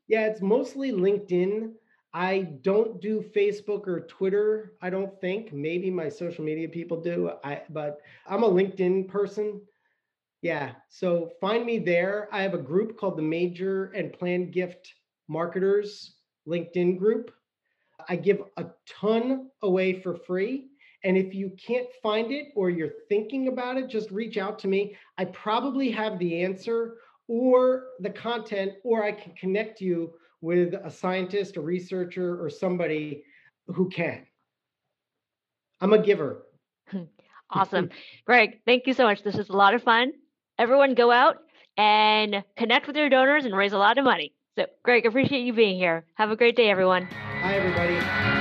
Yeah, 0.08 0.28
it's 0.28 0.42
mostly 0.42 0.92
LinkedIn. 0.92 1.72
I 2.14 2.42
don't 2.62 3.02
do 3.02 3.24
Facebook 3.36 3.88
or 3.88 4.02
Twitter. 4.02 4.74
I 4.82 4.90
don't 4.90 5.20
think. 5.20 5.54
Maybe 5.54 5.92
my 5.92 6.10
social 6.10 6.44
media 6.44 6.70
people 6.70 7.02
do. 7.02 7.32
I 7.44 7.62
but 7.70 8.00
I'm 8.26 8.44
a 8.44 8.50
LinkedIn 8.50 9.08
person. 9.08 9.62
Yeah. 10.42 10.72
So 10.90 11.32
find 11.42 11.66
me 11.66 11.80
there. 11.80 12.30
I 12.32 12.42
have 12.42 12.54
a 12.54 12.60
group 12.60 12.98
called 12.98 13.18
the 13.18 13.24
Major 13.24 13.86
and 13.88 14.14
Planned 14.14 14.54
Gift 14.54 14.94
Marketers 15.28 16.16
LinkedIn 16.48 16.98
group. 16.98 17.32
I 18.08 18.16
give 18.16 18.42
a 18.58 18.66
ton 18.88 19.50
away 19.62 20.02
for 20.02 20.16
free. 20.16 20.68
And 21.04 21.18
if 21.18 21.34
you 21.34 21.52
can't 21.64 21.88
find 22.02 22.32
it 22.32 22.48
or 22.56 22.70
you're 22.70 22.94
thinking 23.10 23.48
about 23.48 23.78
it, 23.78 23.90
just 23.90 24.12
reach 24.12 24.38
out 24.38 24.60
to 24.60 24.68
me. 24.68 24.96
I 25.18 25.26
probably 25.26 25.92
have 25.92 26.18
the 26.20 26.44
answer 26.44 26.98
or 27.28 27.88
the 28.00 28.10
content, 28.10 28.74
or 28.84 29.04
I 29.04 29.12
can 29.12 29.34
connect 29.34 29.82
you 29.82 30.14
with 30.42 30.74
a 30.74 30.90
scientist, 30.90 31.58
a 31.58 31.62
researcher, 31.62 32.42
or 32.42 32.50
somebody 32.50 33.24
who 33.68 33.90
can. 33.90 34.26
I'm 35.82 35.94
a 35.94 36.02
giver. 36.02 36.44
awesome. 37.50 37.90
Greg, 38.26 38.62
thank 38.66 38.88
you 38.88 38.94
so 38.94 39.04
much. 39.04 39.24
This 39.24 39.36
is 39.36 39.50
a 39.50 39.54
lot 39.54 39.74
of 39.74 39.84
fun. 39.84 40.14
Everyone 40.58 40.94
go 40.94 41.12
out 41.12 41.38
and 41.78 42.44
connect 42.56 42.88
with 42.88 42.96
your 42.96 43.10
donors 43.10 43.46
and 43.46 43.56
raise 43.56 43.74
a 43.74 43.78
lot 43.78 43.98
of 43.98 44.06
money. 44.06 44.34
So, 44.58 44.66
Greg, 44.84 45.06
appreciate 45.06 45.42
you 45.42 45.54
being 45.54 45.78
here. 45.78 46.04
Have 46.16 46.32
a 46.32 46.36
great 46.36 46.56
day, 46.56 46.72
everyone. 46.72 47.04
Hi, 47.04 47.58
everybody. 47.58 48.37